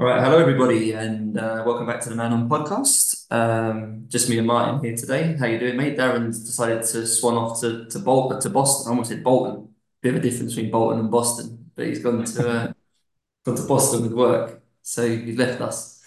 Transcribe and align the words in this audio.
All 0.00 0.06
right, 0.06 0.24
hello 0.24 0.38
everybody, 0.38 0.92
and 0.92 1.36
uh, 1.36 1.62
welcome 1.66 1.86
back 1.86 2.00
to 2.00 2.08
the 2.08 2.14
Man 2.14 2.32
On 2.32 2.48
podcast. 2.48 3.30
Um, 3.30 4.06
just 4.08 4.30
me 4.30 4.38
and 4.38 4.46
Martyn 4.46 4.82
here 4.82 4.96
today. 4.96 5.36
How 5.38 5.44
you 5.44 5.58
doing, 5.58 5.76
mate? 5.76 5.98
Darren's 5.98 6.42
decided 6.42 6.84
to 6.84 7.06
swan 7.06 7.34
off 7.34 7.60
to 7.60 7.84
to 7.84 7.98
Bolton, 7.98 8.40
to 8.40 8.48
Boston. 8.48 8.88
I 8.88 8.90
almost 8.92 9.10
said 9.10 9.22
Bolton. 9.22 9.68
Bit 10.00 10.14
of 10.14 10.20
a 10.20 10.22
difference 10.22 10.54
between 10.54 10.70
Bolton 10.70 11.00
and 11.00 11.10
Boston, 11.10 11.70
but 11.76 11.86
he's 11.86 12.02
gone 12.02 12.24
to 12.24 12.48
uh, 12.48 12.72
gone 13.44 13.56
to 13.56 13.66
Boston 13.66 14.00
with 14.00 14.14
work, 14.14 14.62
so 14.80 15.06
he's 15.06 15.36
left 15.36 15.60
us. 15.60 16.02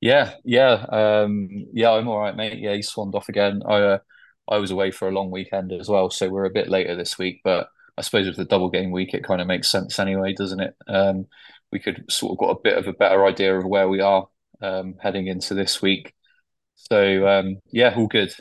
Yeah, 0.00 0.32
yeah, 0.44 0.86
um, 0.88 1.66
yeah. 1.74 1.90
I'm 1.90 2.08
all 2.08 2.20
right, 2.20 2.34
mate. 2.34 2.58
Yeah, 2.58 2.72
he 2.72 2.80
swanned 2.80 3.16
off 3.16 3.28
again. 3.28 3.60
I 3.68 3.80
uh, 3.82 3.98
I 4.48 4.56
was 4.56 4.70
away 4.70 4.92
for 4.92 5.08
a 5.08 5.12
long 5.12 5.30
weekend 5.30 5.72
as 5.72 5.90
well, 5.90 6.08
so 6.08 6.30
we're 6.30 6.46
a 6.46 6.50
bit 6.50 6.70
later 6.70 6.96
this 6.96 7.18
week. 7.18 7.42
But 7.44 7.68
I 7.98 8.00
suppose 8.00 8.26
with 8.26 8.36
the 8.36 8.46
double 8.46 8.70
game 8.70 8.92
week, 8.92 9.12
it 9.12 9.24
kind 9.24 9.42
of 9.42 9.46
makes 9.46 9.70
sense 9.70 9.98
anyway, 9.98 10.32
doesn't 10.32 10.60
it? 10.60 10.74
Um, 10.86 11.26
we 11.72 11.78
could 11.78 12.04
sort 12.10 12.32
of 12.32 12.38
got 12.38 12.50
a 12.50 12.60
bit 12.62 12.78
of 12.78 12.86
a 12.86 12.92
better 12.92 13.24
idea 13.26 13.58
of 13.58 13.64
where 13.64 13.88
we 13.88 14.00
are 14.00 14.28
um, 14.60 14.94
heading 15.00 15.26
into 15.26 15.54
this 15.54 15.82
week. 15.82 16.14
So 16.74 17.26
um, 17.26 17.58
yeah, 17.70 17.94
all 17.96 18.06
good. 18.06 18.34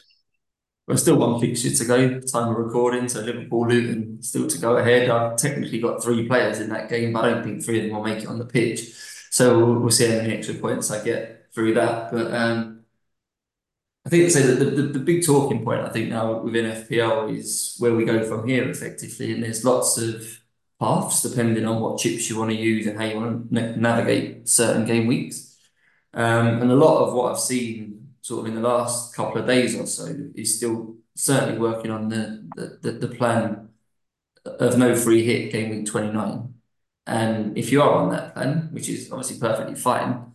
We're 0.88 0.96
still 0.96 1.18
one 1.18 1.42
fixture 1.42 1.70
to 1.70 1.86
go, 1.86 2.20
time 2.22 2.50
of 2.50 2.58
recording. 2.58 3.10
So 3.10 3.20
Liverpool 3.20 3.68
Luton 3.68 4.24
still 4.24 4.48
to 4.48 4.58
go 4.58 4.78
ahead. 4.78 5.10
I've 5.10 5.36
technically 5.36 5.82
got 5.82 6.02
three 6.02 6.28
players 6.28 6.60
in 6.60 6.70
that 6.70 6.90
game, 6.90 7.12
but 7.12 7.26
I 7.26 7.30
don't 7.32 7.44
think 7.44 7.64
three 7.64 7.80
of 7.80 7.86
them 7.86 7.96
will 7.96 8.04
make 8.04 8.24
it 8.24 8.28
on 8.28 8.40
the 8.40 8.46
pitch. 8.46 8.94
So 9.30 9.58
we'll, 9.58 9.80
we'll 9.80 9.92
see 9.92 10.08
how 10.08 10.18
many 10.18 10.36
extra 10.36 10.56
points 10.56 10.90
I 10.90 11.04
get 11.04 11.54
through 11.54 11.74
that. 11.74 12.12
But 12.12 12.34
um, 12.34 12.86
I 14.06 14.10
think 14.10 14.32
so 14.32 14.40
the, 14.40 14.64
the, 14.64 14.82
the 14.84 15.00
big 15.00 15.26
talking 15.26 15.66
point 15.66 15.82
I 15.82 15.90
think 15.90 16.10
now 16.10 16.40
within 16.40 16.64
FPL 16.64 17.38
is 17.38 17.76
where 17.80 17.94
we 17.94 18.06
go 18.06 18.24
from 18.24 18.48
here 18.48 18.70
effectively, 18.70 19.34
and 19.34 19.44
there's 19.44 19.66
lots 19.66 19.98
of 19.98 20.40
paths 20.80 21.24
depending 21.24 21.66
on 21.66 21.82
what 21.82 22.00
chips 22.00 22.30
you 22.30 22.38
want 22.38 22.52
to 22.52 22.58
use 22.58 22.88
and 22.88 22.98
how 22.98 23.06
you 23.06 23.16
want 23.16 23.54
to 23.54 23.80
navigate 23.80 24.48
certain 24.48 24.86
game 24.86 25.08
weeks. 25.08 25.58
Um, 26.14 26.62
and 26.62 26.72
a 26.72 26.76
lot 26.76 27.06
of 27.06 27.14
what 27.14 27.32
I've 27.32 27.40
seen 27.40 28.10
sort 28.22 28.42
of 28.42 28.48
in 28.48 28.62
the 28.62 28.68
last 28.68 29.16
couple 29.16 29.42
of 29.42 29.48
days 29.48 29.76
or 29.80 29.86
so 29.86 30.14
is 30.36 30.58
still 30.58 30.96
certainly 31.16 31.60
working 31.60 31.92
on 31.92 32.10
the 32.10 32.78
the, 32.82 32.92
the 32.92 33.08
plan 33.08 33.70
of 34.46 34.78
no 34.78 34.96
free 34.96 35.24
hit 35.24 35.52
game 35.52 35.70
week 35.70 35.86
29. 35.86 36.54
And 37.06 37.58
if 37.58 37.72
you 37.72 37.82
are 37.82 37.94
on 37.94 38.10
that 38.12 38.34
plan, 38.34 38.70
which 38.72 38.90
is 38.90 39.12
obviously 39.12 39.40
perfectly 39.40 39.76
fine, 39.76 40.34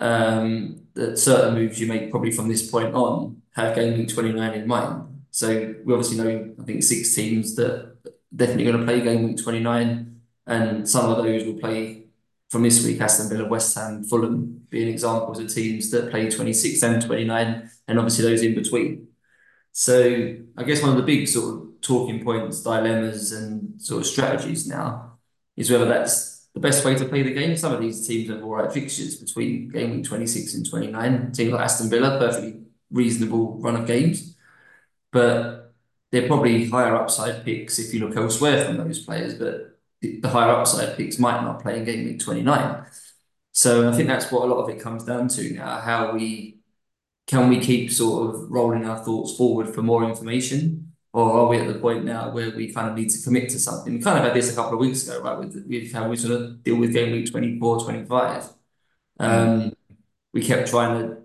um, 0.00 0.86
that 0.94 1.18
certain 1.18 1.54
moves 1.54 1.80
you 1.80 1.86
make 1.86 2.10
probably 2.10 2.32
from 2.32 2.48
this 2.48 2.68
point 2.68 2.94
on 2.94 3.42
have 3.52 3.74
game 3.76 3.98
week 3.98 4.08
29 4.08 4.54
in 4.54 4.66
mind. 4.66 5.22
So 5.30 5.74
we 5.84 5.92
obviously 5.92 6.18
know, 6.18 6.54
I 6.60 6.64
think, 6.64 6.82
six 6.82 7.14
teams 7.14 7.54
that 7.56 7.89
definitely 8.34 8.64
going 8.64 8.78
to 8.78 8.84
play 8.84 9.00
game 9.00 9.24
week 9.24 9.42
29, 9.42 10.20
and 10.46 10.88
some 10.88 11.10
of 11.10 11.16
those 11.18 11.44
will 11.44 11.58
play 11.58 12.04
from 12.50 12.62
this 12.64 12.84
week 12.84 13.00
Aston 13.00 13.28
Villa, 13.28 13.48
West 13.48 13.76
Ham, 13.76 14.04
Fulham 14.04 14.66
being 14.70 14.88
examples 14.88 15.38
of 15.38 15.52
teams 15.52 15.90
that 15.90 16.10
play 16.10 16.28
26 16.30 16.82
and 16.82 17.02
29, 17.02 17.70
and 17.88 17.98
obviously 17.98 18.24
those 18.24 18.42
in 18.42 18.54
between. 18.54 19.08
So 19.72 20.36
I 20.56 20.64
guess 20.64 20.82
one 20.82 20.90
of 20.90 20.96
the 20.96 21.02
big 21.02 21.28
sort 21.28 21.54
of 21.54 21.80
talking 21.80 22.24
points, 22.24 22.62
dilemmas, 22.62 23.32
and 23.32 23.80
sort 23.80 24.00
of 24.00 24.06
strategies 24.06 24.66
now 24.66 25.18
is 25.56 25.70
whether 25.70 25.84
that's 25.84 26.48
the 26.54 26.60
best 26.60 26.84
way 26.84 26.94
to 26.96 27.04
play 27.04 27.22
the 27.22 27.32
game. 27.32 27.56
Some 27.56 27.72
of 27.72 27.80
these 27.80 28.06
teams 28.06 28.28
have 28.30 28.42
all 28.42 28.56
right 28.56 28.72
fixtures 28.72 29.16
between 29.16 29.68
game 29.68 29.92
week 29.92 30.04
26 30.04 30.54
and 30.54 30.68
29. 30.68 31.32
Teams 31.32 31.52
like 31.52 31.60
Aston 31.60 31.90
Villa, 31.90 32.18
perfectly 32.18 32.62
reasonable 32.90 33.58
run 33.60 33.76
of 33.76 33.86
games. 33.86 34.36
But 35.12 35.59
they're 36.10 36.26
probably 36.26 36.68
higher 36.68 36.96
upside 36.96 37.44
picks 37.44 37.78
if 37.78 37.94
you 37.94 38.00
look 38.00 38.16
elsewhere 38.16 38.64
from 38.64 38.76
those 38.78 39.04
players, 39.04 39.34
but 39.34 39.78
the 40.00 40.28
higher 40.28 40.50
upside 40.50 40.96
picks 40.96 41.18
might 41.18 41.42
not 41.42 41.62
play 41.62 41.78
in 41.78 41.84
game 41.84 42.04
week 42.04 42.20
29. 42.20 42.84
So 43.52 43.88
I 43.88 43.92
think 43.92 44.08
that's 44.08 44.30
what 44.30 44.42
a 44.42 44.46
lot 44.52 44.62
of 44.62 44.70
it 44.70 44.80
comes 44.80 45.04
down 45.04 45.28
to 45.28 45.52
now, 45.52 45.80
how 45.80 46.12
we 46.14 46.60
can 47.26 47.48
we 47.48 47.60
keep 47.60 47.92
sort 47.92 48.34
of 48.34 48.50
rolling 48.50 48.84
our 48.84 48.98
thoughts 49.04 49.36
forward 49.36 49.72
for 49.72 49.82
more 49.82 50.02
information, 50.02 50.92
or 51.12 51.32
are 51.32 51.46
we 51.46 51.58
at 51.58 51.68
the 51.68 51.78
point 51.78 52.04
now 52.04 52.32
where 52.32 52.50
we 52.50 52.72
kind 52.72 52.88
of 52.88 52.96
need 52.96 53.08
to 53.10 53.22
commit 53.22 53.50
to 53.50 53.58
something? 53.58 53.94
We 53.94 54.00
kind 54.00 54.18
of 54.18 54.24
had 54.24 54.34
this 54.34 54.52
a 54.52 54.56
couple 54.56 54.74
of 54.74 54.80
weeks 54.80 55.06
ago, 55.06 55.22
right, 55.22 55.38
with, 55.38 55.64
with 55.68 55.92
how 55.92 56.08
we 56.08 56.16
sort 56.16 56.40
of 56.40 56.62
deal 56.64 56.76
with 56.76 56.92
game 56.92 57.12
week 57.12 57.30
24, 57.30 57.84
25. 57.84 58.48
Um, 59.20 59.72
we 60.32 60.42
kept 60.44 60.68
trying 60.70 61.00
to 61.00 61.18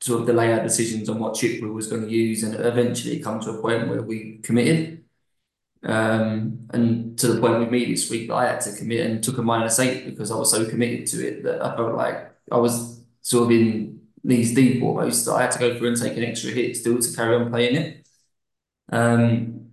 sort 0.00 0.22
of 0.22 0.26
delay 0.26 0.52
our 0.52 0.62
decisions 0.62 1.08
on 1.08 1.18
what 1.18 1.34
chip 1.34 1.62
we 1.62 1.70
was 1.70 1.86
going 1.86 2.02
to 2.02 2.10
use, 2.10 2.42
and 2.42 2.54
eventually 2.54 3.20
come 3.20 3.40
to 3.40 3.50
a 3.50 3.60
point 3.60 3.88
where 3.88 4.02
we 4.02 4.38
committed. 4.42 5.04
Um, 5.82 6.68
and 6.74 7.18
to 7.18 7.28
the 7.28 7.40
point 7.40 7.60
with 7.60 7.70
me 7.70 7.86
this 7.86 8.10
week 8.10 8.30
I 8.30 8.46
had 8.46 8.60
to 8.62 8.76
commit 8.76 9.06
and 9.06 9.24
took 9.24 9.38
a 9.38 9.42
minus 9.42 9.78
eight 9.78 10.04
because 10.04 10.30
I 10.30 10.36
was 10.36 10.50
so 10.50 10.68
committed 10.68 11.06
to 11.08 11.26
it 11.26 11.42
that 11.44 11.64
I 11.64 11.74
felt 11.74 11.94
like 11.94 12.32
I 12.52 12.58
was 12.58 13.02
sort 13.22 13.44
of 13.44 13.50
in 13.50 14.00
knees 14.22 14.54
deep 14.54 14.82
almost. 14.82 15.26
I 15.28 15.42
had 15.42 15.52
to 15.52 15.58
go 15.58 15.78
through 15.78 15.88
and 15.88 15.96
take 15.96 16.16
an 16.18 16.24
extra 16.24 16.50
hit 16.50 16.76
still 16.76 16.98
to 16.98 17.16
carry 17.16 17.34
on 17.36 17.50
playing 17.50 17.76
it. 17.76 18.06
Um, 18.92 19.70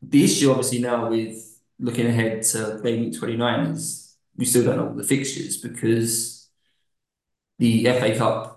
the 0.00 0.24
issue 0.24 0.50
obviously 0.50 0.78
now 0.80 1.10
with 1.10 1.60
looking 1.78 2.06
ahead 2.06 2.42
to 2.42 2.80
week 2.82 3.18
29 3.18 3.66
is 3.66 4.16
we 4.36 4.44
still 4.44 4.64
don't 4.64 4.76
know 4.76 4.88
all 4.88 4.94
the 4.94 5.04
fixtures 5.04 5.58
because 5.58 6.48
the 7.58 7.84
FA 7.84 8.16
Cup 8.16 8.51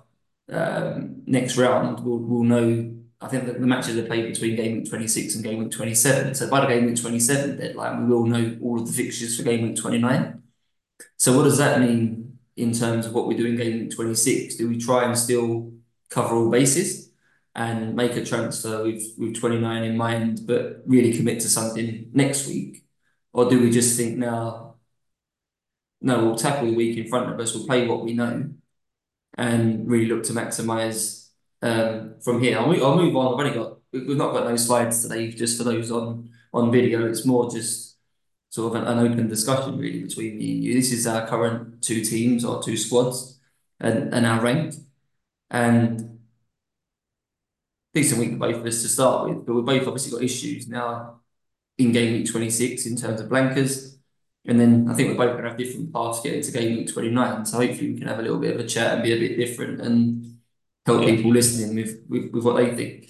um, 0.51 1.23
next 1.25 1.57
round, 1.57 2.05
we'll, 2.05 2.19
we'll 2.19 2.43
know. 2.43 2.91
I 3.21 3.27
think 3.27 3.45
that 3.45 3.59
the 3.59 3.65
matches 3.65 3.97
are 3.97 4.05
played 4.05 4.31
between 4.31 4.55
game 4.55 4.77
week 4.77 4.89
26 4.89 5.35
and 5.35 5.43
game 5.43 5.59
week 5.59 5.71
27. 5.71 6.35
So 6.35 6.49
by 6.49 6.61
the 6.61 6.67
game 6.67 6.85
week 6.85 6.99
27 6.99 7.57
deadline, 7.57 8.07
we 8.07 8.13
will 8.13 8.25
know 8.25 8.57
all 8.61 8.79
of 8.79 8.87
the 8.87 8.93
fixtures 8.93 9.37
for 9.37 9.43
game 9.43 9.63
week 9.63 9.77
29. 9.77 10.43
So 11.17 11.35
what 11.35 11.43
does 11.43 11.57
that 11.57 11.79
mean 11.79 12.37
in 12.55 12.73
terms 12.73 13.05
of 13.05 13.13
what 13.13 13.27
we 13.27 13.35
do 13.35 13.45
in 13.45 13.55
game 13.55 13.79
week 13.79 13.95
26? 13.95 14.55
Do 14.55 14.69
we 14.69 14.77
try 14.77 15.05
and 15.05 15.17
still 15.17 15.73
cover 16.09 16.35
all 16.35 16.51
bases 16.51 17.11
and 17.55 17.95
make 17.95 18.15
a 18.15 18.23
transfer 18.23 18.83
with, 18.83 19.03
with 19.17 19.35
29 19.35 19.83
in 19.83 19.97
mind, 19.97 20.41
but 20.45 20.83
really 20.85 21.15
commit 21.15 21.39
to 21.39 21.49
something 21.49 22.09
next 22.13 22.47
week? 22.47 22.83
Or 23.33 23.49
do 23.49 23.59
we 23.61 23.71
just 23.71 23.97
think 23.97 24.17
now, 24.17 24.75
no, 26.01 26.23
we'll 26.23 26.35
tackle 26.35 26.67
the 26.67 26.75
week 26.75 26.97
in 26.97 27.07
front 27.07 27.33
of 27.33 27.39
us, 27.39 27.55
we'll 27.55 27.65
play 27.65 27.87
what 27.87 28.03
we 28.03 28.13
know, 28.13 28.49
and 29.37 29.87
really 29.89 30.07
look 30.07 30.23
to 30.23 30.33
maximise 30.33 31.29
um, 31.61 32.15
from 32.21 32.41
here. 32.41 32.57
I'll, 32.57 32.71
I'll 32.83 32.97
move 32.97 33.15
on. 33.15 33.33
I've 33.33 33.45
only 33.45 33.57
got 33.57 33.77
we've 33.91 34.17
not 34.17 34.33
got 34.33 34.47
no 34.47 34.55
slides 34.55 35.01
today, 35.01 35.31
just 35.31 35.57
for 35.57 35.63
those 35.63 35.91
on 35.91 36.29
on 36.53 36.71
video. 36.71 37.07
It's 37.07 37.25
more 37.25 37.49
just 37.49 37.97
sort 38.49 38.75
of 38.75 38.81
an, 38.81 38.87
an 38.87 39.11
open 39.11 39.27
discussion 39.27 39.77
really 39.77 40.03
between 40.03 40.37
me 40.37 40.53
and 40.53 40.63
you. 40.63 40.73
This 40.73 40.91
is 40.91 41.05
our 41.05 41.27
current 41.27 41.81
two 41.81 42.01
teams 42.03 42.45
or 42.45 42.63
two 42.63 42.77
squads 42.77 43.39
and, 43.79 44.13
and 44.13 44.25
our 44.25 44.41
rank. 44.41 44.75
And 45.51 46.19
decent 47.93 48.19
week 48.19 48.31
for 48.31 48.37
both 48.37 48.55
of 48.57 48.65
us 48.65 48.81
to 48.81 48.89
start 48.89 49.29
with, 49.29 49.45
but 49.45 49.53
we've 49.53 49.65
both 49.65 49.87
obviously 49.87 50.11
got 50.11 50.23
issues 50.23 50.67
now 50.67 51.21
in 51.77 51.91
game 51.91 52.13
week 52.13 52.29
26 52.29 52.85
in 52.85 52.95
terms 52.95 53.21
of 53.21 53.29
blankers. 53.29 53.94
And 54.47 54.59
then 54.59 54.87
I 54.89 54.93
think 54.93 55.09
we're 55.09 55.25
both 55.25 55.33
going 55.33 55.43
to 55.43 55.49
have 55.49 55.57
different 55.57 55.91
paths 55.91 56.21
getting 56.21 56.41
to 56.41 56.51
game 56.51 56.77
week 56.77 56.93
29. 56.93 57.45
So 57.45 57.57
hopefully 57.57 57.93
we 57.93 57.99
can 57.99 58.07
have 58.07 58.19
a 58.19 58.21
little 58.21 58.37
bit 58.37 58.53
of 58.53 58.59
a 58.59 58.67
chat 58.67 58.93
and 58.93 59.03
be 59.03 59.13
a 59.13 59.19
bit 59.19 59.37
different 59.37 59.81
and 59.81 60.37
help 60.85 61.01
yeah. 61.01 61.15
people 61.15 61.31
listening 61.31 61.75
with, 61.75 62.03
with, 62.07 62.31
with 62.31 62.43
what 62.43 62.57
they 62.57 62.75
think. 62.75 63.09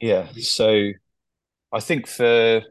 Yeah. 0.00 0.28
So 0.38 0.90
I 1.72 1.80
think 1.80 2.06
for 2.06 2.62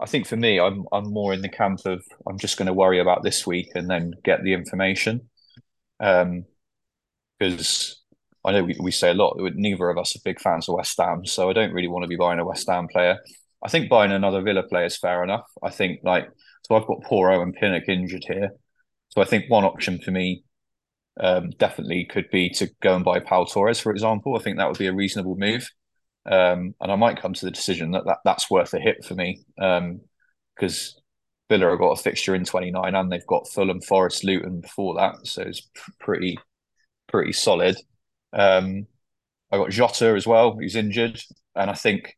I 0.00 0.06
think 0.06 0.26
for 0.26 0.36
me, 0.36 0.60
I'm 0.60 0.84
I'm 0.92 1.12
more 1.12 1.32
in 1.32 1.42
the 1.42 1.48
camp 1.48 1.80
of 1.84 2.04
I'm 2.26 2.38
just 2.38 2.56
going 2.56 2.66
to 2.66 2.72
worry 2.72 3.00
about 3.00 3.22
this 3.22 3.46
week 3.46 3.70
and 3.74 3.90
then 3.90 4.12
get 4.24 4.42
the 4.42 4.52
information. 4.52 5.28
Um, 6.00 6.44
because 7.38 8.02
I 8.44 8.52
know 8.52 8.64
we, 8.64 8.76
we 8.80 8.90
say 8.90 9.10
a 9.10 9.14
lot. 9.14 9.36
Neither 9.38 9.90
of 9.90 9.98
us 9.98 10.16
are 10.16 10.20
big 10.24 10.40
fans 10.40 10.68
of 10.68 10.76
West 10.76 10.98
Ham, 10.98 11.24
so 11.26 11.50
I 11.50 11.52
don't 11.52 11.72
really 11.72 11.88
want 11.88 12.04
to 12.04 12.08
be 12.08 12.16
buying 12.16 12.38
a 12.38 12.44
West 12.44 12.68
Ham 12.68 12.88
player. 12.88 13.18
I 13.62 13.68
think 13.68 13.88
buying 13.88 14.12
another 14.12 14.42
Villa 14.42 14.62
player 14.62 14.86
is 14.86 14.96
fair 14.96 15.24
enough. 15.24 15.46
I 15.62 15.70
think 15.70 16.00
like 16.04 16.28
so 16.62 16.76
I've 16.76 16.86
got 16.86 17.02
Porro 17.02 17.42
and 17.42 17.54
Pinnock 17.54 17.88
injured 17.88 18.24
here, 18.26 18.50
so 19.08 19.22
I 19.22 19.24
think 19.24 19.44
one 19.48 19.64
option 19.64 19.98
for 19.98 20.10
me 20.10 20.44
um, 21.20 21.50
definitely 21.58 22.04
could 22.04 22.30
be 22.30 22.50
to 22.50 22.68
go 22.82 22.94
and 22.94 23.04
buy 23.04 23.20
Pau 23.20 23.44
Torres, 23.44 23.80
for 23.80 23.90
example. 23.92 24.36
I 24.36 24.42
think 24.42 24.58
that 24.58 24.68
would 24.68 24.78
be 24.78 24.86
a 24.86 24.94
reasonable 24.94 25.36
move, 25.36 25.68
um, 26.26 26.74
and 26.80 26.92
I 26.92 26.96
might 26.96 27.20
come 27.20 27.34
to 27.34 27.44
the 27.44 27.50
decision 27.50 27.92
that, 27.92 28.04
that 28.06 28.18
that's 28.24 28.50
worth 28.50 28.74
a 28.74 28.80
hit 28.80 29.04
for 29.04 29.14
me 29.14 29.44
because 29.56 30.94
um, 30.96 31.02
Villa 31.48 31.70
have 31.70 31.78
got 31.78 31.98
a 31.98 32.02
fixture 32.02 32.34
in 32.34 32.44
twenty 32.44 32.70
nine 32.70 32.94
and 32.94 33.10
they've 33.10 33.26
got 33.26 33.48
Fulham, 33.48 33.80
Forest, 33.80 34.24
Luton 34.24 34.60
before 34.60 34.94
that, 34.96 35.26
so 35.26 35.42
it's 35.42 35.62
pr- 35.74 35.90
pretty 35.98 36.38
pretty 37.08 37.32
solid. 37.32 37.76
Um, 38.32 38.86
I 39.50 39.56
got 39.56 39.70
Jota 39.70 40.14
as 40.14 40.26
well, 40.26 40.56
who's 40.56 40.76
injured, 40.76 41.20
and 41.56 41.70
I 41.70 41.74
think 41.74 42.14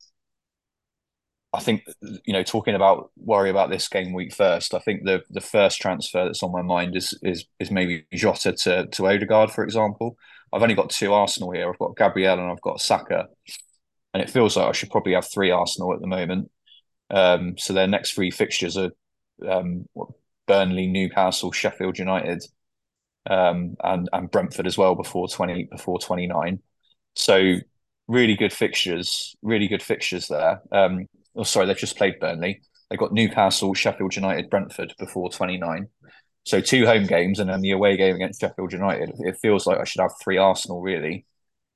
I 1.52 1.60
think 1.60 1.84
you 2.24 2.32
know 2.32 2.42
talking 2.44 2.74
about 2.74 3.10
worry 3.16 3.50
about 3.50 3.70
this 3.70 3.88
game 3.88 4.12
week 4.12 4.32
first. 4.34 4.74
I 4.74 4.78
think 4.78 5.04
the 5.04 5.22
the 5.30 5.40
first 5.40 5.80
transfer 5.80 6.24
that's 6.24 6.42
on 6.42 6.52
my 6.52 6.62
mind 6.62 6.96
is 6.96 7.18
is 7.22 7.44
is 7.58 7.70
maybe 7.70 8.06
Jota 8.14 8.52
to 8.52 8.86
to 8.86 9.06
Odegaard, 9.08 9.50
for 9.50 9.64
example. 9.64 10.16
I've 10.52 10.62
only 10.62 10.74
got 10.74 10.90
two 10.90 11.12
Arsenal 11.12 11.52
here. 11.52 11.68
I've 11.68 11.78
got 11.78 11.96
Gabriel 11.96 12.38
and 12.38 12.50
I've 12.50 12.60
got 12.60 12.80
Saka, 12.80 13.28
and 14.14 14.22
it 14.22 14.30
feels 14.30 14.56
like 14.56 14.68
I 14.68 14.72
should 14.72 14.90
probably 14.90 15.14
have 15.14 15.26
three 15.28 15.50
Arsenal 15.50 15.92
at 15.94 16.00
the 16.00 16.06
moment. 16.06 16.50
Um, 17.10 17.56
so 17.58 17.72
their 17.72 17.88
next 17.88 18.12
three 18.14 18.30
fixtures 18.30 18.76
are 18.76 18.90
um, 19.48 19.86
Burnley, 20.46 20.86
Newcastle, 20.86 21.52
Sheffield 21.52 21.98
United, 21.98 22.44
um, 23.28 23.76
and 23.82 24.08
and 24.12 24.30
Brentford 24.30 24.66
as 24.66 24.78
well 24.78 24.94
before 24.94 25.28
twenty 25.28 25.64
before 25.70 25.98
twenty 25.98 26.26
nine. 26.26 26.60
So 27.14 27.56
really 28.08 28.36
good 28.36 28.52
fixtures, 28.52 29.36
really 29.42 29.68
good 29.68 29.82
fixtures 29.82 30.28
there. 30.28 30.62
Um, 30.72 31.06
oh, 31.36 31.42
sorry, 31.42 31.66
they've 31.66 31.76
just 31.76 31.96
played 31.96 32.20
Burnley. 32.20 32.60
They 32.90 32.96
got 32.96 33.12
Newcastle, 33.12 33.74
Sheffield 33.74 34.16
United, 34.16 34.50
Brentford 34.50 34.94
before 34.98 35.30
twenty 35.30 35.58
nine. 35.58 35.88
So 36.44 36.60
two 36.60 36.86
home 36.86 37.06
games 37.06 37.38
and 37.38 37.50
then 37.50 37.60
the 37.60 37.70
away 37.70 37.96
game 37.96 38.16
against 38.16 38.40
Sheffield 38.40 38.72
United. 38.72 39.12
It 39.20 39.38
feels 39.40 39.66
like 39.66 39.78
I 39.78 39.84
should 39.84 40.00
have 40.00 40.12
three 40.22 40.38
Arsenal 40.38 40.80
really. 40.80 41.26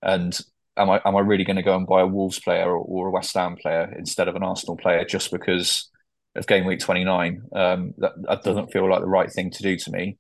And 0.03 0.37
am 0.77 0.91
I 0.91 1.01
am 1.05 1.17
I 1.17 1.21
really 1.21 1.45
going 1.45 1.57
to 1.57 1.63
go 1.63 1.77
and 1.77 1.87
buy 1.87 2.01
a 2.01 2.07
Wolves 2.07 2.41
player 2.41 2.71
or, 2.71 2.79
or, 2.79 3.09
a 3.09 3.11
West 3.11 3.35
Ham 3.35 3.57
player 3.57 3.95
instead 3.97 4.29
of 4.29 4.37
an 4.37 4.43
Arsenal 4.43 4.77
player 4.77 5.05
just 5.05 5.31
because 5.31 5.91
of 6.35 6.47
game 6.47 6.65
week 6.65 6.81
twenty 6.81 7.05
nine? 7.05 7.43
Um, 7.55 7.95
that, 7.99 8.13
that 8.23 8.43
doesn't 8.43 8.73
feel 8.73 8.89
like 8.89 9.01
the 9.01 9.07
right 9.07 9.31
thing 9.31 9.51
to 9.51 9.63
do 9.63 9.77
to 9.77 9.91
me. 9.91 10.19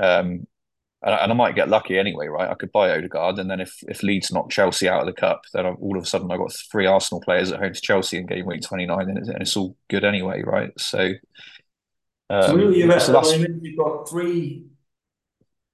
Um, 0.00 0.46
and, 1.04 1.14
and, 1.14 1.32
I 1.32 1.34
might 1.34 1.54
get 1.54 1.68
lucky 1.68 1.98
anyway, 1.98 2.26
right? 2.26 2.50
I 2.50 2.54
could 2.54 2.72
buy 2.72 2.90
Odegaard, 2.90 3.38
and 3.38 3.50
then 3.50 3.60
if 3.60 3.82
if 3.88 4.02
Leeds 4.02 4.32
knock 4.32 4.50
Chelsea 4.50 4.88
out 4.88 5.00
of 5.00 5.06
the 5.06 5.20
cup, 5.20 5.42
then 5.52 5.66
I've, 5.66 5.76
all 5.76 5.96
of 5.96 6.02
a 6.02 6.06
sudden 6.06 6.30
I've 6.30 6.38
got 6.38 6.52
three 6.52 6.86
Arsenal 6.86 7.20
players 7.20 7.52
at 7.52 7.60
home 7.60 7.72
to 7.72 7.80
Chelsea 7.80 8.18
in 8.18 8.26
game 8.26 8.46
week 8.46 8.62
twenty 8.62 8.86
nine, 8.86 9.08
and, 9.08 9.18
and 9.18 9.42
it's 9.42 9.56
all 9.56 9.76
good 9.88 10.04
anyway, 10.04 10.42
right? 10.42 10.72
So. 10.78 11.12
Um, 12.30 12.42
so 12.42 12.56
really, 12.56 12.78
you've 12.78 13.76
got 13.76 14.08
three 14.08 14.64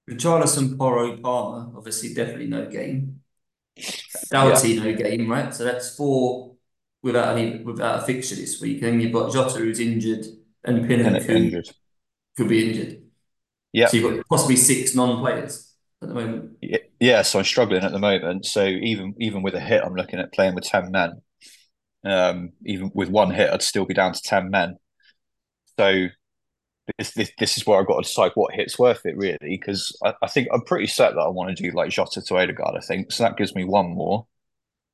Richarlison, 0.09 0.77
Porro, 0.77 1.17
Palmer. 1.17 1.71
Obviously, 1.77 2.13
definitely 2.13 2.47
no 2.47 2.65
game. 2.65 3.21
Doughty, 4.29 4.73
yeah. 4.73 4.83
no 4.83 4.93
game, 4.93 5.31
right? 5.31 5.53
So 5.53 5.63
that's 5.63 5.95
four 5.95 6.55
without 7.01 7.37
any 7.37 7.63
without 7.63 8.03
a 8.03 8.05
fixture 8.05 8.35
this 8.35 8.59
week. 8.61 8.81
And 8.83 9.01
you've 9.01 9.13
got 9.13 9.31
Jota 9.31 9.59
who's 9.59 9.79
injured 9.79 10.25
and 10.63 10.87
Pinnock 10.87 11.23
who 11.23 11.33
injured. 11.33 11.69
could 12.37 12.49
be 12.49 12.69
injured. 12.69 13.00
Yeah. 13.73 13.87
So 13.87 13.97
you've 13.97 14.17
got 14.17 14.27
possibly 14.27 14.57
six 14.57 14.95
non-players 14.95 15.73
at 16.01 16.09
the 16.09 16.15
moment. 16.15 16.57
Yeah, 16.99 17.21
so 17.21 17.39
I'm 17.39 17.45
struggling 17.45 17.83
at 17.83 17.91
the 17.91 17.99
moment. 17.99 18.45
So 18.45 18.65
even 18.65 19.15
even 19.19 19.41
with 19.41 19.55
a 19.55 19.59
hit, 19.59 19.83
I'm 19.83 19.95
looking 19.95 20.19
at 20.19 20.33
playing 20.33 20.55
with 20.55 20.65
ten 20.65 20.91
men. 20.91 21.21
Um, 22.03 22.51
even 22.65 22.91
with 22.93 23.09
one 23.09 23.31
hit, 23.31 23.51
I'd 23.51 23.61
still 23.61 23.85
be 23.85 23.93
down 23.93 24.13
to 24.13 24.21
ten 24.21 24.49
men. 24.49 24.77
So 25.79 26.07
this 26.97 27.11
this, 27.11 27.31
this 27.39 27.57
is 27.57 27.65
where 27.65 27.79
I've 27.79 27.87
got 27.87 27.97
to 27.97 28.07
decide 28.07 28.31
what 28.35 28.53
hit's 28.53 28.79
worth 28.79 29.05
it 29.05 29.15
really, 29.15 29.37
because 29.41 29.95
I, 30.03 30.13
I, 30.21 30.27
think 30.27 30.49
I'm 30.51 30.61
pretty 30.61 30.87
set 30.87 31.13
that 31.13 31.21
I 31.21 31.29
want 31.29 31.55
to 31.55 31.63
do 31.63 31.71
like 31.71 31.91
Jota 31.91 32.21
to 32.21 32.37
Odegaard. 32.37 32.75
I 32.75 32.81
think 32.81 33.11
so. 33.11 33.23
That 33.23 33.37
gives 33.37 33.55
me 33.55 33.63
one 33.63 33.91
more, 33.91 34.27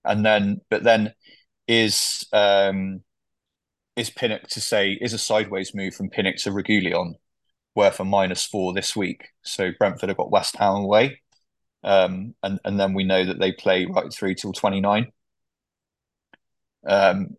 and 0.06 0.26
then 0.26 0.62
but 0.70 0.84
then 0.84 1.14
is 1.68 2.26
um 2.34 3.02
is 3.96 4.10
Pinnock 4.10 4.48
to 4.50 4.62
say 4.62 4.92
is 5.02 5.14
a 5.14 5.18
sideways 5.18 5.74
move 5.74 5.96
from 5.96 6.10
Pinnock 6.10 6.38
to 6.38 6.52
Reguilón 6.52 7.16
worth 7.78 8.00
a 8.00 8.04
minus 8.04 8.44
four 8.44 8.74
this 8.74 8.96
week. 8.96 9.30
So 9.44 9.70
Brentford 9.78 10.10
have 10.10 10.18
got 10.18 10.32
West 10.32 10.58
Ham 10.58 10.78
away. 10.78 11.22
Um, 11.84 12.34
and, 12.42 12.60
and 12.66 12.80
then 12.80 12.96
we 12.96 13.04
know 13.04 13.24
that 13.24 13.40
they 13.40 13.52
play 13.52 13.86
right 13.86 14.12
through 14.12 14.34
till 14.34 14.52
29. 14.52 15.12
Um, 16.88 17.38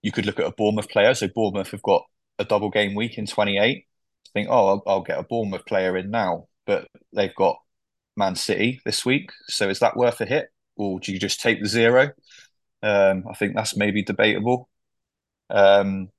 you 0.00 0.12
could 0.12 0.26
look 0.26 0.38
at 0.38 0.46
a 0.46 0.52
Bournemouth 0.52 0.88
player. 0.88 1.12
So 1.12 1.26
Bournemouth 1.34 1.72
have 1.72 1.82
got 1.82 2.04
a 2.38 2.44
double 2.44 2.70
game 2.70 2.94
week 2.94 3.18
in 3.18 3.26
28. 3.26 3.84
Think, 4.32 4.48
oh, 4.48 4.68
I'll, 4.68 4.82
I'll 4.86 5.02
get 5.02 5.18
a 5.18 5.24
Bournemouth 5.24 5.66
player 5.66 5.96
in 5.96 6.10
now. 6.10 6.46
But 6.66 6.86
they've 7.12 7.34
got 7.34 7.58
Man 8.16 8.36
City 8.36 8.80
this 8.84 9.04
week. 9.04 9.32
So 9.48 9.68
is 9.68 9.80
that 9.80 9.96
worth 9.96 10.20
a 10.20 10.24
hit? 10.24 10.50
Or 10.76 11.00
do 11.00 11.12
you 11.12 11.18
just 11.18 11.40
take 11.40 11.60
the 11.60 11.68
zero? 11.68 12.12
Um, 12.80 13.24
I 13.28 13.34
think 13.34 13.56
that's 13.56 13.76
maybe 13.76 14.04
debatable. 14.04 14.68
Um, 15.50 16.10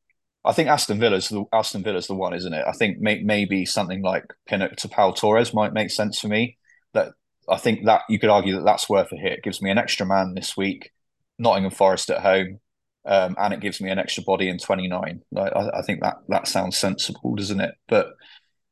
I 0.44 0.54
think 0.54 0.70
Aston 0.70 1.00
Villa's 1.00 1.30
the 1.30 1.44
Aston 1.54 1.84
Villa's 1.84 2.08
the 2.08 2.16
one, 2.16 2.34
isn't 2.34 2.54
it? 2.54 2.66
I 2.68 2.72
think 2.72 3.00
may, 3.00 3.22
maybe 3.22 3.66
something 3.66 4.02
like 4.02 4.26
Pinnock 4.48 4.76
to 4.78 4.90
Pau 4.90 5.12
Torres 5.12 5.54
might 5.54 5.74
make 5.74 5.92
sense 5.92 6.20
for 6.20 6.28
me. 6.28 6.58
That 6.94 7.10
I 7.48 7.58
think 7.58 7.86
that 7.86 8.02
you 8.10 8.20
could 8.20 8.30
argue 8.30 8.56
that 8.56 8.66
that's 8.66 8.90
worth 8.90 9.12
a 9.12 9.18
hit. 9.18 9.34
It 9.34 9.44
gives 9.44 9.62
me 9.62 9.70
an 9.70 9.78
extra 9.78 10.06
man 10.06 10.34
this 10.34 10.58
week, 10.58 10.92
Nottingham 11.38 11.72
Forest 11.72 12.10
at 12.10 12.22
home, 12.22 12.60
um, 13.06 13.36
and 13.38 13.54
it 13.54 13.60
gives 13.60 13.82
me 13.82 13.92
an 13.92 14.00
extra 14.00 14.24
body 14.24 14.50
in 14.50 14.58
twenty 14.58 14.88
nine. 14.88 15.22
Like, 15.32 15.54
I, 15.56 15.80
I, 15.80 15.82
think 15.84 16.02
that 16.02 16.18
that 16.30 16.48
sounds 16.48 16.78
sensible, 16.78 17.36
doesn't 17.36 17.62
it? 17.62 17.76
But 17.88 18.08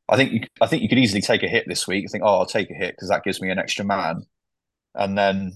I 0.08 0.16
think 0.16 0.32
you, 0.32 0.40
I 0.60 0.66
think 0.66 0.82
you 0.82 0.88
could 0.88 0.98
easily 0.98 1.22
take 1.22 1.44
a 1.44 1.48
hit 1.48 1.66
this 1.68 1.86
week. 1.86 2.10
think, 2.10 2.24
oh, 2.26 2.38
I'll 2.38 2.46
take 2.46 2.70
a 2.70 2.74
hit 2.74 2.96
because 2.96 3.10
that 3.10 3.22
gives 3.22 3.40
me 3.40 3.50
an 3.50 3.60
extra 3.60 3.84
man, 3.84 4.26
and 4.96 5.16
then 5.16 5.52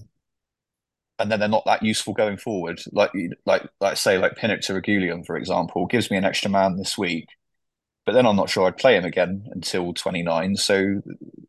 and 1.19 1.31
then 1.31 1.39
they're 1.39 1.49
not 1.49 1.65
that 1.65 1.83
useful 1.83 2.13
going 2.13 2.37
forward. 2.37 2.81
Like 2.91 3.11
like 3.45 3.67
like 3.79 3.97
say 3.97 4.17
like 4.17 4.35
Pinnock 4.35 4.61
to 4.61 4.73
Reguilón, 4.73 5.25
for 5.25 5.37
example, 5.37 5.85
gives 5.87 6.11
me 6.11 6.17
an 6.17 6.25
extra 6.25 6.49
man 6.51 6.77
this 6.77 6.97
week, 6.97 7.27
but 8.05 8.13
then 8.13 8.25
I'm 8.25 8.35
not 8.35 8.49
sure 8.49 8.67
I'd 8.67 8.77
play 8.77 8.95
him 8.97 9.05
again 9.05 9.47
until 9.51 9.93
29. 9.93 10.55
So 10.57 11.01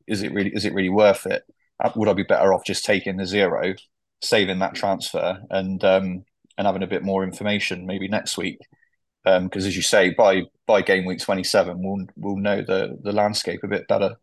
is 0.06 0.22
it 0.22 0.32
really 0.32 0.50
is 0.54 0.64
it 0.64 0.74
really 0.74 0.90
worth 0.90 1.26
it? 1.26 1.44
Uh, 1.82 1.90
would 1.96 2.08
I 2.08 2.14
be 2.14 2.22
better 2.22 2.54
off 2.54 2.64
just 2.64 2.84
taking 2.84 3.16
the 3.16 3.26
zero, 3.26 3.74
saving 4.22 4.60
that 4.60 4.74
transfer, 4.74 5.38
and 5.50 5.82
um, 5.84 6.24
and 6.56 6.66
having 6.66 6.82
a 6.82 6.86
bit 6.86 7.02
more 7.02 7.24
information 7.24 7.86
maybe 7.86 8.08
next 8.08 8.38
week? 8.38 8.58
Because 9.24 9.64
um, 9.64 9.68
as 9.68 9.76
you 9.76 9.82
say, 9.82 10.10
by 10.10 10.44
by 10.66 10.82
game 10.82 11.04
week 11.04 11.20
27, 11.20 11.82
we'll 11.82 12.06
we'll 12.16 12.36
know 12.36 12.62
the 12.62 12.98
the 13.02 13.12
landscape 13.12 13.60
a 13.64 13.68
bit 13.68 13.88
better. 13.88 14.16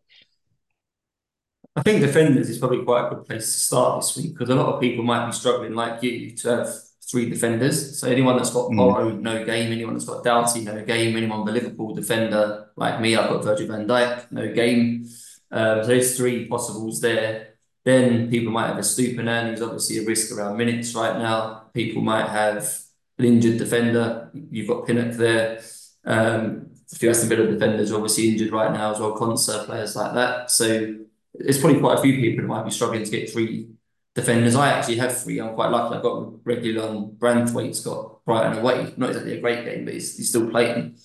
I 1.76 1.82
think 1.82 2.02
defenders 2.02 2.50
is 2.50 2.60
probably 2.60 2.84
quite 2.84 3.08
a 3.08 3.16
good 3.16 3.26
place 3.26 3.46
to 3.46 3.60
start 3.60 4.02
this 4.02 4.16
week 4.16 4.34
because 4.34 4.50
a 4.50 4.56
lot 4.56 4.74
of 4.74 4.82
people 4.82 5.04
might 5.04 5.26
be 5.26 5.32
struggling, 5.32 5.74
like 5.74 6.04
you, 6.04 6.32
to 6.38 6.58
have 6.58 6.70
three 7.10 7.30
defenders. 7.30 8.00
So 8.00 8.08
anyone 8.08 8.38
that's 8.38 8.52
got 8.52 8.70
mm. 8.70 9.22
no 9.22 9.46
game. 9.46 9.72
Anyone 9.72 9.94
that's 9.94 10.06
got 10.06 10.24
Doughty, 10.24 10.62
no 10.62 10.84
game. 10.84 11.18
Anyone 11.18 11.44
with 11.44 11.56
a 11.56 11.60
Liverpool 11.60 11.94
defender 11.94 12.70
like 12.76 13.02
me, 13.02 13.16
I've 13.16 13.30
got 13.30 13.44
Virgil 13.44 13.68
van 13.68 13.88
Dijk, 13.88 14.32
no 14.32 14.54
game. 14.54 15.08
Um, 15.52 15.82
so 15.82 15.88
there's 15.88 16.18
three 16.18 16.48
possibles 16.48 17.02
there. 17.02 17.50
Then 17.84 18.30
people 18.30 18.52
might 18.52 18.68
have 18.68 18.78
a 18.78 18.82
Estupiñán, 18.82 19.50
who's 19.50 19.62
obviously 19.62 19.98
a 20.00 20.06
risk 20.06 20.36
around 20.36 20.58
minutes 20.58 20.96
right 20.96 21.18
now. 21.18 21.70
People 21.74 22.02
might 22.02 22.30
have 22.30 22.72
an 23.20 23.26
injured 23.26 23.58
defender. 23.58 24.32
You've 24.50 24.68
got 24.68 24.88
Pinnock 24.88 25.14
there. 25.14 25.62
Um, 26.06 26.68
a 26.92 26.96
few 26.96 27.10
Aston 27.10 27.30
Villa 27.30 27.48
defenders 27.48 27.92
are 27.92 27.96
obviously 27.96 28.30
injured 28.30 28.52
right 28.52 28.72
now 28.72 28.94
as 28.94 29.00
well. 29.00 29.16
Konsa, 29.16 29.66
players 29.66 29.96
like 29.96 30.14
that. 30.14 30.50
So 30.50 30.96
there's 31.34 31.60
probably 31.60 31.80
quite 31.80 32.00
a 32.00 32.02
few 32.02 32.16
people 32.16 32.44
who 32.44 32.48
might 32.48 32.66
be 32.66 32.72
struggling 32.72 33.04
to 33.04 33.12
get 33.12 33.32
three 33.32 33.70
defenders. 34.16 34.56
I 34.56 34.70
actually 34.70 34.98
have 34.98 35.18
three. 35.18 35.40
I'm 35.40 35.56
quite 35.56 35.72
lucky. 35.72 35.96
I've 35.96 36.04
got 36.04 36.32
Reguilón 36.44 37.18
Branthwaite's 37.18 37.82
got 37.82 38.24
Brighton 38.26 38.60
away. 38.60 38.94
Not 38.98 39.10
exactly 39.10 39.38
a 39.38 39.42
great 39.42 39.66
game, 39.66 39.86
but 39.86 39.94
he's, 39.94 40.18
he's 40.18 40.30
still 40.30 40.50
playing. 40.50 40.98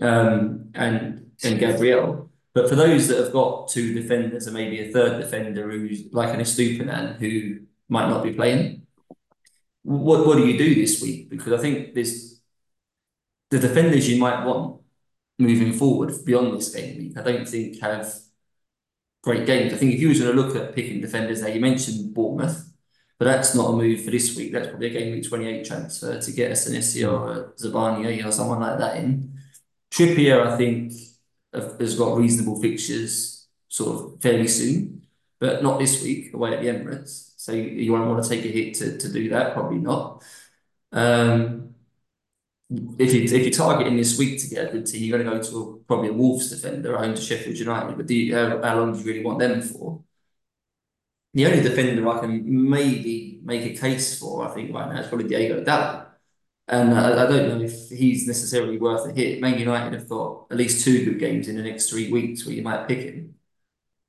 Um, 0.00 0.70
and 0.74 1.30
and 1.42 1.58
Gabriel. 1.58 2.30
But 2.52 2.68
for 2.68 2.76
those 2.76 3.08
that 3.08 3.18
have 3.18 3.32
got 3.32 3.68
two 3.68 3.94
defenders 3.94 4.46
and 4.46 4.54
maybe 4.54 4.80
a 4.80 4.92
third 4.92 5.20
defender 5.20 5.68
who's 5.68 6.04
like 6.12 6.32
an 6.32 6.40
Estupiñán 6.40 7.18
who 7.18 7.60
might 7.88 8.08
not 8.08 8.22
be 8.22 8.32
playing, 8.32 8.86
what 9.82 10.26
what 10.26 10.36
do 10.36 10.46
you 10.46 10.56
do 10.56 10.74
this 10.74 11.02
week? 11.02 11.30
Because 11.30 11.52
I 11.52 11.58
think 11.58 11.94
there's 11.94 12.40
the 13.50 13.58
defenders 13.58 14.08
you 14.08 14.20
might 14.20 14.44
want 14.44 14.80
moving 15.38 15.72
forward 15.72 16.12
beyond 16.24 16.56
this 16.56 16.74
game 16.74 16.98
week. 16.98 17.18
I 17.18 17.22
don't 17.22 17.48
think 17.48 17.80
have 17.80 18.12
great 19.24 19.46
games. 19.46 19.72
I 19.72 19.76
think 19.76 19.94
if 19.94 20.00
you 20.00 20.08
were 20.08 20.14
going 20.14 20.36
to 20.36 20.42
look 20.42 20.54
at 20.54 20.74
picking 20.74 21.00
defenders 21.00 21.40
there, 21.40 21.54
you 21.54 21.60
mentioned 21.60 22.12
Bournemouth, 22.12 22.70
but 23.18 23.24
that's 23.24 23.54
not 23.54 23.70
a 23.70 23.76
move 23.76 24.04
for 24.04 24.10
this 24.10 24.36
week. 24.36 24.52
That's 24.52 24.68
probably 24.68 24.88
a 24.88 25.00
game 25.00 25.12
week 25.12 25.26
28 25.26 25.64
transfer 25.64 26.20
to 26.20 26.32
get 26.32 26.50
a 26.50 26.54
Senesi 26.54 27.10
or 27.10 27.32
a 27.32 28.26
or 28.26 28.32
someone 28.32 28.60
like 28.60 28.78
that 28.78 28.98
in. 28.98 29.32
Trippier, 29.90 30.46
I 30.46 30.58
think, 30.58 30.92
has 31.54 31.96
got 31.96 32.18
reasonable 32.18 32.60
fixtures 32.60 33.48
sort 33.68 33.96
of 33.96 34.20
fairly 34.20 34.46
soon, 34.46 35.06
but 35.40 35.62
not 35.62 35.78
this 35.78 36.02
week 36.02 36.34
away 36.34 36.54
at 36.54 36.60
the 36.60 36.68
Emirates. 36.68 37.32
So 37.38 37.52
you, 37.52 37.62
you 37.62 37.92
won't 37.92 38.08
want 38.08 38.22
to 38.22 38.28
take 38.28 38.44
a 38.44 38.48
hit 38.48 38.74
to, 38.74 38.98
to 38.98 39.12
do 39.12 39.30
that, 39.30 39.54
probably 39.54 39.78
not. 39.78 40.22
Um, 40.92 41.73
if 42.70 43.12
you 43.12 43.22
if 43.22 43.32
you're 43.32 43.50
targeting 43.50 43.96
this 43.96 44.18
week 44.18 44.40
to 44.40 44.48
get 44.48 44.68
a 44.68 44.72
good 44.72 44.86
team, 44.86 45.02
you're 45.02 45.18
going 45.18 45.30
to 45.30 45.36
go 45.36 45.42
to 45.42 45.58
a, 45.58 45.76
probably 45.84 46.08
a 46.08 46.12
Wolves 46.12 46.50
defender 46.50 46.96
home 46.96 47.14
to 47.14 47.20
Sheffield 47.20 47.56
United. 47.58 47.96
But 47.96 48.06
do 48.06 48.14
you, 48.14 48.34
how, 48.34 48.62
how 48.62 48.78
long 48.78 48.92
do 48.92 48.98
you 48.98 49.04
really 49.04 49.24
want 49.24 49.38
them 49.38 49.60
for? 49.60 50.02
The 51.34 51.46
only 51.46 51.62
defender 51.62 52.08
I 52.08 52.20
can 52.20 52.70
maybe 52.70 53.40
make 53.42 53.64
a 53.64 53.78
case 53.78 54.18
for, 54.18 54.48
I 54.48 54.54
think, 54.54 54.72
right 54.72 54.92
now 54.92 55.00
is 55.00 55.08
probably 55.08 55.28
Diego 55.28 55.62
Dalot. 55.64 56.06
And 56.68 56.94
I, 56.94 57.24
I, 57.24 57.26
don't 57.26 57.48
know 57.48 57.64
if 57.64 57.90
he's 57.90 58.26
necessarily 58.26 58.78
worth 58.78 59.06
a 59.06 59.12
hit. 59.12 59.40
Man 59.40 59.58
United 59.58 59.92
have 59.92 60.08
got 60.08 60.46
at 60.50 60.56
least 60.56 60.84
two 60.84 61.04
good 61.04 61.18
games 61.18 61.48
in 61.48 61.56
the 61.56 61.62
next 61.62 61.90
three 61.90 62.10
weeks 62.10 62.46
where 62.46 62.54
you 62.54 62.62
might 62.62 62.88
pick 62.88 63.00
him. 63.00 63.34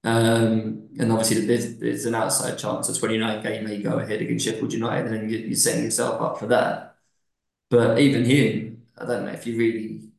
Um, 0.05 0.87
and 0.99 1.11
obviously, 1.11 1.45
there's, 1.45 1.77
there's 1.77 2.05
an 2.05 2.15
outside 2.15 2.57
chance 2.57 2.87
a 2.87 2.97
29 2.97 3.43
game 3.43 3.65
may 3.65 3.81
go 3.81 3.97
ahead 3.99 4.21
against 4.21 4.45
Sheffield 4.45 4.71
United, 4.71 5.11
and 5.11 5.29
you're 5.29 5.55
setting 5.55 5.83
yourself 5.83 6.21
up 6.21 6.39
for 6.39 6.47
that. 6.47 6.94
But 7.69 7.99
even 7.99 8.25
him, 8.25 8.83
I 8.97 9.05
don't 9.05 9.25
know 9.25 9.31
if 9.31 9.45
you 9.47 9.57
really 9.57 10.09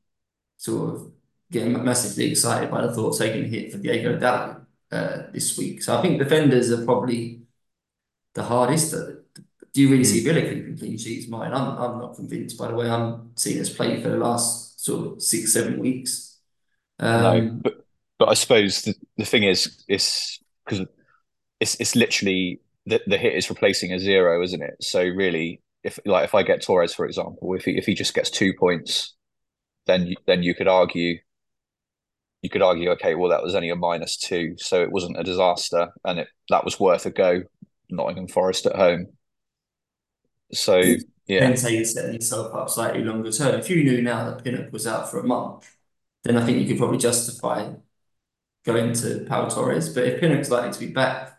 sort 0.56 0.94
of 0.94 1.12
get 1.50 1.68
massively 1.68 2.30
excited 2.30 2.70
by 2.70 2.86
the 2.86 2.92
thought 2.92 3.14
of 3.14 3.18
taking 3.18 3.44
a 3.44 3.48
hit 3.48 3.72
for 3.72 3.78
Diego 3.78 4.18
Dalot 4.18 4.64
uh, 4.90 5.22
this 5.32 5.56
week. 5.56 5.82
So 5.82 5.96
I 5.96 6.02
think 6.02 6.18
defenders 6.18 6.70
are 6.72 6.84
probably 6.84 7.42
the 8.34 8.42
hardest. 8.42 8.92
Do 8.92 9.82
you 9.82 9.90
really 9.90 10.04
see 10.04 10.20
hmm. 10.20 10.26
Villa 10.26 10.42
keeping 10.42 10.78
clean 10.78 10.98
sheets? 10.98 11.28
Mine, 11.28 11.52
I'm, 11.52 11.76
I'm 11.78 11.98
not 11.98 12.16
convinced. 12.16 12.58
By 12.58 12.68
the 12.68 12.74
way, 12.74 12.88
I'm 12.88 13.30
seeing 13.36 13.60
us 13.60 13.70
play 13.70 14.00
for 14.02 14.08
the 14.08 14.16
last 14.16 14.84
sort 14.84 15.06
of 15.06 15.22
six, 15.22 15.52
seven 15.52 15.78
weeks. 15.78 16.38
Um, 16.98 17.22
no, 17.22 17.60
but 17.62 17.86
but 18.18 18.28
I 18.28 18.34
suppose 18.34 18.82
the, 18.82 18.94
the 19.18 19.24
thing 19.24 19.42
is, 19.42 19.84
it's 19.88 20.40
because 20.64 20.86
it's 21.60 21.78
it's 21.78 21.94
literally 21.94 22.60
the, 22.86 23.00
the 23.06 23.18
hit 23.18 23.34
is 23.34 23.50
replacing 23.50 23.92
a 23.92 23.98
zero, 23.98 24.42
isn't 24.42 24.62
it? 24.62 24.76
So 24.80 25.02
really, 25.02 25.60
if 25.86 25.98
like 26.04 26.24
if 26.24 26.34
I 26.34 26.42
get 26.42 26.62
Torres 26.62 26.94
for 26.94 27.06
example, 27.06 27.54
if 27.54 27.64
he 27.64 27.78
if 27.78 27.86
he 27.86 27.94
just 27.94 28.14
gets 28.14 28.30
two 28.30 28.52
points, 28.52 29.14
then 29.86 30.14
then 30.26 30.42
you 30.42 30.54
could 30.54 30.68
argue 30.68 31.18
you 32.42 32.50
could 32.50 32.62
argue, 32.62 32.90
okay, 32.90 33.14
well 33.14 33.30
that 33.30 33.42
was 33.42 33.54
only 33.54 33.70
a 33.70 33.76
minus 33.76 34.16
two, 34.16 34.54
so 34.58 34.82
it 34.82 34.92
wasn't 34.92 35.18
a 35.18 35.24
disaster, 35.24 35.88
and 36.04 36.18
it 36.20 36.28
that 36.50 36.64
was 36.64 36.78
worth 36.80 37.06
a 37.06 37.10
go. 37.10 37.42
Nottingham 37.88 38.28
Forest 38.28 38.66
at 38.66 38.76
home. 38.76 39.06
So 40.52 40.78
yeah, 41.26 41.40
then 41.40 41.56
say 41.56 41.76
you're 41.76 41.84
setting 41.84 42.14
yourself 42.14 42.54
up 42.54 42.68
slightly 42.68 43.02
longer 43.02 43.30
term. 43.30 43.58
If 43.58 43.70
you 43.70 43.84
knew 43.84 44.02
now 44.02 44.28
that 44.28 44.44
Pinnock 44.44 44.72
was 44.72 44.86
out 44.86 45.10
for 45.10 45.20
a 45.20 45.24
month, 45.24 45.72
then 46.24 46.36
I 46.36 46.44
think 46.44 46.58
you 46.58 46.66
could 46.66 46.78
probably 46.78 46.98
justify 46.98 47.72
going 48.64 48.92
to 48.94 49.24
Pau 49.28 49.48
Torres. 49.48 49.88
But 49.94 50.04
if 50.04 50.20
Pinnock's 50.20 50.50
likely 50.50 50.72
to 50.72 50.80
be 50.80 50.92
back, 50.92 51.38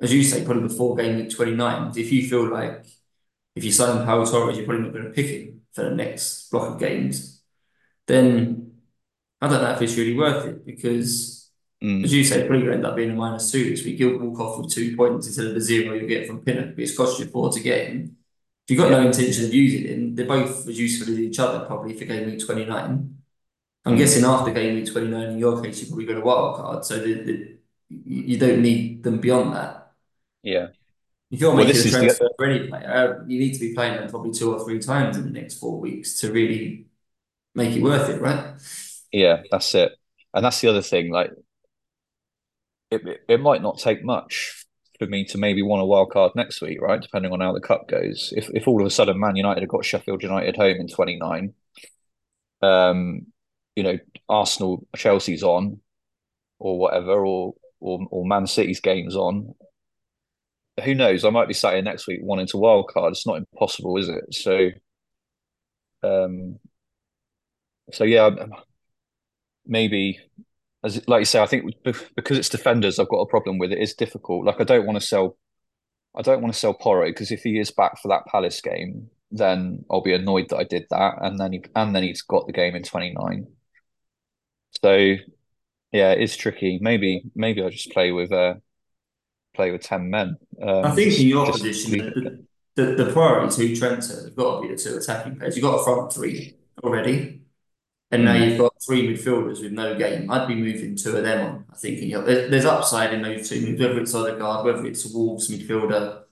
as 0.00 0.12
you 0.12 0.22
say, 0.22 0.44
probably 0.44 0.68
before 0.68 0.96
game 0.96 1.16
week 1.16 1.30
29, 1.30 1.92
if 1.96 2.12
you 2.12 2.26
feel 2.28 2.50
like 2.50 2.86
if 3.58 3.64
you 3.64 3.72
sign 3.72 4.06
Pau 4.06 4.24
Torres, 4.24 4.56
you're 4.56 4.64
probably 4.64 4.84
not 4.84 4.92
going 4.92 5.04
to 5.06 5.10
pick 5.10 5.26
him 5.26 5.62
for 5.72 5.82
the 5.82 5.90
next 5.90 6.48
block 6.50 6.72
of 6.72 6.78
games, 6.78 7.42
then 8.06 8.72
I 9.40 9.48
don't 9.48 9.62
know 9.62 9.72
if 9.72 9.82
it's 9.82 9.96
really 9.96 10.16
worth 10.16 10.46
it 10.46 10.64
because, 10.64 11.50
mm. 11.82 12.04
as 12.04 12.12
you 12.12 12.22
say, 12.22 12.46
probably 12.46 12.60
going 12.60 12.70
to 12.70 12.76
end 12.76 12.86
up 12.86 12.94
being 12.94 13.10
a 13.10 13.14
minus 13.14 13.50
two 13.50 13.68
this 13.68 13.84
week. 13.84 13.98
You'll 13.98 14.18
walk 14.18 14.38
off 14.38 14.60
with 14.60 14.72
two 14.72 14.96
points 14.96 15.26
instead 15.26 15.46
of 15.46 15.54
the 15.54 15.60
zero 15.60 15.94
you 15.94 16.06
get 16.06 16.28
from 16.28 16.40
Pinnock, 16.40 16.76
but 16.76 16.82
it's 16.84 16.96
cost 16.96 17.18
you 17.18 17.26
four 17.26 17.50
to 17.50 17.60
get 17.60 17.88
him. 17.88 18.16
If 18.64 18.70
you've 18.70 18.78
got 18.78 18.92
yeah. 18.92 19.00
no 19.00 19.06
intention 19.06 19.46
of 19.46 19.54
using 19.54 19.88
him, 19.88 20.14
they're 20.14 20.26
both 20.26 20.68
as 20.68 20.78
useful 20.78 21.12
as 21.12 21.18
each 21.18 21.38
other 21.40 21.66
probably 21.66 21.94
for 21.94 22.04
game 22.04 22.30
week 22.30 22.44
29. 22.44 23.16
I'm 23.84 23.94
mm. 23.94 23.98
guessing 23.98 24.24
after 24.24 24.52
game 24.52 24.76
week 24.76 24.92
29, 24.92 25.30
in 25.30 25.38
your 25.38 25.60
case, 25.60 25.80
you 25.82 25.88
probably 25.88 26.06
got 26.06 26.18
a 26.18 26.20
wild 26.20 26.56
card, 26.56 26.84
so 26.84 26.98
the, 27.00 27.14
the, 27.24 27.58
you 27.88 28.38
don't 28.38 28.62
need 28.62 29.02
them 29.02 29.18
beyond 29.18 29.54
that. 29.54 29.92
Yeah. 30.44 30.68
If 31.30 31.40
you're 31.40 31.54
making 31.54 31.74
well, 31.74 31.86
a 31.86 31.90
transfer 31.90 32.24
the... 32.24 32.34
for 32.36 32.46
any 32.46 32.68
player, 32.68 33.24
you 33.26 33.38
need 33.38 33.52
to 33.52 33.60
be 33.60 33.74
playing 33.74 33.96
them 33.96 34.08
probably 34.08 34.32
two 34.32 34.52
or 34.52 34.64
three 34.64 34.78
times 34.78 35.16
in 35.16 35.24
the 35.24 35.40
next 35.40 35.58
four 35.58 35.78
weeks 35.78 36.20
to 36.20 36.32
really 36.32 36.86
make 37.54 37.76
it 37.76 37.82
worth 37.82 38.08
it, 38.08 38.20
right? 38.20 38.54
Yeah, 39.12 39.42
that's 39.50 39.74
it. 39.74 39.92
And 40.32 40.44
that's 40.44 40.60
the 40.60 40.68
other 40.68 40.82
thing. 40.82 41.10
Like, 41.10 41.32
it, 42.90 43.02
it 43.28 43.40
might 43.40 43.62
not 43.62 43.78
take 43.78 44.02
much 44.02 44.66
for 44.98 45.06
me 45.06 45.24
to 45.24 45.38
maybe 45.38 45.62
want 45.62 45.82
a 45.82 45.86
wild 45.86 46.10
card 46.10 46.32
next 46.34 46.60
week, 46.60 46.80
right? 46.80 47.00
Depending 47.00 47.32
on 47.32 47.40
how 47.40 47.52
the 47.52 47.60
cup 47.60 47.88
goes. 47.88 48.32
If 48.36 48.50
if 48.52 48.66
all 48.66 48.80
of 48.80 48.86
a 48.86 48.90
sudden 48.90 49.18
Man 49.18 49.36
United 49.36 49.62
have 49.62 49.70
got 49.70 49.84
Sheffield 49.84 50.22
United 50.22 50.56
home 50.56 50.76
in 50.76 50.88
29, 50.88 51.54
um, 52.62 53.26
you 53.76 53.82
know, 53.82 53.98
Arsenal, 54.28 54.86
Chelsea's 54.96 55.42
on, 55.42 55.80
or 56.58 56.78
whatever, 56.78 57.24
or 57.24 57.54
or 57.80 58.06
or 58.10 58.26
Man 58.26 58.46
City's 58.46 58.80
games 58.80 59.14
on. 59.14 59.54
Who 60.84 60.94
knows? 60.94 61.24
I 61.24 61.30
might 61.30 61.48
be 61.48 61.54
sat 61.54 61.74
here 61.74 61.82
next 61.82 62.06
week 62.06 62.20
wanting 62.22 62.46
to 62.48 62.56
wild 62.58 62.88
card. 62.88 63.12
It's 63.12 63.26
not 63.26 63.38
impossible, 63.38 63.96
is 63.98 64.08
it? 64.08 64.34
So, 64.34 64.70
um, 66.02 66.58
so 67.92 68.04
yeah, 68.04 68.30
maybe 69.66 70.18
as 70.84 71.06
like 71.08 71.20
you 71.20 71.24
say, 71.26 71.42
I 71.42 71.46
think 71.46 71.72
because 71.84 72.38
it's 72.38 72.48
defenders, 72.48 72.98
I've 72.98 73.08
got 73.08 73.20
a 73.20 73.26
problem 73.28 73.58
with 73.58 73.72
it. 73.72 73.78
It's 73.80 73.94
difficult. 73.94 74.46
Like 74.46 74.60
I 74.60 74.64
don't 74.64 74.86
want 74.86 75.00
to 75.00 75.06
sell, 75.06 75.36
I 76.16 76.22
don't 76.22 76.42
want 76.42 76.54
to 76.54 76.60
sell 76.60 76.74
Porro 76.74 77.08
because 77.08 77.32
if 77.32 77.42
he 77.42 77.58
is 77.60 77.70
back 77.72 78.00
for 78.00 78.08
that 78.08 78.26
Palace 78.26 78.60
game, 78.60 79.10
then 79.32 79.84
I'll 79.90 80.02
be 80.02 80.14
annoyed 80.14 80.48
that 80.50 80.58
I 80.58 80.64
did 80.64 80.86
that, 80.90 81.16
and 81.22 81.40
then 81.40 81.52
he 81.54 81.64
and 81.76 81.94
then 81.96 82.04
he's 82.04 82.22
got 82.22 82.46
the 82.46 82.54
game 82.54 82.76
in 82.76 82.84
twenty 82.84 83.14
nine. 83.18 83.48
So 84.82 85.14
yeah, 85.92 86.12
it's 86.12 86.36
tricky. 86.36 86.78
Maybe 86.82 87.22
maybe 87.34 87.62
I 87.62 87.70
just 87.70 87.90
play 87.92 88.12
with 88.12 88.32
uh 88.32 88.54
play 89.58 89.72
with 89.72 89.82
ten 89.82 90.08
men. 90.08 90.38
Um, 90.62 90.84
I 90.84 90.92
think 90.92 91.18
in 91.18 91.26
your 91.26 91.50
position, 91.50 91.98
the, 91.98 92.44
the, 92.76 93.04
the 93.04 93.12
priority 93.12 93.74
to 93.74 93.76
Trent 93.76 94.06
have 94.06 94.36
got 94.36 94.60
to 94.60 94.62
be 94.62 94.74
the 94.74 94.80
two 94.80 94.96
attacking 94.96 95.36
players. 95.36 95.56
You've 95.56 95.64
got 95.64 95.80
a 95.80 95.84
front 95.84 96.12
three 96.12 96.56
already. 96.82 97.42
And 98.10 98.24
now 98.24 98.36
you've 98.36 98.56
got 98.56 98.72
three 98.86 99.06
midfielders 99.06 99.60
with 99.60 99.72
no 99.72 99.94
game. 99.98 100.30
I'd 100.30 100.48
be 100.48 100.54
moving 100.54 100.96
two 100.96 101.14
of 101.14 101.24
them 101.24 101.46
on. 101.46 101.64
I 101.70 101.76
think 101.76 102.00
you 102.00 102.12
know, 102.12 102.24
there's 102.24 102.64
upside 102.64 103.12
in 103.12 103.20
those 103.20 103.50
two 103.50 103.60
moves, 103.60 103.80
whether 103.80 104.00
it's 104.00 104.14
Odegaard, 104.14 104.64
whether 104.64 104.86
it's 104.86 105.04
a 105.04 105.14
Wolves 105.14 105.50
midfielder, 105.50 106.22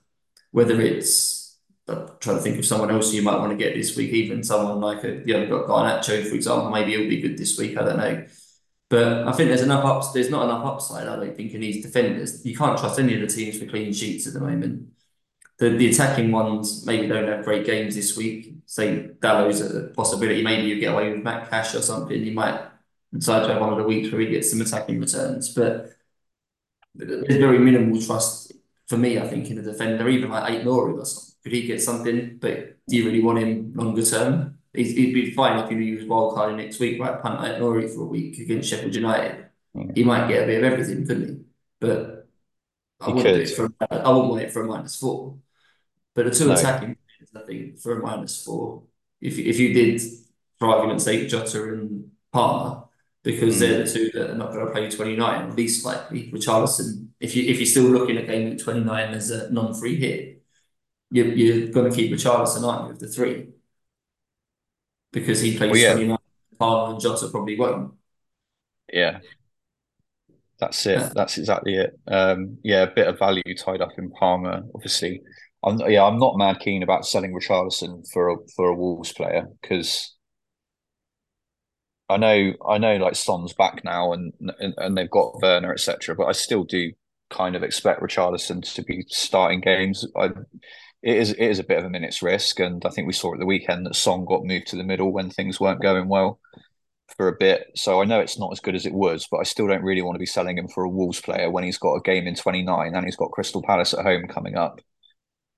whether 0.49 0.81
it's 0.81 1.59
I'm 1.87 2.09
trying 2.19 2.37
to 2.37 2.41
think 2.41 2.57
of 2.57 2.65
someone 2.65 2.89
else 2.89 3.13
you 3.13 3.21
might 3.21 3.37
want 3.37 3.51
to 3.51 3.63
get 3.63 3.75
this 3.75 3.95
week, 3.95 4.11
even 4.11 4.43
someone 4.43 4.81
like 4.81 5.03
a 5.03 5.21
you 5.23 5.33
know 5.33 5.45
got 5.47 5.67
Garnacho, 5.67 6.27
for 6.27 6.35
example. 6.35 6.71
Maybe 6.71 6.95
he'll 6.95 7.09
be 7.09 7.21
good 7.21 7.37
this 7.37 7.59
week. 7.59 7.77
I 7.77 7.83
don't 7.83 7.97
know. 7.97 8.25
But 8.89 9.27
I 9.27 9.33
think 9.33 9.49
there's 9.49 9.63
enough 9.63 9.83
ups. 9.83 10.11
There's 10.11 10.29
not 10.29 10.45
enough 10.45 10.65
upside. 10.65 11.07
I 11.07 11.17
don't 11.17 11.35
think 11.35 11.53
in 11.53 11.61
these 11.61 11.83
defenders. 11.83 12.45
You 12.45 12.55
can't 12.55 12.77
trust 12.77 12.99
any 12.99 13.15
of 13.15 13.21
the 13.21 13.27
teams 13.27 13.59
for 13.59 13.65
clean 13.65 13.91
sheets 13.91 14.27
at 14.27 14.33
the 14.33 14.39
moment 14.39 14.87
the, 15.57 15.69
the 15.69 15.89
attacking 15.89 16.31
ones 16.31 16.85
maybe 16.85 17.07
don't 17.07 17.27
have 17.27 17.43
great 17.43 17.65
games 17.65 17.95
this 17.95 18.15
week. 18.15 18.53
Say 18.65 19.09
Dalot's 19.19 19.61
a 19.61 19.87
possibility. 19.87 20.43
Maybe 20.43 20.67
you 20.67 20.79
get 20.79 20.93
away 20.93 21.11
with 21.11 21.23
Matt 21.23 21.49
Cash 21.49 21.73
or 21.73 21.81
something. 21.81 22.23
You 22.23 22.33
might 22.33 22.61
decide 23.11 23.41
to 23.41 23.53
have 23.53 23.61
one 23.61 23.71
of 23.71 23.77
the 23.77 23.83
weeks 23.83 24.11
where 24.11 24.21
he 24.21 24.27
gets 24.27 24.51
some 24.51 24.61
attacking 24.61 24.99
returns. 24.99 25.53
But 25.53 25.93
there's 26.93 27.37
very 27.37 27.59
minimal 27.59 28.01
trust 28.01 28.53
for 28.87 28.97
me, 28.97 29.19
I 29.19 29.27
think, 29.27 29.49
in 29.49 29.57
a 29.57 29.61
defender, 29.61 30.07
even 30.07 30.29
like 30.29 30.51
Aït-Nouri 30.51 30.99
or 30.99 31.05
something. 31.05 31.35
Could 31.43 31.51
he 31.53 31.67
get 31.67 31.81
something? 31.81 32.37
But 32.39 32.77
do 32.87 32.95
you 32.95 33.05
really 33.05 33.21
want 33.21 33.39
him 33.39 33.73
longer 33.73 34.03
term? 34.03 34.56
He'd, 34.77 34.95
he'd 34.95 35.13
be 35.13 35.31
fine 35.31 35.57
if 35.57 35.71
you 35.71 35.77
use 35.79 36.05
wildcard 36.05 36.55
next 36.55 36.79
week, 36.79 37.01
right? 37.01 37.21
Punt 37.21 37.39
Aït-Nouri 37.39 37.93
for 37.93 38.03
a 38.03 38.05
week 38.05 38.37
against 38.37 38.69
Sheffield 38.69 38.93
United. 38.93 39.47
Mm. 39.75 39.97
He 39.97 40.03
might 40.03 40.27
get 40.27 40.43
a 40.43 40.45
bit 40.45 40.63
of 40.63 40.71
everything, 40.71 41.07
couldn't 41.07 41.27
he? 41.27 41.35
But 41.79 42.27
I 43.01 43.09
wouldn't, 43.09 43.35
do 43.35 43.41
it 43.41 43.49
for, 43.49 43.69
I 43.81 44.09
wouldn't 44.09 44.29
want 44.29 44.43
it 44.43 44.51
for 44.51 44.63
a 44.63 44.67
minus 44.67 44.95
four. 44.95 45.37
But 46.13 46.25
the 46.25 46.31
two 46.31 46.47
no. 46.47 46.53
attacking 46.53 46.97
I 47.35 47.39
think, 47.41 47.79
for 47.79 47.99
a 47.99 48.01
minus 48.01 48.43
four, 48.43 48.83
if 49.19 49.37
if 49.37 49.59
you 49.59 49.73
did, 49.73 50.01
for 50.59 50.69
argument's 50.69 51.03
sake, 51.03 51.27
Jota 51.27 51.63
and 51.73 52.11
Palmer, 52.31 52.83
because 53.23 53.57
mm. 53.57 53.59
they're 53.59 53.83
the 53.83 53.91
two 53.91 54.11
that 54.13 54.31
are 54.31 54.35
not 54.35 54.53
going 54.53 54.65
to 54.65 54.71
play 54.71 54.89
29, 54.89 55.55
least 55.55 55.85
likely. 55.85 56.31
Richarlison, 56.31 57.09
if 57.19 57.35
you 57.35 57.43
if 57.49 57.57
you're 57.57 57.65
still 57.65 57.83
looking 57.83 58.17
at 58.17 58.27
game 58.27 58.49
week 58.49 58.59
29 58.59 59.13
as 59.13 59.31
a 59.31 59.51
non-free 59.51 59.95
hit, 59.95 60.43
you're, 61.11 61.27
you're 61.27 61.67
going 61.69 61.89
to 61.89 61.95
keep 61.95 62.11
Richarlison, 62.11 62.63
aren't 62.63 62.87
you, 62.87 62.93
of 62.93 62.99
the 62.99 63.07
three? 63.07 63.49
Because 65.19 65.41
he 65.41 65.57
plays 65.57 65.71
well, 65.71 65.79
yeah. 65.79 65.93
29, 65.93 66.17
Palmer 66.59 66.93
and 66.93 67.01
Jota 67.01 67.27
probably 67.29 67.57
won't. 67.57 67.93
Yeah. 68.91 69.19
That's 70.59 70.85
it. 70.85 70.99
Yeah. 70.99 71.11
That's 71.13 71.37
exactly 71.37 71.75
it. 71.75 71.99
Um, 72.07 72.57
yeah, 72.63 72.83
a 72.83 72.91
bit 72.91 73.07
of 73.07 73.19
value 73.19 73.43
tied 73.57 73.81
up 73.81 73.91
in 73.97 74.09
Palmer, 74.11 74.63
obviously. 74.73 75.21
I'm 75.63 75.79
yeah, 75.81 76.03
I'm 76.03 76.19
not 76.19 76.37
mad 76.37 76.59
keen 76.59 76.83
about 76.83 77.05
selling 77.05 77.33
Richarlison 77.33 78.07
for 78.11 78.29
a 78.29 78.35
for 78.55 78.69
a 78.69 78.75
Wolves 78.75 79.11
player 79.11 79.47
because 79.61 80.15
I 82.09 82.17
know 82.17 82.53
I 82.67 82.77
know 82.77 82.97
like 82.97 83.15
Son's 83.15 83.53
back 83.53 83.83
now 83.83 84.13
and 84.13 84.33
and, 84.59 84.73
and 84.77 84.97
they've 84.97 85.09
got 85.09 85.41
Werner 85.41 85.73
etc. 85.73 86.15
But 86.15 86.27
I 86.27 86.31
still 86.31 86.63
do 86.63 86.91
kind 87.29 87.55
of 87.55 87.63
expect 87.63 88.01
Richarlison 88.01 88.73
to 88.75 88.83
be 88.83 89.05
starting 89.09 89.61
games. 89.61 90.05
I, 90.15 90.29
it 91.07 91.17
is 91.17 91.31
it 91.31 91.39
is 91.39 91.59
a 91.59 91.63
bit 91.63 91.79
of 91.79 91.85
a 91.85 91.89
minute's 91.89 92.21
risk, 92.21 92.59
and 92.59 92.83
I 92.85 92.89
think 92.89 93.07
we 93.07 93.13
saw 93.13 93.33
at 93.33 93.39
the 93.39 93.45
weekend 93.45 93.85
that 93.85 93.95
Son 93.95 94.25
got 94.25 94.43
moved 94.43 94.67
to 94.67 94.75
the 94.75 94.83
middle 94.83 95.11
when 95.11 95.29
things 95.29 95.59
weren't 95.59 95.81
going 95.81 96.09
well 96.09 96.39
for 97.15 97.29
a 97.29 97.37
bit. 97.39 97.67
So 97.75 98.01
I 98.01 98.05
know 98.05 98.19
it's 98.19 98.39
not 98.39 98.51
as 98.51 98.59
good 98.59 98.75
as 98.75 98.85
it 98.85 98.93
was, 98.93 99.27
but 99.31 99.37
I 99.37 99.43
still 99.43 99.67
don't 99.67 99.83
really 99.83 100.01
want 100.01 100.15
to 100.15 100.19
be 100.19 100.25
selling 100.25 100.57
him 100.57 100.67
for 100.67 100.83
a 100.83 100.89
Wolves 100.89 101.21
player 101.21 101.49
when 101.49 101.63
he's 101.63 101.77
got 101.77 101.95
a 101.95 102.01
game 102.01 102.27
in 102.27 102.35
29 102.35 102.93
and 102.93 103.05
he's 103.05 103.15
got 103.15 103.31
Crystal 103.31 103.63
Palace 103.63 103.93
at 103.93 104.03
home 104.03 104.27
coming 104.27 104.57
up 104.57 104.81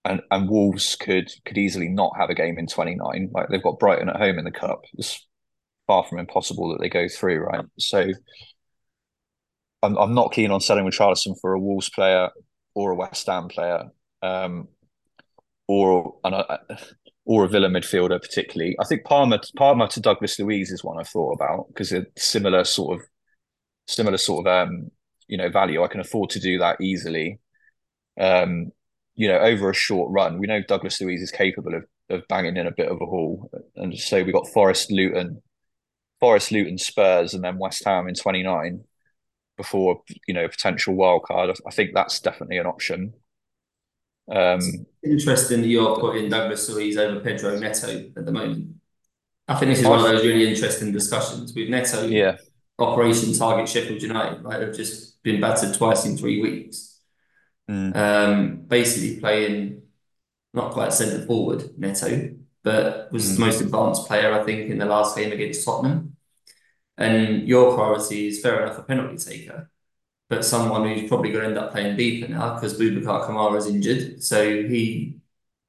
and 0.06 0.22
and 0.32 0.50
Wolves 0.50 0.96
could 0.96 1.29
could 1.46 1.58
easily 1.58 1.89
not 1.89 2.13
have 2.18 2.29
a 2.29 2.36
game 2.36 2.58
in 2.58 2.68
29. 2.68 3.32
Like 3.34 3.50
they've 3.50 3.63
got 3.63 3.79
Brighton 3.79 4.10
at 4.10 4.18
home 4.18 4.39
in 4.39 4.46
the 4.46 4.51
cup. 4.51 4.82
It's 4.94 5.27
far 5.88 6.03
from 6.03 6.20
impossible 6.20 6.70
that 6.70 6.82
they 6.82 6.89
go 6.89 7.08
through, 7.08 7.39
right? 7.39 7.65
So 7.77 8.12
I'm 9.84 9.98
I'm 9.98 10.13
not 10.13 10.34
keen 10.34 10.51
on 10.51 10.62
selling 10.62 10.86
Richarlison 10.86 11.36
for 11.41 11.53
a 11.53 11.60
Wolves 11.60 11.89
player 11.89 12.29
or 12.75 12.91
a 12.91 12.96
West 12.96 13.27
Ham 13.27 13.48
player, 13.48 13.86
um, 14.22 14.68
or 15.70 16.16
or 17.26 17.46
a 17.46 17.48
Villa 17.48 17.70
midfielder 17.70 18.20
particularly. 18.20 18.76
I 18.80 18.86
think 18.86 19.06
Palmer 19.06 19.40
Palmer 19.56 19.88
to 19.90 20.02
Douglas 20.02 20.40
Luiz 20.40 20.72
is 20.72 20.84
one 20.84 21.00
I 21.00 21.04
thought 21.04 21.34
about 21.34 21.68
because 21.68 21.94
it's 21.94 22.26
similar 22.26 22.64
sort 22.64 23.00
of 23.00 23.06
similar 23.88 24.18
sort 24.18 24.48
of 24.48 24.68
um, 24.68 24.90
you 25.28 25.38
know 25.38 25.50
value. 25.50 25.84
I 25.84 25.88
can 25.88 26.02
afford 26.02 26.32
to 26.32 26.40
do 26.40 26.58
that 26.58 26.82
easily. 26.82 27.40
Um, 28.20 28.72
you 29.16 29.28
know, 29.28 29.38
over 29.38 29.70
a 29.70 29.76
short 29.76 30.12
run, 30.12 30.40
we 30.40 30.48
know 30.48 30.62
Douglas 30.68 31.00
Luiz 31.02 31.22
is 31.22 31.30
capable 31.32 31.76
of 31.76 31.86
of 32.10 32.28
banging 32.28 32.58
in 32.58 32.66
a 32.66 32.72
bit 32.72 32.90
of 32.90 33.00
a 33.00 33.06
haul. 33.06 33.52
And 33.76 33.96
so 33.96 34.24
we 34.24 34.32
got 34.32 34.50
Forest, 34.50 34.92
Luton, 34.92 35.44
Forest, 36.20 36.52
Luton, 36.52 36.80
Spurs, 36.80 37.36
and 37.36 37.44
then 37.44 37.60
West 37.60 37.86
Ham 37.86 38.08
in 38.08 38.16
29 38.16 38.84
before, 39.56 40.02
you 40.28 40.34
know, 40.34 40.48
potential 40.48 40.96
wild 40.96 41.24
card. 41.26 41.52
I 41.68 41.72
think 41.72 41.92
that's 41.94 42.20
definitely 42.20 42.58
an 42.58 42.66
option. 42.66 43.14
Um, 44.32 44.60
interesting 45.04 45.62
that 45.62 45.68
you're 45.68 46.00
putting 46.00 46.30
Douglas 46.30 46.70
Luiz 46.70 46.98
over 46.98 47.20
Pedro 47.20 47.58
Neto 47.58 48.12
at 48.16 48.26
the 48.26 48.32
moment. 48.32 48.76
I 49.48 49.56
think 49.56 49.72
this 49.72 49.80
is 49.80 49.88
one 49.88 50.00
of 50.00 50.06
those 50.06 50.24
really 50.24 50.48
interesting 50.48 50.92
discussions 50.92 51.54
with 51.56 51.70
Neto. 51.70 52.06
Yeah. 52.06 52.38
Operation 52.78 53.34
Target 53.34 53.68
Sheffield 53.68 54.02
United, 54.02 54.44
right? 54.44 54.62
Have 54.62 54.76
just 54.76 55.22
been 55.24 55.42
battered 55.42 55.74
twice 55.74 56.06
in 56.06 56.16
three 56.18 56.42
weeks. 56.42 57.00
Mm. 57.70 57.96
Um, 57.96 58.56
basically 58.68 59.20
playing 59.20 59.82
not 60.54 60.72
quite 60.72 60.94
centre 60.94 61.26
forward, 61.26 61.78
Neto, 61.78 62.36
but 62.64 63.12
was 63.12 63.26
Mm. 63.26 63.34
the 63.34 63.40
most 63.46 63.62
advanced 63.62 64.08
player, 64.08 64.32
I 64.34 64.44
think, 64.44 64.70
in 64.70 64.78
the 64.78 64.86
last 64.86 65.18
game 65.18 65.32
against 65.32 65.66
Tottenham. 65.66 66.16
And 66.98 67.48
your 67.48 67.74
priority 67.76 68.28
is 68.28 68.42
fair 68.42 68.64
enough 68.64 68.78
a 68.78 68.84
penalty 68.84 69.18
taker, 69.18 69.70
but 70.30 70.46
someone 70.46 70.88
who's 70.88 71.10
probably 71.10 71.32
going 71.32 71.44
to 71.44 71.50
end 71.50 71.58
up 71.58 71.72
playing 71.72 71.98
deeper 71.98 72.28
now 72.32 72.54
because 72.56 72.80
Boubacar 72.80 73.28
Kamara 73.28 73.58
is 73.58 73.68
injured. 73.68 74.24
So 74.24 74.44
he, 74.46 75.16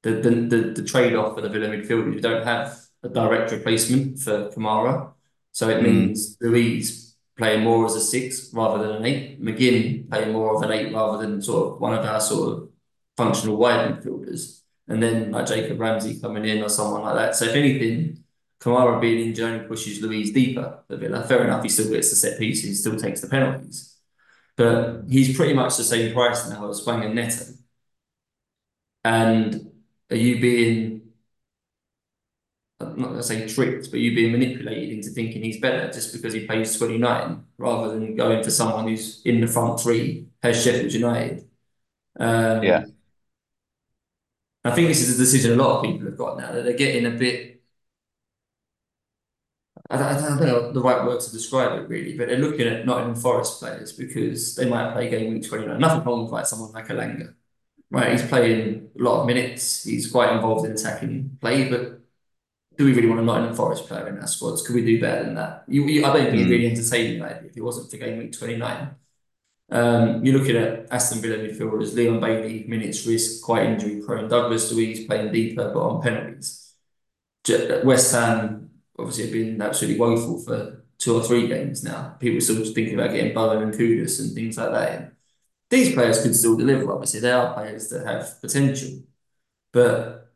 the 0.02 0.12
the 0.12 0.30
the, 0.30 0.56
the 0.76 0.84
trade 0.84 1.14
off 1.14 1.34
for 1.34 1.40
the 1.40 1.48
Villa 1.48 1.68
midfield, 1.68 2.12
you 2.14 2.20
don't 2.20 2.44
have 2.46 2.78
a 3.02 3.08
direct 3.08 3.50
replacement 3.52 4.18
for 4.18 4.50
Kamara. 4.50 5.12
So 5.52 5.68
it 5.68 5.80
Mm. 5.80 5.82
means 5.84 6.36
Luiz 6.40 7.16
playing 7.36 7.62
more 7.64 7.86
as 7.86 7.94
a 7.94 8.00
six 8.00 8.52
rather 8.52 8.86
than 8.86 8.96
an 8.96 9.04
eight. 9.06 9.42
McGinn 9.42 10.08
playing 10.10 10.32
more 10.32 10.54
of 10.54 10.62
an 10.62 10.70
eight 10.72 10.92
rather 10.92 11.18
than 11.26 11.40
sort 11.40 11.74
of 11.74 11.80
one 11.80 11.94
of 11.94 12.04
our 12.04 12.20
sort 12.20 12.52
of 12.52 12.68
functional 13.16 13.56
wide 13.56 13.88
midfielders. 13.88 14.60
And 14.88 15.02
then 15.02 15.30
like 15.30 15.46
Jacob 15.46 15.80
Ramsey 15.80 16.20
coming 16.20 16.44
in 16.44 16.62
or 16.62 16.68
someone 16.68 17.02
like 17.02 17.14
that. 17.14 17.36
So 17.36 17.46
if 17.46 17.54
anything, 17.54 18.24
Kamara 18.60 19.00
being 19.00 19.34
in 19.34 19.42
only 19.42 19.66
pushes 19.66 20.02
Luiz 20.02 20.32
deeper 20.32 20.80
for 20.86 20.96
Villa. 20.96 21.22
Fair 21.24 21.44
enough, 21.44 21.62
he 21.62 21.68
still 21.70 21.90
gets 21.90 22.10
the 22.10 22.16
set 22.16 22.38
pieces, 22.38 22.64
he 22.64 22.74
still 22.74 22.96
takes 22.96 23.20
the 23.22 23.28
penalties. 23.28 23.96
But 24.60 25.04
he's 25.08 25.36
pretty 25.36 25.54
much 25.54 25.76
the 25.76 25.84
same 25.84 26.12
price 26.12 26.48
now 26.48 26.68
as 26.68 26.80
Hwang 26.84 27.04
and 27.04 27.14
Neto. 27.14 27.44
And 29.04 29.72
are 30.10 30.16
you 30.16 30.40
being 30.40 31.00
I'm 32.80 32.98
not 32.98 33.08
gonna 33.10 33.22
say 33.22 33.46
tricked, 33.46 33.90
but 33.90 34.00
you 34.00 34.14
being 34.14 34.32
manipulated 34.32 34.90
into 34.90 35.10
thinking 35.10 35.42
he's 35.42 35.60
better 35.60 35.92
just 35.92 36.12
because 36.12 36.32
he 36.32 36.46
plays 36.46 36.76
29 36.78 37.44
rather 37.58 37.90
than 37.92 38.16
going 38.16 38.42
for 38.42 38.50
someone 38.50 38.88
who's 38.88 39.20
in 39.24 39.40
the 39.40 39.46
front 39.46 39.80
three, 39.80 40.28
has 40.42 40.62
Sheffield 40.62 40.92
United. 40.92 41.48
Um, 42.18 42.64
Yeah. 42.64 42.84
I 44.64 44.70
think 44.74 44.88
this 44.88 45.00
is 45.00 45.14
a 45.14 45.22
decision 45.22 45.52
a 45.58 45.62
lot 45.62 45.78
of 45.78 45.84
people 45.84 46.06
have 46.06 46.18
got 46.18 46.38
now 46.38 46.52
that 46.52 46.64
they're 46.64 46.74
getting 46.76 47.06
a 47.06 47.10
bit. 47.10 47.59
I 49.90 49.96
don't, 49.96 50.06
I 50.06 50.20
don't 50.20 50.40
know 50.40 50.72
the 50.72 50.80
right 50.80 51.04
word 51.04 51.20
to 51.20 51.32
describe 51.32 51.78
it 51.80 51.88
really, 51.88 52.16
but 52.16 52.28
they're 52.28 52.38
looking 52.38 52.68
at 52.68 52.86
Nottingham 52.86 53.16
Forest 53.16 53.58
players 53.60 53.92
because 53.92 54.54
they 54.54 54.68
might 54.68 54.92
play 54.92 55.10
game 55.10 55.34
week 55.34 55.48
29. 55.48 55.80
Nothing 55.80 56.04
wrong 56.04 56.22
with 56.24 56.32
like 56.32 56.46
someone 56.46 56.72
like 56.72 56.88
Elanga, 56.88 57.34
right? 57.90 58.12
He's 58.12 58.26
playing 58.28 58.90
a 58.98 59.02
lot 59.02 59.22
of 59.22 59.26
minutes. 59.26 59.84
He's 59.84 60.10
quite 60.10 60.32
involved 60.32 60.66
in 60.66 60.72
attacking 60.72 61.38
play, 61.40 61.68
but 61.70 62.00
do 62.76 62.84
we 62.86 62.94
really 62.94 63.08
want 63.08 63.20
a 63.20 63.24
Nottingham 63.24 63.54
Forest 63.54 63.86
player 63.88 64.08
in 64.08 64.18
our 64.18 64.26
squads? 64.26 64.62
Could 64.66 64.76
we 64.76 64.84
do 64.84 65.00
better 65.00 65.24
than 65.24 65.34
that? 65.34 65.64
You, 65.68 65.84
you, 65.86 66.04
I 66.06 66.12
don't 66.12 66.26
think 66.30 66.36
Mm. 66.36 66.40
it's 66.42 66.50
really 66.50 66.66
entertaining 66.66 67.20
that 67.20 67.44
if 67.44 67.56
it 67.56 67.62
wasn't 67.62 67.90
for 67.90 67.96
game 67.98 68.18
week 68.18 68.32
29. 68.32 68.90
Um, 69.70 70.24
you're 70.24 70.38
looking 70.38 70.56
at 70.56 70.88
Aston 70.92 71.20
Villa 71.20 71.36
midfielders, 71.38 71.94
Leon 71.94 72.20
Bailey, 72.20 72.64
minutes 72.68 73.06
risk, 73.06 73.42
quite 73.42 73.66
injury 73.66 74.02
prone. 74.04 74.28
Douglas 74.28 74.72
Luiz 74.72 75.06
playing 75.06 75.32
deeper, 75.32 75.70
but 75.72 75.80
on 75.80 76.02
penalties. 76.02 76.74
West 77.84 78.12
Ham 78.12 78.69
obviously 79.00 79.24
have 79.24 79.32
been 79.32 79.62
absolutely 79.62 79.98
woeful 79.98 80.40
for 80.40 80.84
two 80.98 81.16
or 81.16 81.22
three 81.22 81.48
games 81.48 81.82
now. 81.82 82.16
People 82.20 82.40
still 82.40 82.62
thinking 82.64 82.94
about 82.94 83.12
getting 83.12 83.34
Bowen 83.34 83.62
and 83.62 83.74
Kudus 83.74 84.20
and 84.20 84.34
things 84.34 84.58
like 84.58 84.70
that 84.70 85.00
in. 85.00 85.12
These 85.70 85.94
players 85.94 86.22
could 86.22 86.34
still 86.36 86.56
deliver, 86.56 86.92
obviously. 86.92 87.20
They 87.20 87.32
are 87.32 87.54
players 87.54 87.88
that 87.88 88.06
have 88.06 88.40
potential. 88.40 89.02
But 89.72 90.32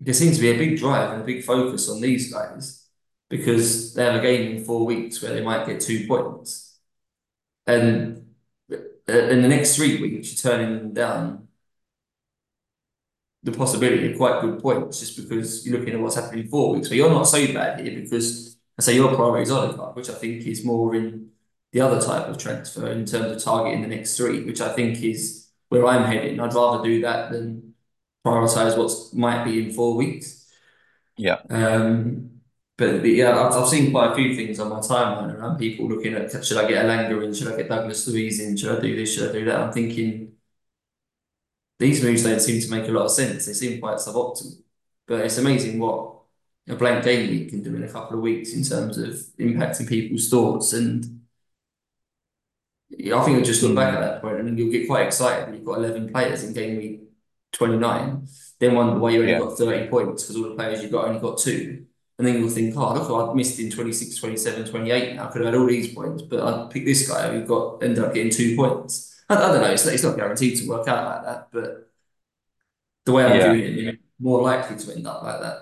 there 0.00 0.14
seems 0.14 0.36
to 0.36 0.42
be 0.42 0.50
a 0.50 0.58
big 0.58 0.78
drive 0.78 1.12
and 1.12 1.22
a 1.22 1.24
big 1.24 1.44
focus 1.44 1.88
on 1.88 2.00
these 2.00 2.32
guys 2.32 2.86
because 3.28 3.94
they 3.94 4.04
have 4.04 4.16
a 4.16 4.22
game 4.22 4.56
in 4.56 4.64
four 4.64 4.84
weeks 4.86 5.22
where 5.22 5.32
they 5.32 5.42
might 5.42 5.66
get 5.66 5.80
two 5.80 6.06
points. 6.06 6.78
And 7.66 8.34
uh, 8.70 8.76
in 9.12 9.42
the 9.42 9.48
next 9.48 9.76
three 9.76 10.00
weeks, 10.00 10.44
you're 10.44 10.52
turning 10.52 10.76
them 10.76 10.92
down 10.92 11.45
the 13.46 13.52
possibility 13.52 14.10
of 14.10 14.18
quite 14.18 14.40
good 14.40 14.60
points 14.60 14.98
just 14.98 15.16
because 15.16 15.64
you're 15.64 15.78
looking 15.78 15.94
at 15.94 16.00
what's 16.00 16.16
happening 16.16 16.44
in 16.44 16.50
four 16.50 16.74
weeks. 16.74 16.88
But 16.88 16.96
you're 16.96 17.08
not 17.08 17.28
so 17.28 17.46
bad 17.54 17.78
here 17.80 18.00
because 18.00 18.58
I 18.76 18.82
say 18.82 18.96
your 18.96 19.14
priority 19.14 19.44
is 19.44 19.52
Odegaard, 19.52 19.94
which 19.94 20.10
I 20.10 20.14
think 20.14 20.44
is 20.44 20.64
more 20.64 20.96
in 20.96 21.30
the 21.72 21.80
other 21.80 22.00
type 22.04 22.26
of 22.26 22.38
transfer 22.38 22.90
in 22.90 23.06
terms 23.06 23.36
of 23.36 23.42
targeting 23.42 23.82
the 23.82 23.88
next 23.88 24.16
three, 24.16 24.42
which 24.44 24.60
I 24.60 24.72
think 24.72 25.00
is 25.00 25.48
where 25.68 25.86
I'm 25.86 26.04
heading. 26.04 26.40
I'd 26.40 26.54
rather 26.54 26.82
do 26.82 27.00
that 27.02 27.30
than 27.30 27.74
prioritize 28.26 28.76
what 28.76 28.90
might 29.16 29.44
be 29.44 29.64
in 29.64 29.72
four 29.72 29.94
weeks. 29.94 30.50
Yeah. 31.16 31.38
Um, 31.48 32.40
but 32.76 33.02
the, 33.02 33.10
yeah, 33.10 33.30
I've, 33.30 33.52
I've 33.54 33.68
seen 33.68 33.92
quite 33.92 34.10
a 34.10 34.14
few 34.16 34.34
things 34.34 34.58
on 34.58 34.70
my 34.70 34.80
timeline 34.80 35.32
around 35.32 35.58
people 35.58 35.88
looking 35.88 36.14
at 36.14 36.44
should 36.44 36.58
I 36.58 36.68
get 36.68 36.84
Elanga 36.84 37.24
in, 37.24 37.32
should 37.32 37.52
I 37.52 37.56
get 37.56 37.68
Douglas 37.68 38.08
Luiz 38.08 38.40
in, 38.40 38.56
should 38.56 38.76
I 38.76 38.80
do 38.80 38.96
this, 38.96 39.14
should 39.14 39.30
I 39.30 39.32
do 39.32 39.44
that? 39.44 39.60
I'm 39.60 39.72
thinking 39.72 40.35
these 41.78 42.02
moves 42.02 42.22
don't 42.22 42.40
seem 42.40 42.60
to 42.60 42.70
make 42.70 42.88
a 42.88 42.92
lot 42.92 43.04
of 43.06 43.10
sense. 43.10 43.46
They 43.46 43.52
seem 43.52 43.80
quite 43.80 43.96
suboptimal. 43.98 44.58
But 45.06 45.20
it's 45.20 45.38
amazing 45.38 45.78
what 45.78 46.14
a 46.68 46.74
blank 46.74 47.04
game 47.04 47.30
week 47.30 47.50
can 47.50 47.62
do 47.62 47.74
in 47.76 47.84
a 47.84 47.88
couple 47.88 48.16
of 48.16 48.22
weeks 48.22 48.52
in 48.54 48.64
terms 48.64 48.98
of 48.98 49.10
impacting 49.38 49.88
people's 49.88 50.28
thoughts. 50.28 50.72
And 50.72 51.20
I 52.92 53.22
think 53.24 53.36
you'll 53.36 53.44
just 53.44 53.62
look 53.62 53.74
back 53.76 53.94
at 53.94 54.00
that 54.00 54.22
point 54.22 54.40
and 54.40 54.58
you'll 54.58 54.70
get 54.72 54.86
quite 54.86 55.06
excited 55.06 55.46
when 55.46 55.54
you've 55.56 55.64
got 55.64 55.78
11 55.78 56.08
players 56.12 56.44
in 56.44 56.52
game 56.54 56.76
week 56.76 57.00
29. 57.52 58.26
Then 58.58 58.74
wonder 58.74 58.98
why 58.98 59.10
you 59.10 59.20
only 59.20 59.32
Yeah. 59.32 59.38
got 59.40 59.58
30 59.58 59.88
points 59.88 60.22
because 60.24 60.36
all 60.36 60.48
the 60.48 60.54
players 60.54 60.82
you've 60.82 60.92
got 60.92 61.08
only 61.08 61.20
got 61.20 61.38
two. 61.38 61.84
And 62.18 62.26
then 62.26 62.38
you'll 62.38 62.48
think, 62.48 62.74
oh, 62.76 62.94
look, 62.94 63.10
I 63.30 63.34
missed 63.34 63.60
in 63.60 63.70
26, 63.70 64.16
27, 64.16 64.64
28 64.64 65.16
now. 65.16 65.28
I 65.28 65.32
could 65.32 65.44
have 65.44 65.52
had 65.52 65.60
all 65.60 65.66
these 65.66 65.94
points, 65.94 66.22
but 66.22 66.40
I 66.40 66.66
picked 66.72 66.86
this 66.86 67.06
guy 67.06 67.30
who 67.30 67.44
got 67.44 67.82
ended 67.82 68.02
up 68.02 68.14
getting 68.14 68.32
two 68.32 68.56
points. 68.56 69.15
I, 69.28 69.34
I 69.34 69.52
don't 69.52 69.60
know, 69.60 69.70
it's, 69.70 69.86
it's 69.86 70.02
not 70.02 70.16
guaranteed 70.16 70.58
to 70.58 70.68
work 70.68 70.88
out 70.88 71.04
like 71.04 71.24
that, 71.24 71.48
but 71.52 71.90
the 73.04 73.12
way 73.12 73.24
I'm 73.24 73.36
Yeah. 73.36 73.52
doing 73.52 73.60
it, 73.60 73.70
you're 73.72 73.94
more 74.18 74.42
likely 74.42 74.76
to 74.76 74.94
end 74.94 75.06
up 75.06 75.22
like 75.22 75.40
that. 75.40 75.58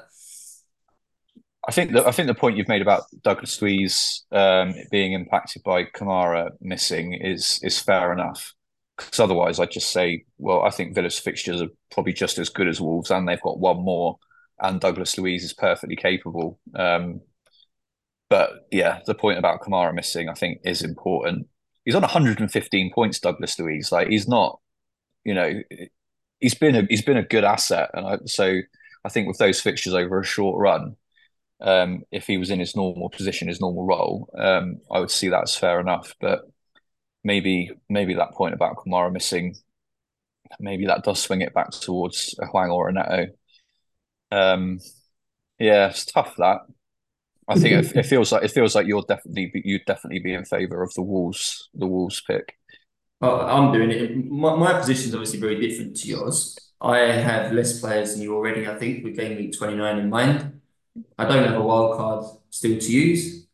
I 1.66 1.72
think 1.72 1.92
that 1.92 2.07
I 2.07 2.11
think 2.12 2.27
the 2.29 2.35
point 2.35 2.57
you've 2.59 2.68
made 2.68 2.83
about 2.83 3.05
Douglas 3.22 3.61
Luiz 3.62 4.24
um, 4.33 4.74
being 4.90 5.14
impacted 5.14 5.62
by 5.62 5.85
Kamara 5.85 6.50
missing 6.61 7.14
is 7.14 7.59
is 7.62 7.79
fair 7.79 8.12
enough. 8.12 8.53
Because 8.96 9.18
otherwise, 9.18 9.59
I'd 9.59 9.72
just 9.72 9.90
say, 9.90 10.24
well, 10.38 10.62
I 10.62 10.70
think 10.70 10.94
Villa's 10.94 11.18
fixtures 11.18 11.61
are 11.61 11.68
probably 11.90 12.12
just 12.12 12.38
as 12.38 12.48
good 12.48 12.68
as 12.68 12.81
Wolves, 12.81 13.11
and 13.11 13.27
they've 13.27 13.40
got 13.40 13.59
one 13.59 13.83
more, 13.83 14.18
and 14.61 14.79
Douglas 14.81 15.18
Luiz 15.18 15.42
is 15.42 15.53
perfectly 15.55 15.96
capable. 15.96 16.61
Um, 16.77 17.22
but 18.29 18.66
yeah, 18.70 19.00
the 19.07 19.14
point 19.14 19.38
about 19.38 19.62
Kamara 19.62 19.94
missing, 19.94 20.29
I 20.29 20.35
think, 20.35 20.61
is 20.64 20.83
important. 20.83 21.48
He's 21.84 21.94
on 21.94 22.02
115 22.02 22.92
points, 22.94 23.20
Douglas 23.20 23.58
Luiz. 23.58 23.92
Like 23.92 24.08
he's 24.08 24.28
not, 24.28 24.60
you 25.24 25.34
know, 25.34 25.62
he's 26.40 26.54
been 26.54 26.76
a 26.76 26.82
he's 26.88 27.02
been 27.02 27.16
a 27.18 27.22
good 27.24 27.44
asset, 27.44 27.90
and 27.94 28.06
I, 28.06 28.18
so 28.26 28.60
I 29.04 29.08
think 29.08 29.28
with 29.28 29.38
those 29.38 29.60
fixtures 29.60 29.94
over 29.94 30.20
a 30.20 30.24
short 30.24 30.60
run, 30.60 30.96
um, 31.60 32.02
if 32.12 32.26
he 32.26 32.38
was 32.38 32.50
in 32.50 32.60
his 32.60 32.76
normal 32.76 33.10
position, 33.10 33.48
his 33.48 33.60
normal 33.60 33.86
role, 33.86 34.30
um, 34.38 34.80
I 34.92 35.00
would 35.00 35.10
see 35.10 35.28
that 35.30 35.44
as 35.44 35.56
fair 35.56 35.80
enough. 35.80 36.14
But 36.20 36.42
maybe 37.24 37.72
maybe 37.88 38.14
that 38.14 38.32
point 38.34 38.54
about 38.54 38.76
Kamara 38.76 39.12
missing, 39.12 39.56
maybe 40.60 40.86
that 40.86 41.04
does 41.04 41.20
swing 41.20 41.40
it 41.40 41.54
back 41.54 41.70
towards 41.70 42.34
a 42.40 42.46
Hwang 42.46 42.70
or 42.70 42.88
a 42.88 42.92
Neto. 42.92 43.26
Um, 44.30 44.80
yeah, 45.58 45.88
it's 45.90 46.06
tough 46.06 46.34
that. 46.38 46.60
I 47.48 47.57
think 47.57 47.87
it, 47.87 47.96
it 47.96 48.07
feels 48.07 48.33
like 48.33 48.44
it 48.44 48.50
feels 48.50 48.74
like 48.74 48.87
you're 48.87 49.04
definitely 49.07 49.50
you'd 49.64 49.85
definitely 49.87 50.20
be 50.20 50.35
in 50.35 50.44
favour 50.44 50.83
of 50.83 50.92
the 50.94 51.02
Wolves 51.02 51.68
the 51.74 51.87
Wolves 51.87 52.22
pick. 52.26 52.57
Well, 53.20 53.40
I'm 53.40 53.72
doing 53.72 53.90
it. 53.90 54.30
My, 54.30 54.54
my 54.57 54.78
position 54.78 55.09
is 55.09 55.14
obviously 55.14 55.40
very 55.40 55.61
different 55.61 55.96
to 55.96 56.09
yours. 56.09 56.59
I 56.80 56.98
have 56.98 57.52
less 57.52 57.80
players 57.80 58.12
than 58.12 58.22
you 58.22 58.35
already, 58.35 58.68
I 58.68 58.76
think, 58.76 59.04
with 59.04 59.16
game 59.16 59.37
week 59.38 59.57
29 59.57 59.98
in 59.98 60.11
mind. 60.11 60.61
I 61.16 61.24
don't 61.24 61.44
have 61.46 61.57
a 61.57 61.62
wild 61.62 61.96
card 61.96 62.26
still 62.50 62.78
to 62.78 62.92
use. 62.92 63.46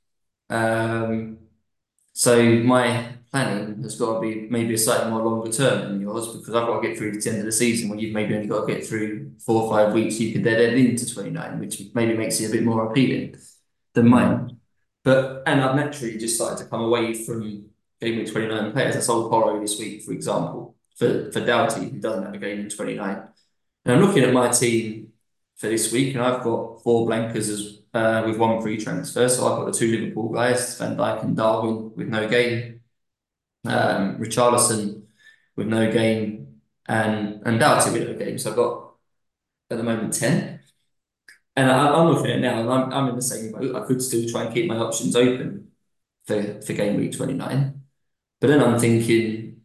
Um, 0.49 1.39
so 2.13 2.43
my 2.43 3.13
planning 3.31 3.83
has 3.83 3.97
got 3.97 4.15
to 4.15 4.21
be 4.21 4.49
maybe 4.51 4.75
a 4.75 4.79
slightly 4.79 5.11
more 5.11 5.23
longer 5.23 5.53
term 5.53 5.83
than 5.83 6.01
yours 6.01 6.37
because 6.37 6.53
I've 6.55 6.67
got 6.67 6.81
to 6.81 6.89
get 6.89 6.99
through 6.99 7.13
to 7.13 7.21
the 7.21 7.31
end 7.31 7.39
of 7.39 7.45
the 7.45 7.53
season 7.53 7.89
when 7.89 8.01
you've 8.01 8.13
maybe 8.13 8.35
only 8.35 8.49
got 8.49 8.67
to 8.67 8.75
get 8.75 8.85
through 8.85 9.33
four 9.39 9.63
or 9.63 9.71
five 9.71 9.93
weeks. 9.95 10.19
You 10.19 10.33
could 10.33 10.43
then 10.43 10.61
end 10.61 10.79
into 10.79 11.15
29, 11.15 11.61
which 11.61 11.83
maybe 11.95 12.17
makes 12.17 12.41
it 12.41 12.49
a 12.49 12.53
bit 12.53 12.65
more 12.65 12.91
appealing 12.91 13.37
than 13.95 14.09
mine. 14.09 14.59
But 15.05 15.43
and 15.47 15.61
I've 15.61 15.77
naturally 15.77 16.19
just 16.19 16.37
started 16.37 16.63
to 16.63 16.71
come 16.71 16.83
away 16.83 17.15
from 17.15 17.71
game 18.01 18.19
week 18.19 18.31
29 18.31 18.73
players. 18.73 18.97
I 18.97 19.01
sold 19.01 19.31
Porro 19.31 19.61
this 19.61 19.79
week, 19.79 20.03
for 20.03 20.13
example, 20.13 20.77
for, 20.97 21.31
for 21.33 21.45
Doughty, 21.45 21.89
who 21.89 22.01
doesn't 22.01 22.25
have 22.25 22.35
a 22.35 22.39
game 22.39 22.61
in 22.61 22.69
29. 22.69 23.23
And 23.85 23.95
I'm 23.95 24.05
looking 24.05 24.25
at 24.25 24.33
my 24.33 24.49
team 24.51 25.13
for 25.57 25.69
this 25.69 25.93
week, 25.93 26.15
and 26.15 26.23
I've 26.25 26.43
got 26.43 26.83
four 26.83 27.07
blankers 27.07 27.49
as 27.49 27.81
uh, 27.93 28.23
with 28.27 28.39
one 28.39 28.61
free 28.61 28.77
transfer. 28.77 29.29
So 29.29 29.47
I've 29.47 29.59
got 29.59 29.73
the 29.73 29.79
two 29.79 29.91
Liverpool 29.91 30.31
guys, 30.31 30.79
Van 30.79 30.97
Dijk 30.97 31.25
and 31.25 31.37
Darwin, 31.37 31.93
with 31.95 32.09
no 32.09 32.29
game. 32.29 32.81
Um, 33.67 34.19
Richarlison 34.19 35.03
with 35.57 35.67
no 35.67 35.91
game, 35.91 36.61
and 36.87 37.43
and 37.45 37.61
Doughty 37.61 37.91
with 37.91 38.09
no 38.09 38.15
game. 38.15 38.39
So 38.39 38.51
I've 38.51 38.57
got 38.57 38.95
at 39.71 39.77
the 39.77 39.83
moment 39.85 40.15
10. 40.15 40.60
And 41.57 41.71
I, 41.71 41.89
I'm 41.95 42.09
looking 42.09 42.31
at 42.31 42.39
it 42.39 42.41
now, 42.41 42.61
and 42.61 42.71
I'm, 42.71 42.93
I'm 42.93 43.09
in 43.09 43.17
the 43.17 43.23
same 43.23 43.53
boat. 43.53 43.75
I 43.75 43.87
could 43.87 44.03
still 44.03 44.29
try 44.29 44.45
and 44.45 44.55
keep 44.55 44.67
my 44.67 44.77
options 44.77 45.17
open 45.17 45.69
for, 46.25 46.61
for 46.63 46.73
game 46.73 46.97
week 46.97 47.17
29. 47.17 47.83
But 48.41 48.47
then 48.47 48.63
I'm 48.63 48.79
thinking, 48.79 49.61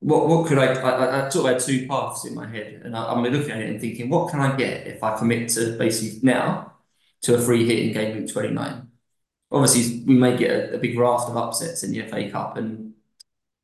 what 0.00 0.28
what 0.28 0.46
could 0.46 0.58
I, 0.58 0.74
I, 0.74 1.26
I 1.26 1.28
sort 1.28 1.46
of 1.46 1.52
had 1.52 1.62
two 1.62 1.86
paths 1.86 2.24
in 2.24 2.34
my 2.34 2.46
head, 2.46 2.82
and 2.84 2.96
I, 2.96 3.12
am 3.12 3.22
looking 3.22 3.50
at 3.50 3.60
it 3.60 3.70
and 3.70 3.80
thinking, 3.80 4.08
what 4.08 4.30
can 4.30 4.40
I 4.40 4.56
get 4.56 4.86
if 4.86 5.02
I 5.02 5.16
commit 5.16 5.50
to 5.50 5.76
basically 5.78 6.20
now 6.22 6.72
to 7.22 7.34
a 7.34 7.40
free 7.40 7.66
hit 7.66 7.78
in 7.80 7.92
game 7.92 8.16
week 8.22 8.32
29? 8.32 8.88
Obviously, 9.52 10.04
we 10.04 10.14
may 10.14 10.36
get 10.36 10.50
a, 10.50 10.74
a 10.76 10.78
big 10.78 10.98
raft 10.98 11.28
of 11.28 11.36
upsets 11.36 11.82
in 11.82 11.92
the 11.92 12.02
FA 12.06 12.30
Cup, 12.30 12.56
and 12.56 12.94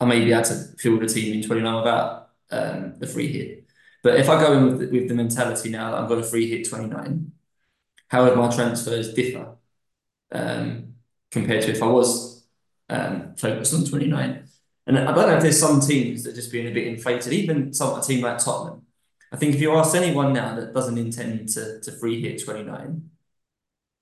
I 0.00 0.04
may 0.04 0.24
be 0.24 0.32
able 0.32 0.44
to 0.44 0.54
field 0.78 1.02
a 1.02 1.09
team 1.09 1.35
in 1.35 1.46
29 1.46 1.74
without 1.76 2.30
um, 2.50 2.94
the 2.98 3.06
free 3.06 3.32
hit. 3.32 3.65
But 4.07 4.21
if 4.21 4.29
I 4.29 4.40
go 4.40 4.53
in 4.53 4.66
with 4.66 4.79
the, 4.79 4.87
with 5.01 5.09
the 5.09 5.14
mentality 5.14 5.69
now 5.69 5.90
that 5.90 6.01
I've 6.01 6.09
got 6.09 6.19
a 6.19 6.23
free 6.23 6.49
hit 6.49 6.69
29, 6.69 7.33
how 8.07 8.25
would 8.25 8.38
my 8.38 8.49
transfers 8.55 9.12
differ 9.12 9.57
um, 10.31 10.95
compared 11.33 11.62
to 11.62 11.73
if 11.73 11.83
I 11.83 11.88
was 11.88 12.47
um, 12.88 13.35
focused 13.37 13.75
on 13.75 13.85
29? 13.85 14.45
And 14.87 14.97
I 14.97 15.12
don't 15.12 15.29
know 15.29 15.37
if 15.38 15.42
there's 15.42 15.59
some 15.59 15.81
teams 15.81 16.23
that 16.23 16.35
are 16.35 16.37
just 16.37 16.53
being 16.53 16.69
a 16.69 16.71
bit 16.71 16.87
inflated, 16.87 17.33
even 17.33 17.75
some 17.75 17.99
a 17.99 18.01
team 18.01 18.23
like 18.23 18.38
Tottenham. 18.38 18.83
I 19.33 19.38
think 19.38 19.57
if 19.57 19.61
you 19.61 19.75
ask 19.75 19.97
anyone 19.97 20.33
now 20.33 20.55
that 20.55 20.73
doesn't 20.73 20.99
intend 20.99 21.49
to, 21.55 21.81
to 21.81 21.90
free 21.90 22.23
hit 22.23 22.45
29, 22.45 23.11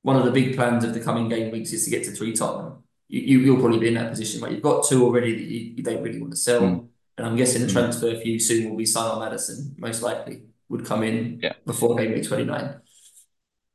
one 0.03 0.17
of 0.17 0.27
the 0.27 0.33
big 0.33 0.55
plans 0.55 0.85
of 0.85 0.93
the 0.93 1.01
coming 1.01 1.31
game 1.31 1.51
weeks 1.51 1.73
is 1.73 1.87
to 1.87 1.91
get 1.91 2.05
to 2.05 2.11
three 2.11 2.35
Tottenham. 2.35 2.83
You, 3.09 3.39
you, 3.39 3.55
will 3.55 3.61
probably 3.63 3.79
be 3.79 3.89
in 3.89 3.95
that 3.95 4.11
position, 4.11 4.43
but 4.43 4.53
you've 4.53 4.61
got 4.61 4.87
two 4.87 5.03
already 5.03 5.35
that 5.35 5.45
you, 5.45 5.61
you 5.77 5.83
don't 5.83 6.03
really 6.03 6.21
want 6.21 6.35
to 6.35 6.39
sell. 6.39 6.61
Mm. 6.61 6.89
And 7.17 7.27
I'm 7.27 7.37
guessing 7.37 7.63
the 7.63 7.69
hmm. 7.69 7.75
transfer 7.75 8.15
for 8.15 8.27
you 8.27 8.39
soon 8.39 8.71
will 8.71 8.77
be 8.77 8.87
Son 8.87 9.17
or 9.17 9.21
Maddison, 9.21 9.75
most 9.79 10.03
likely, 10.03 10.43
would 10.69 10.85
come 10.85 11.03
in 11.03 11.41
yeah. 11.43 11.53
before 11.65 11.97
game 11.97 12.13
week 12.13 12.27
29. 12.27 12.81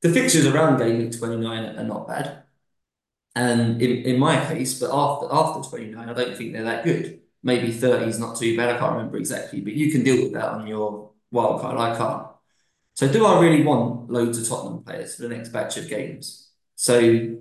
The 0.01 0.09
fixtures 0.09 0.45
around 0.45 0.77
game 0.77 0.99
week 0.99 1.17
29 1.17 1.77
are 1.77 1.83
not 1.83 2.07
bad. 2.07 2.43
And 3.35 3.81
in, 3.81 4.05
in 4.05 4.19
my 4.19 4.43
case, 4.45 4.79
but 4.79 4.89
after 4.93 5.27
after 5.31 5.69
29, 5.69 6.09
I 6.09 6.13
don't 6.13 6.35
think 6.35 6.53
they're 6.53 6.63
that 6.63 6.83
good. 6.83 7.21
Maybe 7.41 7.71
30 7.71 8.05
is 8.05 8.19
not 8.19 8.37
too 8.37 8.57
bad. 8.57 8.75
I 8.75 8.79
can't 8.79 8.93
remember 8.93 9.17
exactly, 9.17 9.61
but 9.61 9.73
you 9.73 9.91
can 9.91 10.03
deal 10.03 10.23
with 10.23 10.33
that 10.33 10.49
on 10.49 10.67
your 10.67 11.11
wild 11.31 11.61
card. 11.61 11.77
I 11.77 11.97
can't. 11.97 12.27
So 12.95 13.07
do 13.09 13.25
I 13.25 13.39
really 13.39 13.63
want 13.63 14.09
loads 14.09 14.37
of 14.37 14.47
Tottenham 14.47 14.83
players 14.83 15.15
for 15.15 15.21
the 15.21 15.29
next 15.29 15.49
batch 15.49 15.77
of 15.77 15.87
games? 15.87 16.49
So 16.75 17.37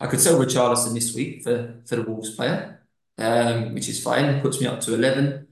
I 0.00 0.06
could 0.08 0.20
sell 0.20 0.40
Richarlison 0.40 0.94
this 0.94 1.14
week 1.14 1.44
for, 1.44 1.82
for 1.86 1.96
the 1.96 2.02
Wolves 2.02 2.34
player, 2.34 2.81
um, 3.22 3.74
which 3.74 3.88
is 3.88 4.02
fine. 4.02 4.24
It 4.26 4.42
puts 4.42 4.60
me 4.60 4.66
up 4.66 4.80
to 4.80 4.94
11. 4.94 5.46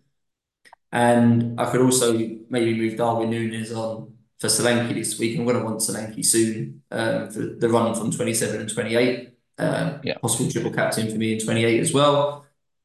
And 0.92 1.60
I 1.60 1.70
could 1.70 1.80
also 1.80 2.12
maybe 2.50 2.74
move 2.74 2.96
Darwin 2.96 3.30
Nunez 3.30 3.72
on 3.72 4.14
for 4.40 4.48
Solanke 4.48 4.92
this 4.92 5.18
week. 5.18 5.38
I'm 5.38 5.44
going 5.44 5.58
to 5.58 5.64
want 5.64 5.78
Solanke 5.78 6.24
soon 6.24 6.82
um, 6.90 7.30
for 7.30 7.40
the 7.40 7.68
run 7.68 7.94
from 7.94 8.10
27 8.10 8.60
and 8.60 8.68
28. 8.68 9.34
Um, 9.58 10.00
yeah. 10.02 10.18
Possible 10.18 10.50
triple 10.50 10.72
captain 10.72 11.08
for 11.08 11.16
me 11.16 11.34
in 11.34 11.38
28 11.38 11.80
as 11.80 11.94
well. 11.94 12.44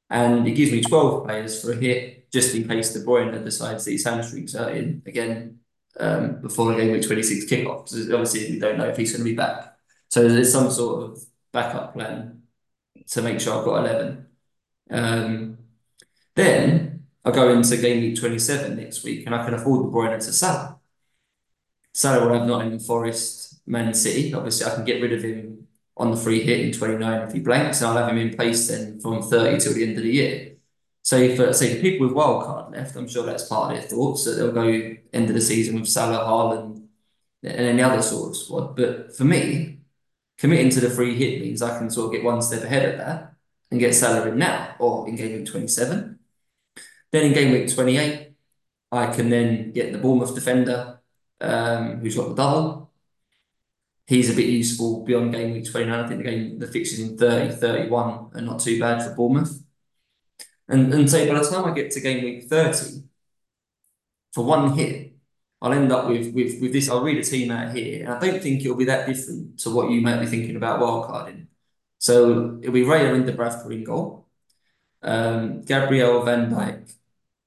And 0.10 0.48
it 0.48 0.52
gives 0.52 0.72
me 0.72 0.82
12 0.82 1.26
players 1.26 1.62
for 1.62 1.72
a 1.72 1.76
hit, 1.76 2.32
just 2.32 2.54
in 2.54 2.68
case 2.68 2.94
De 2.94 3.00
Bruyne 3.00 3.44
decides 3.44 3.86
that 3.86 3.92
his 3.92 4.06
hamstrings 4.06 4.56
are 4.56 4.70
in 4.70 5.02
again 5.08 5.60
um, 6.00 6.42
before 6.42 6.72
the 6.72 6.78
game 6.80 6.92
week 6.92 7.08
26 7.08 7.52
kickoff. 7.52 7.86
Because 7.86 8.12
obviously, 8.12 8.52
we 8.52 8.60
don't 8.60 8.78
know 8.78 8.88
if 8.88 8.98
he's 8.98 9.14
going 9.14 9.24
to 9.26 9.32
be 9.32 9.36
back. 9.36 9.78
So 10.10 10.28
there's 10.28 10.52
some 10.52 10.70
sort 10.70 11.06
of 11.06 11.24
backup 11.52 11.94
plan 11.94 12.44
to 13.08 13.22
make 13.24 13.40
sure 13.40 13.58
I've 13.58 13.66
got 13.66 13.80
11. 13.80 14.26
Um, 14.90 15.58
then 16.36 17.06
I 17.24 17.32
go 17.32 17.50
into 17.50 17.78
game 17.78 18.02
week 18.02 18.20
27 18.20 18.76
next 18.76 19.04
week 19.04 19.26
and 19.26 19.34
I 19.34 19.44
can 19.44 19.54
afford 19.54 19.86
De 19.86 19.92
Bruyne 19.92 20.18
to 20.18 20.34
Salah. 20.34 20.78
Salah 21.94 22.28
will 22.28 22.38
have 22.38 22.48
Nottingham 22.48 22.80
Forest, 22.80 23.62
Man 23.66 23.94
City. 23.94 24.34
Obviously, 24.34 24.70
I 24.70 24.76
can 24.76 24.86
get 24.86 25.02
rid 25.02 25.14
of 25.14 25.24
him 25.24 25.68
on 25.98 26.12
the 26.12 26.18
free 26.18 26.42
hit 26.42 26.60
in 26.60 26.72
29 26.74 27.22
if 27.22 27.34
he 27.34 27.40
blanks, 27.40 27.82
and 27.82 27.90
I'll 27.90 27.98
have 27.98 28.10
him 28.10 28.18
in 28.18 28.36
place 28.36 28.68
then 28.68 29.00
from 29.00 29.22
30 29.22 29.60
till 29.60 29.74
the 29.74 29.84
end 29.84 29.98
of 29.98 30.04
the 30.04 30.12
year. 30.12 30.56
So 31.04 31.36
for 31.36 31.54
say 31.54 31.76
for 31.76 31.82
people 31.82 32.08
with 32.08 32.16
wildcard 32.16 32.72
left, 32.74 32.96
I'm 32.96 33.08
sure 33.08 33.26
that's 33.26 33.48
part 33.48 33.72
of 33.72 33.78
their 33.78 33.88
thoughts 33.88 34.26
that 34.26 34.32
they'll 34.32 34.52
go 34.52 34.96
end 35.14 35.30
of 35.30 35.36
the 35.36 35.42
season 35.42 35.80
with 35.80 35.88
Salah, 35.88 36.26
Haaland, 36.26 36.88
and 37.44 37.60
any 37.60 37.82
other 37.82 38.02
sort 38.02 38.30
of 38.30 38.38
squad. 38.38 38.76
But 38.76 39.16
for 39.16 39.24
me, 39.24 39.80
committing 40.38 40.72
to 40.72 40.82
the 40.82 40.90
free 40.90 41.16
hit 41.16 41.42
means 41.42 41.62
I 41.62 41.78
can 41.78 41.90
sort 41.90 42.08
of 42.08 42.12
get 42.14 42.26
one 42.26 42.42
step 42.42 42.64
ahead 42.64 42.90
of 42.90 42.98
that 42.98 43.35
and 43.72 43.80
get 43.80 43.96
Salah 43.96 44.28
in 44.28 44.38
now 44.38 44.76
or 44.80 45.08
in 45.08 45.16
game 45.16 45.40
week 45.40 45.48
27. 45.48 46.20
Then 47.12 47.26
in 47.26 47.34
game 47.34 47.52
week 47.52 47.74
28, 47.74 48.34
I 48.92 49.08
can 49.08 49.30
then 49.30 49.72
get 49.72 49.92
the 49.92 49.98
Bournemouth 49.98 50.36
defender 50.36 51.00
um, 51.42 52.00
who's 52.00 52.16
got 52.16 52.30
the 52.30 52.36
double 52.36 52.86
he's 54.08 54.30
a 54.30 54.36
bit 54.36 54.48
useful 54.48 55.04
beyond 55.04 55.34
game 55.34 55.54
week 55.54 55.70
29. 55.70 56.00
I 56.00 56.08
think 56.08 56.24
the 56.24 56.30
game, 56.30 56.60
the 56.60 56.68
fixtures 56.68 57.00
in 57.00 57.18
30, 57.18 57.56
31 57.56 58.32
are 58.34 58.42
not 58.42 58.60
too 58.60 58.80
bad 58.80 59.04
for 59.04 59.16
Bournemouth. 59.16 59.62
And, 60.68 60.94
and 60.94 61.10
so 61.10 61.28
by 61.28 61.40
the 61.40 61.50
time 61.50 61.66
I 61.66 61.74
get 61.74 61.92
to 61.92 62.00
game 62.00 62.24
week 62.24 62.46
30, 62.46 63.04
for 64.34 64.44
one 64.44 64.74
hit, 64.74 65.14
I'll 65.62 65.74
end 65.74 65.92
up 65.92 66.08
with, 66.08 66.34
with, 66.34 66.62
with 66.62 66.74
this. 66.74 66.90
I'll 66.90 67.04
read 67.04 67.18
a 67.18 67.24
team 67.24 67.52
out 67.52 67.76
here, 67.76 68.04
and 68.04 68.14
I 68.14 68.20
don't 68.20 68.42
think 68.42 68.62
it'll 68.62 68.76
be 68.76 68.86
that 68.86 69.08
different 69.08 69.60
to 69.60 69.70
what 69.70 69.90
you 69.90 70.02
might 70.02 70.20
be 70.20 70.26
thinking 70.26 70.56
about 70.56 70.80
wildcarding. 70.80 71.48
So 72.06 72.60
it'll 72.62 72.72
be 72.72 72.84
Raya 72.84 73.16
and 73.16 73.26
Dubravka 73.26 73.72
in 73.72 73.84
goal, 73.84 74.28
um, 75.02 75.64
Gabriel 75.64 76.22
Van 76.22 76.52
Dijk, 76.52 76.94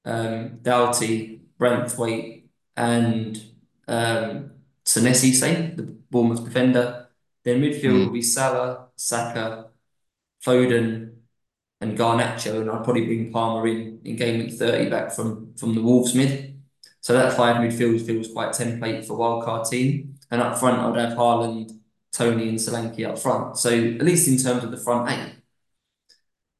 um, 0.03 0.59
Doughty, 0.61 1.43
Branthwaite, 1.57 2.43
and 2.75 3.41
um, 3.87 4.51
Senesi, 4.83 5.31
say, 5.33 5.73
the 5.77 5.83
Bournemouth 5.83 6.43
defender. 6.43 7.07
Then 7.45 7.61
midfield 7.61 7.93
mm. 7.93 8.05
will 8.05 8.11
be 8.11 8.21
Salah, 8.21 8.87
Saka, 8.97 9.67
Foden, 10.45 11.13
and 11.79 11.97
Garnacho, 11.97 12.59
and 12.59 12.69
I'd 12.69 12.83
probably 12.83 13.05
bring 13.05 13.31
Palmer 13.31 13.65
in 13.65 14.01
in 14.03 14.17
game 14.17 14.39
week 14.39 14.55
30 14.55 14.89
back 14.89 15.13
from, 15.13 15.53
from 15.55 15.73
the 15.73 15.81
Wolves 15.81 16.13
mid. 16.13 16.61
So 16.99 17.13
that 17.13 17.31
five 17.31 17.55
midfield 17.55 18.05
feels 18.05 18.33
quite 18.33 18.49
template 18.49 19.05
for 19.05 19.17
wildcard 19.17 19.69
team. 19.69 20.15
And 20.29 20.41
up 20.41 20.57
front, 20.57 20.79
I'd 20.79 20.99
have 20.99 21.17
Haaland, 21.17 21.78
Toney, 22.11 22.49
and 22.49 22.57
Solanke 22.57 23.07
up 23.07 23.19
front. 23.19 23.57
So 23.57 23.69
at 23.69 24.01
least 24.01 24.27
in 24.27 24.37
terms 24.37 24.63
of 24.63 24.71
the 24.71 24.77
front 24.77 25.09
eight, 25.11 25.35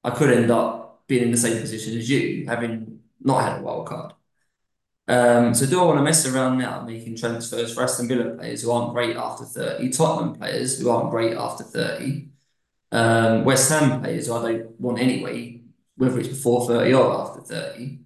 I 0.04 0.12
could 0.12 0.32
end 0.32 0.52
up 0.52 1.08
being 1.08 1.24
in 1.24 1.32
the 1.32 1.38
same 1.38 1.60
position 1.60 1.98
as 1.98 2.10
you, 2.10 2.46
having 2.48 3.00
not 3.22 3.44
had 3.44 3.60
a 3.60 3.64
wild 3.64 3.88
card. 3.88 4.14
Um, 5.08 5.56
so 5.56 5.66
do 5.66 5.82
I 5.82 5.86
want 5.86 5.98
to 5.98 6.04
mess 6.04 6.26
around 6.28 6.60
now 6.60 6.84
making 6.84 7.16
transfers 7.18 7.74
for 7.74 7.84
Aston 7.84 8.08
Villa 8.08 8.36
players 8.36 8.62
who 8.62 8.72
aren't 8.72 8.94
great 8.94 9.16
after 9.16 9.44
30, 9.44 9.90
Tottenham 9.90 10.36
players 10.36 10.80
who 10.80 10.90
aren't 10.90 11.10
great 11.10 11.36
after 11.36 11.64
30, 11.64 12.30
um, 12.92 13.44
West 13.44 13.70
Ham 13.72 14.02
players 14.02 14.28
who 14.28 14.36
I 14.36 14.52
don't 14.52 14.80
want 14.80 15.00
anyway, 15.00 15.62
whether 15.98 16.20
it's 16.20 16.28
before 16.28 16.68
30 16.68 16.94
or 16.94 17.12
after 17.12 17.42
30? 17.42 18.00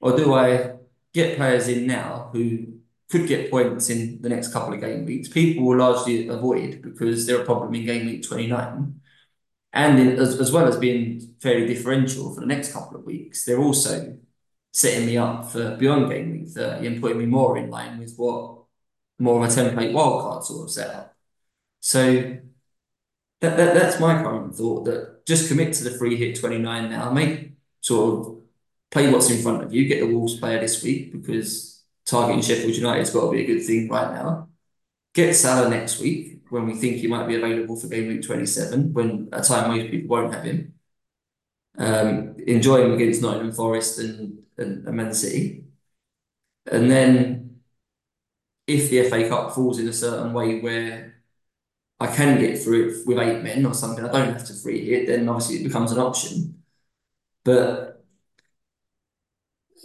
Or 0.00 0.16
do 0.16 0.32
I 0.32 0.76
get 1.12 1.36
players 1.36 1.68
in 1.68 1.86
now 1.86 2.30
who 2.32 2.78
could 3.12 3.28
get 3.28 3.50
points 3.50 3.90
in 3.90 4.20
the 4.22 4.28
next 4.30 4.52
couple 4.54 4.72
of 4.72 4.80
game 4.80 5.04
weeks? 5.04 5.28
People 5.28 5.66
will 5.66 5.76
largely 5.76 6.28
avoid 6.28 6.80
because 6.80 7.26
they're 7.26 7.42
a 7.42 7.44
problem 7.44 7.74
in 7.74 7.84
game 7.84 8.06
week 8.06 8.26
29. 8.26 9.00
And 9.74 9.98
in, 9.98 10.18
as, 10.18 10.40
as 10.40 10.50
well 10.50 10.66
as 10.66 10.78
being 10.78 11.20
fairly 11.40 11.66
differential 11.66 12.34
for 12.34 12.40
the 12.40 12.46
next 12.46 12.72
couple 12.72 12.96
of 12.96 13.04
weeks, 13.04 13.44
they're 13.44 13.60
also 13.60 14.16
setting 14.72 15.06
me 15.06 15.18
up 15.18 15.44
for 15.44 15.76
beyond 15.76 16.10
game 16.10 16.32
week 16.32 16.48
30 16.48 16.86
and 16.86 17.00
putting 17.02 17.18
me 17.18 17.26
more 17.26 17.58
in 17.58 17.70
line 17.70 17.98
with 17.98 18.14
what 18.16 18.62
more 19.18 19.44
of 19.44 19.50
a 19.50 19.54
template 19.54 19.92
wildcard 19.92 20.42
sort 20.42 20.64
of 20.64 20.70
setup. 20.70 21.14
So 21.80 22.38
that, 23.42 23.56
that 23.56 23.74
that's 23.74 24.00
my 24.00 24.22
current 24.22 24.54
thought 24.54 24.86
that 24.86 25.26
just 25.26 25.48
commit 25.48 25.74
to 25.74 25.84
the 25.84 25.90
free 25.90 26.16
hit 26.16 26.40
29 26.40 26.90
now, 26.90 27.12
make 27.12 27.52
sort 27.82 28.20
of 28.20 28.36
play 28.90 29.12
what's 29.12 29.30
in 29.30 29.42
front 29.42 29.62
of 29.62 29.74
you, 29.74 29.86
get 29.86 30.00
the 30.00 30.06
Wolves 30.06 30.38
player 30.38 30.60
this 30.60 30.82
week 30.82 31.12
because 31.12 31.71
targeting 32.04 32.42
Sheffield 32.42 32.74
United's 32.74 33.10
got 33.10 33.26
to 33.26 33.32
be 33.32 33.42
a 33.42 33.46
good 33.46 33.64
thing 33.64 33.88
right 33.88 34.12
now. 34.14 34.48
Get 35.14 35.34
Salah 35.34 35.68
next 35.70 36.00
week 36.00 36.42
when 36.50 36.66
we 36.66 36.74
think 36.74 36.96
he 36.98 37.06
might 37.06 37.26
be 37.28 37.36
available 37.36 37.76
for 37.76 37.88
game 37.88 38.08
week 38.08 38.22
27, 38.22 38.92
when 38.92 39.28
a 39.32 39.42
time 39.42 39.70
most 39.70 39.90
people 39.90 40.08
won't 40.16 40.34
have 40.34 40.44
him. 40.44 40.74
Um, 41.78 42.36
enjoy 42.46 42.84
him 42.84 42.92
against 42.92 43.22
Nottingham 43.22 43.52
Forest 43.52 43.98
and 43.98 44.42
and, 44.58 44.86
and 44.86 44.96
Man 44.96 45.14
City. 45.14 45.64
And 46.70 46.90
then 46.90 47.60
if 48.66 48.90
the 48.90 49.00
FA 49.00 49.28
Cup 49.28 49.52
falls 49.54 49.78
in 49.78 49.88
a 49.88 49.92
certain 49.92 50.32
way 50.32 50.60
where 50.60 51.22
I 52.00 52.08
can 52.08 52.38
get 52.40 52.60
through 52.62 52.90
it 52.90 53.06
with 53.06 53.18
eight 53.18 53.42
men 53.42 53.66
or 53.66 53.74
something, 53.74 54.04
I 54.04 54.12
don't 54.12 54.32
have 54.32 54.46
to 54.46 54.54
free 54.54 54.80
it, 54.94 55.06
then 55.06 55.28
obviously 55.28 55.56
it 55.56 55.64
becomes 55.64 55.92
an 55.92 55.98
option. 55.98 56.62
But 57.44 57.91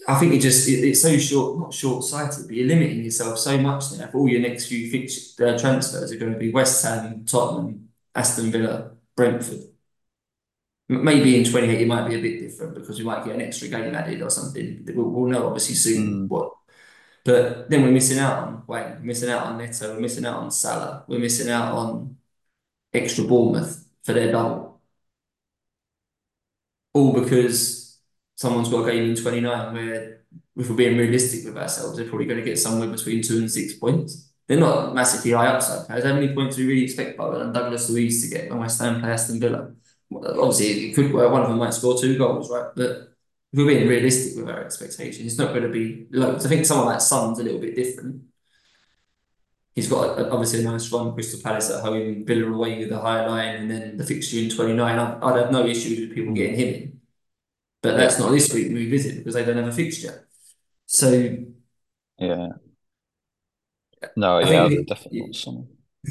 I 0.08 0.15
think 0.20 0.34
it 0.34 0.39
just 0.39 0.67
it, 0.67 0.84
it's 0.88 1.02
so 1.02 1.17
short, 1.17 1.60
not 1.60 1.74
short 1.74 2.04
sighted, 2.04 2.48
but 2.48 2.56
you're 2.56 2.67
limiting 2.67 3.04
yourself 3.04 3.38
so 3.39 3.58
much 3.58 3.91
now. 3.98 4.06
If 4.06 4.15
all 4.15 4.30
your 4.30 4.41
next 4.41 4.67
few 4.67 4.88
uh, 4.88 5.58
transfers 5.58 6.12
are 6.12 6.17
going 6.17 6.32
to 6.34 6.39
be 6.39 6.52
West 6.52 6.84
Ham, 6.86 7.26
Tottenham, 7.26 7.89
Aston 8.15 8.52
Villa, 8.52 8.91
Brentford. 9.15 9.63
Maybe 10.89 11.38
in 11.38 11.43
28 11.43 11.82
it 11.82 11.88
might 11.88 12.08
be 12.08 12.15
a 12.15 12.22
bit 12.22 12.39
different 12.39 12.76
because 12.76 12.98
we 12.98 13.04
might 13.06 13.26
get 13.26 13.36
an 13.36 13.41
extra 13.41 13.67
game 13.67 13.93
added 13.93 14.22
or 14.22 14.30
something. 14.30 14.86
We'll, 14.96 15.10
we'll 15.10 15.30
know 15.30 15.48
obviously 15.48 15.76
soon 15.76 16.26
mm. 16.26 16.28
what 16.30 16.54
But 17.26 17.70
then 17.70 17.84
we're 17.84 17.91
missing 17.91 18.20
out 18.20 18.48
on 18.48 18.54
Hwang, 18.67 19.00
we're 19.00 19.06
missing 19.08 19.30
out 19.32 19.48
on 19.48 19.58
Neto, 19.58 19.93
we're 19.96 20.02
missing 20.02 20.26
out 20.26 20.39
on 20.39 20.52
Salah, 20.52 21.06
we're 21.08 21.20
missing 21.20 21.50
out 21.52 21.74
on 21.76 22.17
extra 22.93 23.26
Bournemouth 23.26 23.86
for 24.04 24.13
their 24.13 24.32
double. 24.32 24.82
All 26.93 27.13
because 27.13 27.87
someone's 28.38 28.69
got 28.69 28.88
a 28.88 28.91
game 28.91 29.10
in 29.10 29.15
29 29.15 29.73
where, 29.73 30.21
if 30.56 30.69
we're 30.69 30.76
being 30.76 30.97
realistic 30.97 31.45
with 31.45 31.58
ourselves, 31.58 31.97
they're 31.97 32.08
probably 32.08 32.26
going 32.26 32.39
to 32.39 32.45
get 32.45 32.58
somewhere 32.58 32.88
between 32.88 33.21
two 33.21 33.39
and 33.39 33.52
six 33.52 33.73
points. 33.73 34.32
They're 34.47 34.60
not 34.60 34.95
massively 34.95 35.32
high 35.32 35.47
upside 35.47 35.88
players. 35.88 36.06
How 36.06 36.13
many 36.13 36.34
points 36.34 36.56
do 36.56 36.65
we 36.65 36.73
really 36.73 36.84
expect 36.86 37.17
Bowen 37.17 37.41
and 37.41 37.54
Douglas 37.54 37.89
Luiz 37.89 38.23
to 38.23 38.36
get 38.36 38.50
when 38.50 38.60
West 38.60 38.80
Ham 38.80 39.02
play 39.02 39.12
Aston 39.12 39.39
Villa? 39.39 39.71
Obviously, 40.12 40.89
it 40.89 40.95
could 40.95 41.12
well, 41.12 41.32
one 41.32 41.41
of 41.41 41.50
them 41.50 41.58
might 41.58 41.73
score 41.73 42.00
two 42.00 42.17
goals, 42.17 42.50
right? 42.50 42.69
But 42.76 42.91
if 43.52 43.58
we're 43.58 43.67
being 43.67 43.88
realistic 43.88 44.38
with 44.38 44.50
our 44.50 44.63
expectations, 44.63 45.26
it's 45.26 45.38
not 45.38 45.50
going 45.50 45.63
to 45.63 45.69
be 45.69 46.08
loads. 46.12 46.45
I 46.45 46.50
think 46.50 46.65
someone 46.65 46.88
like 46.88 47.02
Son's 47.02 47.39
a 47.39 47.43
little 47.43 47.60
bit 47.60 47.76
different. 47.76 48.21
He's 49.76 49.89
got 49.89 50.17
a, 50.17 50.32
obviously 50.32 50.62
a 50.62 50.63
nice 50.63 50.91
run, 50.91 51.13
Crystal 51.13 51.41
Palace 51.43 51.69
at 51.69 51.84
home, 51.84 52.26
Villa 52.26 52.52
away 52.52 52.80
with 52.80 52.89
the 52.89 53.00
high 53.00 53.28
line, 53.28 53.56
and 53.58 53.69
then 53.69 53.97
the 53.97 54.06
fixture 54.06 54.38
in 54.38 54.50
29. 54.50 54.97
I'd, 54.97 55.23
I'd 55.23 55.41
have 55.41 55.52
no 55.52 55.65
issues 55.65 56.00
with 56.00 56.15
people 56.15 56.34
getting 56.34 56.56
him 56.56 56.73
in. 56.73 56.96
But 57.81 57.97
that's 57.97 58.19
not 58.19 58.31
this 58.31 58.53
week 58.53 58.71
we 58.71 58.89
visit 58.89 59.17
because 59.17 59.35
they 59.35 59.45
don't 59.45 59.57
have 59.57 59.67
a 59.67 59.71
fixture. 59.73 60.27
So 60.87 61.37
yeah. 62.19 62.57
No, 64.15 64.37
I 64.39 64.45
yeah, 64.51 64.67
think 64.67 64.87
definitely 64.87 65.19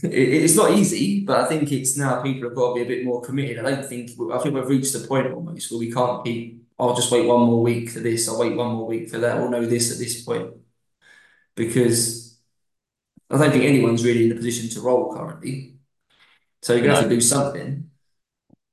it, 0.04 0.12
it, 0.12 0.44
it's 0.44 0.56
not 0.56 0.72
easy, 0.72 1.24
but 1.24 1.40
I 1.40 1.46
think 1.46 1.70
it's 1.72 1.96
now 1.96 2.22
people 2.22 2.48
have 2.48 2.56
got 2.56 2.70
to 2.70 2.74
be 2.76 2.82
a 2.82 2.96
bit 2.96 3.04
more 3.04 3.22
committed. 3.22 3.58
I 3.58 3.70
don't 3.70 3.86
think 3.86 4.10
I 4.32 4.38
think 4.38 4.54
we've 4.54 4.66
reached 4.68 4.92
the 4.92 5.06
point 5.06 5.32
almost 5.32 5.70
where 5.70 5.78
we 5.80 5.92
can't 5.92 6.24
keep. 6.24 6.62
I'll 6.78 6.94
just 6.94 7.10
wait 7.10 7.26
one 7.26 7.40
more 7.46 7.62
week 7.62 7.90
for 7.90 8.00
this. 8.00 8.28
I'll 8.28 8.38
wait 8.38 8.54
one 8.56 8.72
more 8.72 8.86
week 8.86 9.08
for 9.10 9.18
that. 9.18 9.38
We'll 9.38 9.50
know 9.50 9.64
this 9.64 9.92
at 9.92 9.98
this 9.98 10.22
point 10.22 10.54
because 11.54 12.38
I 13.30 13.38
don't 13.38 13.52
think 13.52 13.64
anyone's 13.64 14.04
really 14.04 14.26
in 14.26 14.32
a 14.32 14.36
position 14.36 14.70
to 14.70 14.80
roll 14.80 15.14
currently. 15.14 15.76
So 16.62 16.74
you're 16.74 16.82
gonna 16.82 16.96
have 16.96 17.04
to 17.04 17.10
do 17.10 17.20
something, 17.20 17.90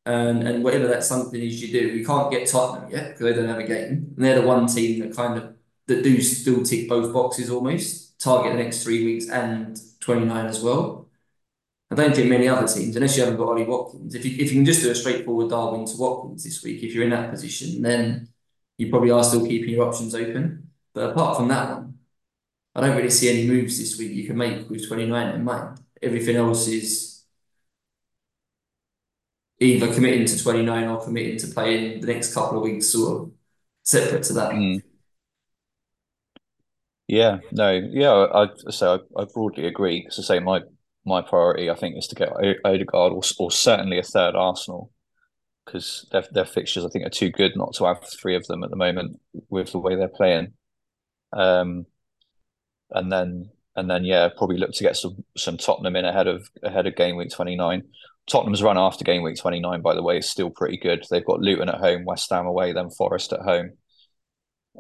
and 0.06 0.48
and 0.48 0.64
whatever 0.64 0.88
that 0.88 1.04
something 1.04 1.42
is 1.42 1.62
you 1.62 1.72
do, 1.72 1.94
we 1.94 2.04
can't 2.06 2.32
get 2.32 2.48
Tottenham 2.48 2.92
yet 2.92 3.10
because 3.10 3.26
they 3.26 3.34
don't 3.34 3.50
have 3.50 3.60
a 3.60 3.68
game, 3.68 4.14
and 4.16 4.26
they're 4.26 4.42
the 4.42 4.48
one 4.48 4.68
team 4.68 5.00
that 5.00 5.16
kind 5.16 5.38
of 5.38 5.56
that 5.88 6.04
do 6.04 6.22
still 6.22 6.64
tick 6.64 6.90
both 6.90 7.14
boxes 7.14 7.50
almost. 7.50 8.20
Target 8.20 8.54
the 8.54 8.64
next 8.64 8.84
three 8.84 9.04
weeks 9.04 9.30
and 9.30 9.78
29 10.00 10.46
as 10.46 10.62
well. 10.62 11.10
I 11.92 11.96
don't 11.96 12.16
think 12.16 12.30
many 12.30 12.48
other 12.48 12.68
teams, 12.68 12.96
unless 12.96 13.16
you 13.18 13.24
haven't 13.24 13.38
got 13.38 13.50
Ollie 13.50 13.66
Watkins, 13.66 14.16
if 14.16 14.26
you 14.26 14.32
if 14.32 14.52
you 14.52 14.60
can 14.60 14.66
just 14.66 14.82
do 14.82 14.92
a 14.92 14.96
straightforward 14.96 15.50
Darwin 15.50 15.86
to 15.86 15.98
Watkins 15.98 16.44
this 16.44 16.64
week, 16.64 16.84
if 16.84 16.94
you're 16.94 17.04
in 17.04 17.12
that 17.12 17.30
position, 17.30 17.82
then 17.82 18.30
you 18.78 18.90
probably 18.90 19.12
are 19.12 19.24
still 19.24 19.46
keeping 19.46 19.70
your 19.70 19.88
options 19.88 20.16
open. 20.16 20.72
But 20.94 21.12
apart 21.12 21.38
from 21.38 21.50
that 21.50 21.70
one, 21.70 22.00
I 22.76 22.82
don't 22.82 22.96
really 22.98 23.10
see 23.10 23.30
any 23.30 23.48
moves 23.48 23.78
this 23.78 23.98
week 23.98 24.12
you 24.12 24.26
can 24.26 24.38
make 24.38 24.70
with 24.70 24.88
29 24.88 25.36
in 25.36 25.44
mind. 25.44 25.80
Everything 26.02 26.36
else 26.36 26.68
is 26.68 27.13
either 29.60 29.94
committing 29.94 30.26
to 30.26 30.42
29 30.42 30.88
or 30.88 31.04
committing 31.04 31.38
to 31.38 31.48
playing 31.48 32.02
the 32.02 32.08
next 32.08 32.34
couple 32.34 32.58
of 32.58 32.64
weeks 32.64 32.88
sort 32.88 33.22
of 33.22 33.32
separate 33.84 34.24
to 34.24 34.34
that. 34.34 34.52
Mm. 34.52 34.82
Yeah, 37.08 37.40
no, 37.52 37.72
yeah, 37.72 38.12
I 38.34 38.48
so 38.70 39.06
I, 39.18 39.22
I 39.22 39.26
broadly 39.26 39.68
agree 39.68 40.08
I 40.08 40.22
say 40.22 40.40
my 40.40 40.62
my 41.06 41.22
priority 41.22 41.70
I 41.70 41.76
think 41.76 41.98
is 41.98 42.08
to 42.08 42.16
get 42.16 42.30
Odegaard 42.64 43.14
or 43.14 43.22
or 43.40 43.52
certainly 43.52 44.00
a 44.00 44.04
third 44.04 44.36
Arsenal 44.36 44.92
because 45.66 46.08
their 46.12 46.24
their 46.32 46.46
fixtures 46.46 46.86
I 46.86 46.90
think 46.90 47.06
are 47.06 47.10
too 47.10 47.30
good 47.30 47.52
not 47.56 47.74
to 47.76 47.86
have 47.86 48.04
three 48.20 48.36
of 48.36 48.46
them 48.48 48.64
at 48.64 48.70
the 48.70 48.76
moment 48.76 49.20
with 49.50 49.72
the 49.72 49.80
way 49.80 49.96
they're 49.96 50.08
playing. 50.08 50.54
Um, 51.34 51.86
and 52.92 53.12
then 53.12 53.50
and 53.76 53.90
then 53.90 54.06
yeah, 54.06 54.30
probably 54.38 54.58
look 54.58 54.72
to 54.74 54.84
get 54.84 54.96
some 54.96 55.24
some 55.36 55.58
Tottenham 55.58 55.96
in 55.96 56.06
ahead 56.06 56.28
of 56.28 56.48
ahead 56.64 56.88
of 56.88 56.96
game 56.96 57.16
week 57.16 57.32
29. 57.32 57.84
Tottenham's 58.30 58.64
run 58.64 58.78
after 58.78 59.04
game 59.04 59.24
week 59.24 59.38
29, 59.38 59.82
by 59.82 59.94
the 59.96 60.04
way, 60.04 60.18
is 60.18 60.30
still 60.30 60.50
pretty 60.50 60.78
good. 60.78 61.06
They've 61.10 61.26
got 61.26 61.42
Luton 61.42 61.70
at 61.70 61.76
home, 61.80 62.06
West 62.06 62.30
Ham 62.32 62.46
away, 62.46 62.74
then 62.74 62.90
Forest 62.90 63.34
at 63.34 63.42
home. 63.42 63.74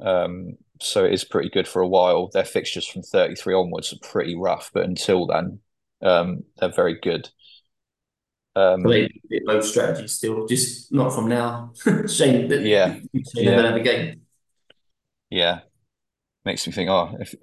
Um, 0.01 0.57
so 0.81 1.05
it 1.05 1.13
is 1.13 1.23
pretty 1.23 1.49
good 1.49 1.67
for 1.67 1.81
a 1.81 1.87
while. 1.87 2.29
Their 2.33 2.45
fixtures 2.45 2.87
from 2.87 3.03
33 3.03 3.53
onwards 3.53 3.93
are 3.93 4.07
pretty 4.07 4.35
rough, 4.35 4.71
but 4.73 4.85
until 4.85 5.27
then, 5.27 5.59
um, 6.01 6.43
they're 6.57 6.69
very 6.71 6.99
good. 6.99 7.29
Um, 8.55 8.83
So 8.83 8.89
they 8.89 9.07
fit 9.29 9.45
both 9.45 9.65
strategies 9.65 10.13
still, 10.13 10.45
just 10.47 10.91
not 10.91 11.13
from 11.13 11.27
now. 11.29 11.73
Shame 12.07 12.47
that 12.49 12.61
Yeah, 12.61 12.99
they 13.13 13.43
yeah. 13.43 13.61
have 13.65 13.75
a 13.75 13.79
game. 13.79 14.21
yeah, 15.29 15.61
makes 16.45 16.67
me 16.67 16.73
think. 16.73 16.89
Oh, 16.89 17.15
if 17.19 17.35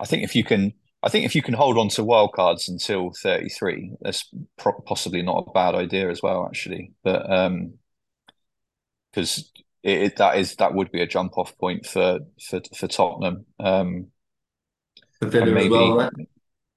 I 0.00 0.06
think 0.06 0.24
if 0.24 0.36
you 0.36 0.44
can, 0.44 0.74
I 1.04 1.10
think 1.10 1.26
if 1.26 1.34
you 1.34 1.42
can 1.42 1.52
hold 1.54 1.76
on 1.76 1.90
to 1.90 2.02
wildcards 2.02 2.68
until 2.68 3.12
33, 3.22 3.92
that's 4.00 4.26
pro- 4.56 4.80
possibly 4.80 5.20
not 5.20 5.44
a 5.46 5.52
bad 5.52 5.74
idea 5.74 6.10
as 6.10 6.22
well, 6.22 6.46
actually. 6.46 6.92
But 7.02 7.30
um, 7.30 7.74
because 9.12 9.52
it, 9.82 10.02
it 10.02 10.16
that 10.16 10.38
is 10.38 10.56
that 10.56 10.72
would 10.72 10.90
be 10.90 11.02
a 11.02 11.06
jump 11.06 11.36
off 11.36 11.56
point 11.58 11.84
for 11.84 12.20
for 12.48 12.62
for 12.74 12.88
Tottenham. 12.88 13.44
Um, 13.60 14.06
For 15.18 15.28
and 15.40 15.52
Villa 15.52 15.56
as 15.56 15.68
well, 15.68 15.96
right? 15.96 16.12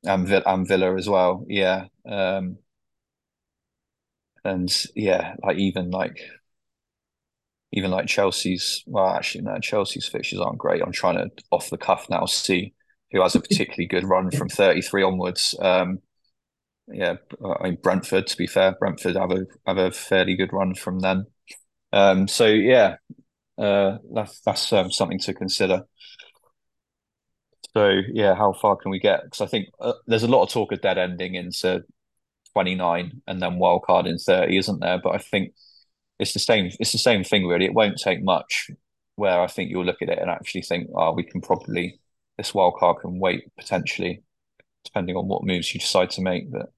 and, 0.03 0.29
and 0.29 0.67
Villa 0.67 0.95
as 0.97 1.07
well. 1.07 1.45
Yeah. 1.47 1.85
Um, 2.05 2.57
and 4.43 4.73
yeah, 4.93 5.35
like 5.41 5.57
even 5.57 5.89
like 5.91 6.19
even 7.71 7.91
like 7.91 8.07
Chelsea's. 8.07 8.83
Well, 8.87 9.07
actually, 9.07 9.45
no, 9.45 9.57
Chelsea's 9.59 10.07
fixtures 10.07 10.39
aren't 10.39 10.57
great. 10.57 10.81
I'm 10.81 10.91
trying 10.91 11.15
to 11.15 11.29
off 11.51 11.69
the 11.69 11.77
cuff 11.77 12.07
now 12.09 12.25
see 12.25 12.73
who 13.11 13.21
has 13.21 13.35
a 13.35 13.41
particularly 13.41 13.87
good 13.87 14.03
run 14.03 14.31
from 14.31 14.49
33 14.49 15.03
onwards. 15.03 15.55
Um, 15.59 15.99
yeah, 16.87 17.15
I 17.43 17.63
mean 17.63 17.77
Brentford. 17.81 18.27
To 18.27 18.37
be 18.37 18.47
fair, 18.47 18.75
Brentford 18.79 19.15
have 19.15 19.31
a 19.31 19.45
have 19.65 19.77
a 19.77 19.91
fairly 19.91 20.35
good 20.35 20.53
run 20.53 20.73
from 20.75 20.99
then. 20.99 21.25
Um, 21.91 22.27
so 22.27 22.45
yeah, 22.45 22.97
uh, 23.57 23.97
that's 24.13 24.39
that's 24.41 24.71
um, 24.73 24.91
something 24.91 25.19
to 25.19 25.33
consider. 25.33 25.83
So 27.73 28.01
yeah, 28.11 28.35
how 28.35 28.53
far 28.53 28.75
can 28.75 28.91
we 28.91 28.99
get? 28.99 29.23
Because 29.23 29.41
I 29.41 29.47
think 29.47 29.67
uh, 29.79 29.93
there's 30.07 30.23
a 30.23 30.27
lot 30.27 30.43
of 30.43 30.49
talk 30.49 30.71
of 30.71 30.81
dead 30.81 30.97
ending 30.97 31.35
into 31.35 31.83
29 32.53 33.21
and 33.27 33.41
then 33.41 33.59
wildcard 33.59 34.07
in 34.07 34.17
30, 34.17 34.57
isn't 34.57 34.79
there? 34.79 34.99
But 35.03 35.15
I 35.15 35.17
think 35.19 35.53
it's 36.19 36.33
the 36.33 36.39
same. 36.39 36.71
It's 36.79 36.91
the 36.91 36.97
same 36.97 37.23
thing 37.23 37.47
really. 37.47 37.65
It 37.65 37.73
won't 37.73 37.97
take 37.97 38.23
much. 38.23 38.71
Where 39.15 39.41
I 39.41 39.47
think 39.47 39.71
you'll 39.71 39.85
look 39.85 40.01
at 40.01 40.09
it 40.09 40.19
and 40.19 40.29
actually 40.29 40.61
think, 40.61 40.89
oh, 40.95 41.13
we 41.13 41.23
can 41.23 41.41
probably 41.41 41.99
this 42.37 42.51
wildcard 42.53 43.01
can 43.01 43.19
wait 43.19 43.51
potentially, 43.57 44.23
depending 44.85 45.15
on 45.17 45.27
what 45.27 45.43
moves 45.45 45.73
you 45.73 45.79
decide 45.79 46.11
to 46.11 46.21
make. 46.21 46.51
But 46.51 46.71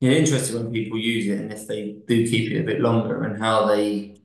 Yeah, 0.00 0.12
interesting 0.12 0.56
when 0.56 0.72
people 0.72 0.98
use 0.98 1.26
it 1.26 1.40
and 1.40 1.52
if 1.52 1.66
they 1.66 1.96
do 2.06 2.28
keep 2.28 2.52
it 2.52 2.60
a 2.60 2.64
bit 2.64 2.80
longer 2.80 3.24
and 3.24 3.40
how 3.40 3.66
they 3.66 4.16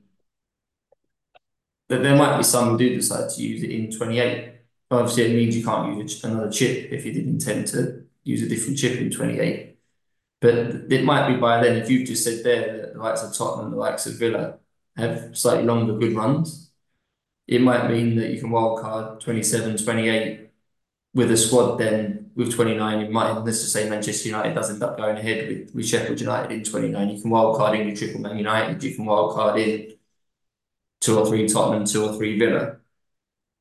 that 1.88 2.02
there 2.02 2.16
might 2.16 2.36
be 2.36 2.42
some 2.44 2.76
do 2.76 2.94
decide 2.94 3.30
to 3.30 3.42
use 3.42 3.62
it 3.62 3.70
in 3.70 3.90
28. 3.90 4.54
Obviously, 4.90 5.24
it 5.24 5.36
means 5.36 5.56
you 5.56 5.64
can't 5.64 5.96
use 5.96 6.22
another 6.24 6.50
chip 6.50 6.92
if 6.92 7.04
you 7.04 7.12
didn't 7.12 7.34
intend 7.34 7.66
to 7.68 8.04
use 8.24 8.42
a 8.42 8.48
different 8.48 8.78
chip 8.78 9.00
in 9.00 9.10
28. 9.10 9.76
But 10.40 10.54
it 10.92 11.04
might 11.04 11.28
be 11.28 11.36
by 11.40 11.62
then, 11.62 11.76
if 11.76 11.90
you've 11.90 12.06
just 12.08 12.24
said 12.24 12.44
there 12.44 12.76
that 12.78 12.94
the 12.94 13.00
likes 13.00 13.22
of 13.22 13.34
Tottenham, 13.36 13.70
the 13.72 13.76
likes 13.76 14.06
of 14.06 14.14
Villa 14.14 14.58
have 14.96 15.36
slightly 15.36 15.64
longer 15.64 15.94
good 15.98 16.14
runs, 16.16 16.69
it 17.50 17.60
might 17.60 17.90
mean 17.90 18.14
that 18.16 18.30
you 18.30 18.40
can 18.40 18.50
wildcard 18.50 19.20
27, 19.20 19.76
28 19.78 20.50
with 21.14 21.32
a 21.32 21.36
squad 21.36 21.78
then 21.78 22.30
with 22.36 22.54
29 22.54 23.00
in 23.00 23.12
might, 23.12 23.32
Let's 23.32 23.60
just 23.60 23.72
say 23.72 23.90
Manchester 23.90 24.28
United 24.28 24.54
does 24.54 24.70
end 24.70 24.82
up 24.82 24.96
going 24.96 25.16
ahead 25.16 25.48
with, 25.48 25.74
with 25.74 25.86
Sheffield 25.86 26.20
United 26.20 26.52
in 26.52 26.62
29. 26.62 27.08
You 27.08 27.20
can 27.20 27.30
wildcard 27.30 27.80
in 27.80 27.88
your 27.88 27.96
triple 27.96 28.20
Man 28.20 28.38
United, 28.38 28.82
you 28.82 28.94
can 28.94 29.04
wildcard 29.04 29.58
in 29.58 29.96
two 31.00 31.18
or 31.18 31.26
three 31.26 31.48
Tottenham, 31.48 31.84
two 31.84 32.04
or 32.04 32.16
three 32.16 32.38
Villa, 32.38 32.76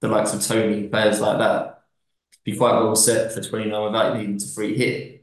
the 0.01 0.07
likes 0.07 0.33
of 0.33 0.45
Toney, 0.45 0.87
players 0.87 1.19
like 1.19 1.39
that. 1.39 1.83
Be 2.43 2.55
quite 2.55 2.73
well 2.73 2.95
set 2.95 3.33
for 3.33 3.41
29 3.41 3.83
without 3.85 4.15
needing 4.15 4.37
to 4.37 4.47
free 4.47 4.77
hit 4.77 5.19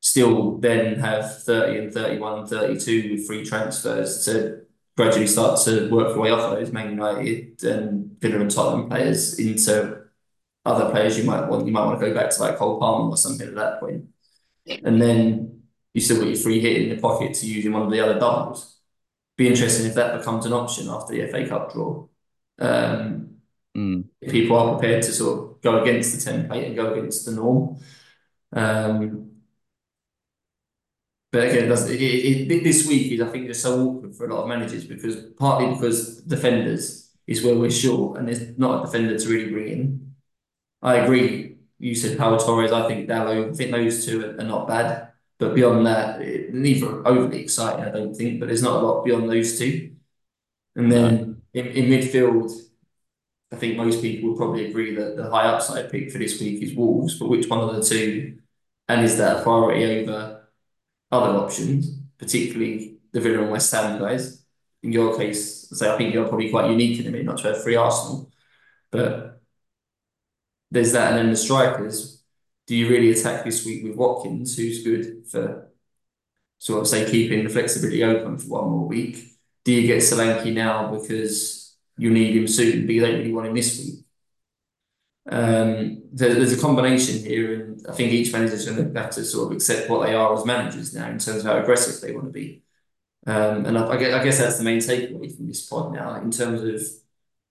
still 0.00 0.58
then 0.58 1.00
have 1.00 1.42
30 1.42 1.78
and 1.78 1.92
31 1.92 2.38
and 2.38 2.48
32 2.48 3.10
with 3.10 3.26
free 3.26 3.44
transfers 3.44 4.24
to 4.24 4.65
gradually 4.96 5.26
start 5.26 5.60
to 5.64 5.88
work 5.90 6.08
your 6.08 6.20
way 6.20 6.30
off 6.30 6.52
those 6.52 6.72
Man 6.72 6.90
United 6.90 7.62
and 7.64 8.18
Villa 8.20 8.40
and 8.40 8.50
Tottenham 8.50 8.88
players 8.88 9.38
into 9.38 10.04
other 10.64 10.90
players 10.90 11.18
you 11.18 11.24
might 11.24 11.46
want. 11.48 11.66
You 11.66 11.72
might 11.72 11.84
want 11.84 12.00
to 12.00 12.06
go 12.06 12.14
back 12.14 12.30
to 12.30 12.40
like 12.42 12.56
Cole 12.56 12.78
Palmer 12.78 13.10
or 13.10 13.16
something 13.16 13.46
at 13.46 13.54
that 13.54 13.80
point. 13.80 14.06
And 14.82 15.00
then 15.00 15.62
you 15.94 16.00
still 16.00 16.18
got 16.18 16.28
your 16.28 16.36
free 16.36 16.60
hit 16.60 16.82
in 16.82 16.88
your 16.88 16.98
pocket 16.98 17.34
to 17.34 17.46
use 17.46 17.64
in 17.64 17.72
one 17.72 17.82
of 17.82 17.90
the 17.90 18.00
other 18.00 18.18
doubles. 18.18 18.78
Be 19.36 19.48
interesting 19.48 19.86
if 19.86 19.94
that 19.94 20.18
becomes 20.18 20.46
an 20.46 20.52
option 20.52 20.88
after 20.88 21.14
the 21.14 21.26
FA 21.30 21.46
Cup 21.46 21.72
draw. 21.72 22.06
Um, 22.58 23.36
mm, 23.76 24.04
if 24.20 24.32
people 24.32 24.56
are 24.56 24.78
prepared 24.78 25.02
to 25.04 25.12
sort 25.12 25.38
of 25.38 25.60
go 25.60 25.82
against 25.82 26.24
the 26.24 26.30
template 26.30 26.66
and 26.66 26.74
go 26.74 26.94
against 26.94 27.26
the 27.26 27.32
norm. 27.32 27.78
Um, 28.52 29.35
but 31.36 31.48
again, 31.48 31.68
does, 31.68 31.90
it, 31.90 32.00
it, 32.00 32.64
this 32.64 32.86
week 32.86 33.12
is, 33.12 33.20
I 33.20 33.28
think, 33.28 33.46
just 33.46 33.62
so 33.62 33.88
awkward 33.88 34.14
for 34.14 34.26
a 34.26 34.34
lot 34.34 34.42
of 34.42 34.48
managers 34.48 34.84
because 34.84 35.16
partly 35.36 35.72
because 35.74 36.22
defenders, 36.22 37.06
is 37.26 37.44
where 37.44 37.56
we're 37.56 37.70
short, 37.70 38.18
and 38.18 38.28
there's 38.28 38.56
not 38.56 38.80
a 38.80 38.86
defender 38.86 39.18
to 39.18 39.28
really 39.28 39.50
bring 39.50 39.68
in. 39.68 40.14
I 40.82 40.96
agree. 40.96 41.56
You 41.78 41.94
said 41.94 42.18
Pau 42.18 42.36
Torres. 42.38 42.72
I 42.72 42.86
think 42.86 43.08
Dalot. 43.08 43.50
I 43.50 43.54
think 43.54 43.72
those 43.72 44.06
two 44.06 44.24
are, 44.24 44.40
are 44.40 44.44
not 44.44 44.68
bad. 44.68 45.08
But 45.38 45.54
beyond 45.54 45.86
that, 45.86 46.22
it, 46.22 46.54
neither 46.54 47.06
overly 47.06 47.42
exciting, 47.42 47.84
I 47.84 47.90
don't 47.90 48.14
think. 48.14 48.40
But 48.40 48.46
there's 48.46 48.62
not 48.62 48.82
a 48.82 48.86
lot 48.86 49.04
beyond 49.04 49.28
those 49.28 49.58
two. 49.58 49.92
And 50.76 50.90
then 50.90 51.42
in, 51.52 51.66
in 51.66 51.90
midfield, 51.90 52.52
I 53.52 53.56
think 53.56 53.76
most 53.76 54.00
people 54.00 54.30
would 54.30 54.38
probably 54.38 54.70
agree 54.70 54.94
that 54.94 55.16
the 55.16 55.28
high 55.28 55.46
upside 55.46 55.90
pick 55.90 56.10
for 56.10 56.18
this 56.18 56.40
week 56.40 56.62
is 56.62 56.74
Wolves. 56.74 57.18
But 57.18 57.28
which 57.28 57.48
one 57.48 57.60
of 57.60 57.74
the 57.74 57.82
two, 57.82 58.38
and 58.88 59.04
is 59.04 59.18
that 59.18 59.38
a 59.38 59.42
priority 59.42 59.84
over 59.84 60.35
other 61.22 61.38
options, 61.38 61.98
particularly 62.18 62.98
the 63.12 63.20
Villa 63.20 63.42
and 63.42 63.50
West 63.50 63.72
Ham 63.72 63.98
guys? 63.98 64.44
In 64.82 64.92
your 64.92 65.16
case, 65.16 65.68
say 65.70 65.92
I 65.92 65.96
think 65.96 66.14
you're 66.14 66.28
probably 66.28 66.50
quite 66.50 66.70
unique 66.70 67.00
in 67.00 67.06
a 67.06 67.10
minute 67.10 67.26
not 67.26 67.38
to 67.38 67.48
have 67.48 67.62
free 67.62 67.76
Arsenal, 67.76 68.30
but 68.90 69.40
there's 70.70 70.92
that, 70.92 71.10
and 71.10 71.18
then 71.18 71.30
the 71.30 71.36
strikers. 71.36 72.22
Do 72.66 72.74
you 72.74 72.88
really 72.88 73.12
attack 73.12 73.44
this 73.44 73.64
week 73.64 73.84
with 73.84 73.96
Watkins, 73.96 74.56
who's 74.56 74.82
good 74.82 75.26
for 75.30 75.72
sort 76.58 76.80
of 76.80 76.88
say 76.88 77.08
keeping 77.10 77.44
the 77.44 77.50
flexibility 77.50 78.02
open 78.02 78.38
for 78.38 78.48
one 78.48 78.70
more 78.70 78.86
week? 78.86 79.24
Do 79.64 79.72
you 79.72 79.86
get 79.86 80.02
Solanke 80.02 80.52
now 80.52 80.92
because 80.92 81.76
you 81.96 82.10
need 82.10 82.36
him 82.36 82.48
soon, 82.48 82.86
but 82.86 82.94
you 82.94 83.00
don't 83.00 83.18
really 83.18 83.32
want 83.32 83.48
him 83.48 83.54
this 83.54 83.78
week? 83.78 84.05
Um, 85.28 86.02
there, 86.12 86.34
there's 86.34 86.52
a 86.52 86.60
combination 86.60 87.24
here, 87.24 87.54
and 87.54 87.86
I 87.88 87.92
think 87.92 88.12
each 88.12 88.32
manager 88.32 88.54
is 88.54 88.66
going 88.66 88.92
to 88.92 89.00
have 89.00 89.10
to 89.10 89.24
sort 89.24 89.50
of 89.50 89.56
accept 89.56 89.90
what 89.90 90.06
they 90.06 90.14
are 90.14 90.34
as 90.34 90.44
managers 90.44 90.94
now 90.94 91.08
in 91.08 91.18
terms 91.18 91.44
of 91.44 91.44
how 91.44 91.58
aggressive 91.58 92.00
they 92.00 92.14
want 92.14 92.26
to 92.26 92.32
be. 92.32 92.62
Um, 93.26 93.66
and 93.66 93.76
I, 93.76 93.88
I, 93.88 93.96
guess, 93.96 94.14
I 94.14 94.24
guess 94.24 94.38
that's 94.38 94.58
the 94.58 94.64
main 94.64 94.78
takeaway 94.78 95.34
from 95.34 95.48
this 95.48 95.66
pod 95.66 95.92
now 95.92 96.14
in 96.16 96.30
terms 96.30 96.62
of 96.62 96.80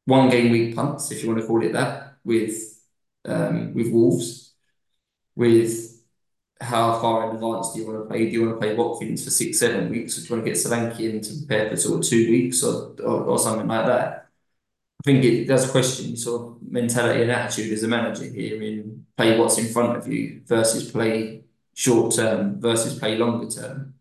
one 0.05 0.29
game 0.29 0.51
week 0.51 0.75
punts, 0.75 1.11
if 1.11 1.21
you 1.21 1.29
want 1.29 1.41
to 1.41 1.47
call 1.47 1.63
it 1.63 1.73
that, 1.73 2.17
with 2.23 2.81
um, 3.25 3.73
with 3.73 3.91
Wolves, 3.91 4.53
with 5.35 6.01
how 6.61 6.99
far 7.01 7.29
in 7.29 7.35
advance 7.35 7.73
do 7.73 7.79
you 7.79 7.87
want 7.87 7.99
to 7.99 8.05
play? 8.05 8.25
Do 8.25 8.31
you 8.31 8.45
want 8.45 8.59
to 8.59 8.65
play 8.65 8.75
Watkins 8.75 9.23
for 9.23 9.31
six, 9.31 9.59
seven 9.59 9.89
weeks, 9.89 10.17
or 10.17 10.21
do 10.21 10.27
you 10.27 10.35
want 10.35 10.45
to 10.45 10.51
get 10.51 10.59
Solanke 10.59 10.99
in 10.99 11.21
to 11.21 11.45
prepare 11.45 11.69
for 11.69 11.75
sort 11.75 11.99
of 11.99 12.09
two 12.09 12.29
weeks 12.29 12.63
or, 12.63 12.95
or, 13.03 13.23
or 13.23 13.39
something 13.39 13.67
like 13.67 13.85
that? 13.87 14.24
I 15.05 15.11
think 15.11 15.23
it 15.23 15.45
does 15.45 15.69
question 15.69 16.07
your 16.07 16.17
sort 16.17 16.41
of 16.41 16.57
mentality 16.67 17.21
and 17.21 17.31
attitude 17.31 17.71
as 17.73 17.83
a 17.83 17.87
manager 17.87 18.23
here 18.23 18.59
in 18.59 19.05
play 19.15 19.37
what's 19.37 19.59
in 19.59 19.67
front 19.67 19.95
of 19.95 20.07
you 20.07 20.41
versus 20.47 20.91
play 20.91 21.43
short 21.75 22.15
term 22.15 22.59
versus 22.59 22.97
play 22.97 23.15
longer 23.15 23.47
term. 23.47 23.93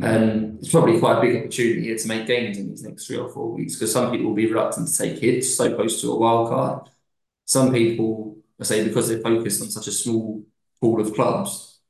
And 0.00 0.58
it's 0.60 0.70
probably 0.70 0.98
quite 0.98 1.18
a 1.18 1.20
big 1.20 1.36
opportunity 1.36 1.82
here 1.82 1.98
to 1.98 2.08
make 2.08 2.26
gains 2.26 2.56
in 2.56 2.70
these 2.70 2.84
next 2.84 3.06
three 3.06 3.18
or 3.18 3.28
four 3.28 3.52
weeks 3.52 3.74
because 3.74 3.92
some 3.92 4.10
people 4.10 4.28
will 4.28 4.34
be 4.34 4.46
reluctant 4.46 4.88
to 4.88 4.96
take 4.96 5.18
hits 5.18 5.54
so 5.54 5.74
close 5.74 6.00
to 6.00 6.12
a 6.12 6.16
wild 6.16 6.48
card. 6.48 6.88
Some 7.44 7.70
people, 7.70 8.38
I 8.58 8.64
say, 8.64 8.84
because 8.84 9.08
they're 9.08 9.20
focused 9.20 9.60
on 9.60 9.70
such 9.70 9.88
a 9.88 9.92
small 9.92 10.42
pool 10.80 11.02
of 11.02 11.12
clubs, 11.12 11.80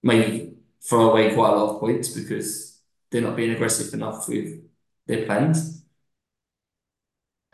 may 0.00 0.52
throw 0.80 1.10
away 1.10 1.34
quite 1.34 1.54
a 1.54 1.56
lot 1.56 1.74
of 1.74 1.80
points 1.80 2.08
because 2.08 2.78
they're 3.10 3.22
not 3.22 3.34
being 3.34 3.50
aggressive 3.50 3.92
enough 3.94 4.28
with 4.28 4.62
their 5.06 5.26
plans. 5.26 5.83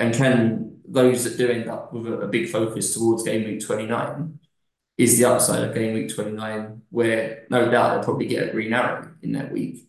And 0.00 0.14
can 0.14 0.80
those 0.88 1.22
that 1.24 1.38
do 1.38 1.48
end 1.48 1.68
up 1.68 1.92
with 1.92 2.06
a, 2.06 2.20
a 2.20 2.26
big 2.26 2.48
focus 2.48 2.94
towards 2.94 3.22
game 3.22 3.44
week 3.44 3.64
29 3.64 4.40
is 4.98 5.18
the 5.18 5.26
upside 5.26 5.62
of 5.62 5.74
game 5.74 5.94
week 5.94 6.12
29, 6.12 6.82
where 6.90 7.46
no 7.48 7.70
doubt 7.70 7.94
they'll 7.94 8.04
probably 8.04 8.26
get 8.26 8.48
a 8.48 8.50
green 8.50 8.72
arrow 8.72 9.08
in 9.22 9.32
that 9.32 9.52
week 9.52 9.86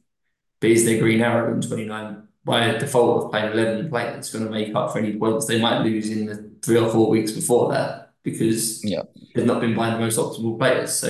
but 0.62 0.70
is 0.70 0.86
their 0.86 1.00
green 1.00 1.22
arrow 1.22 1.54
in 1.54 1.60
29 1.60 2.28
by 2.46 2.72
default 2.78 3.26
of 3.26 3.32
playing 3.32 3.52
11 3.52 3.90
players 3.90 4.32
going 4.32 4.46
to 4.46 4.52
make 4.52 4.74
up 4.74 4.92
for 4.92 5.00
any 5.00 5.18
points 5.18 5.48
they 5.48 5.60
might 5.60 5.80
lose 5.80 6.10
in 6.10 6.26
the 6.28 6.52
three 6.64 6.78
or 6.78 6.90
four 6.90 7.10
weeks 7.10 7.32
before 7.32 7.72
that 7.72 8.14
because 8.24 8.84
yeah. 8.86 9.02
they've 9.34 9.46
not 9.46 9.60
been 9.60 9.76
buying 9.76 9.94
the 9.94 10.00
most 10.00 10.18
optimal 10.18 10.58
players. 10.58 10.94
So 10.94 11.10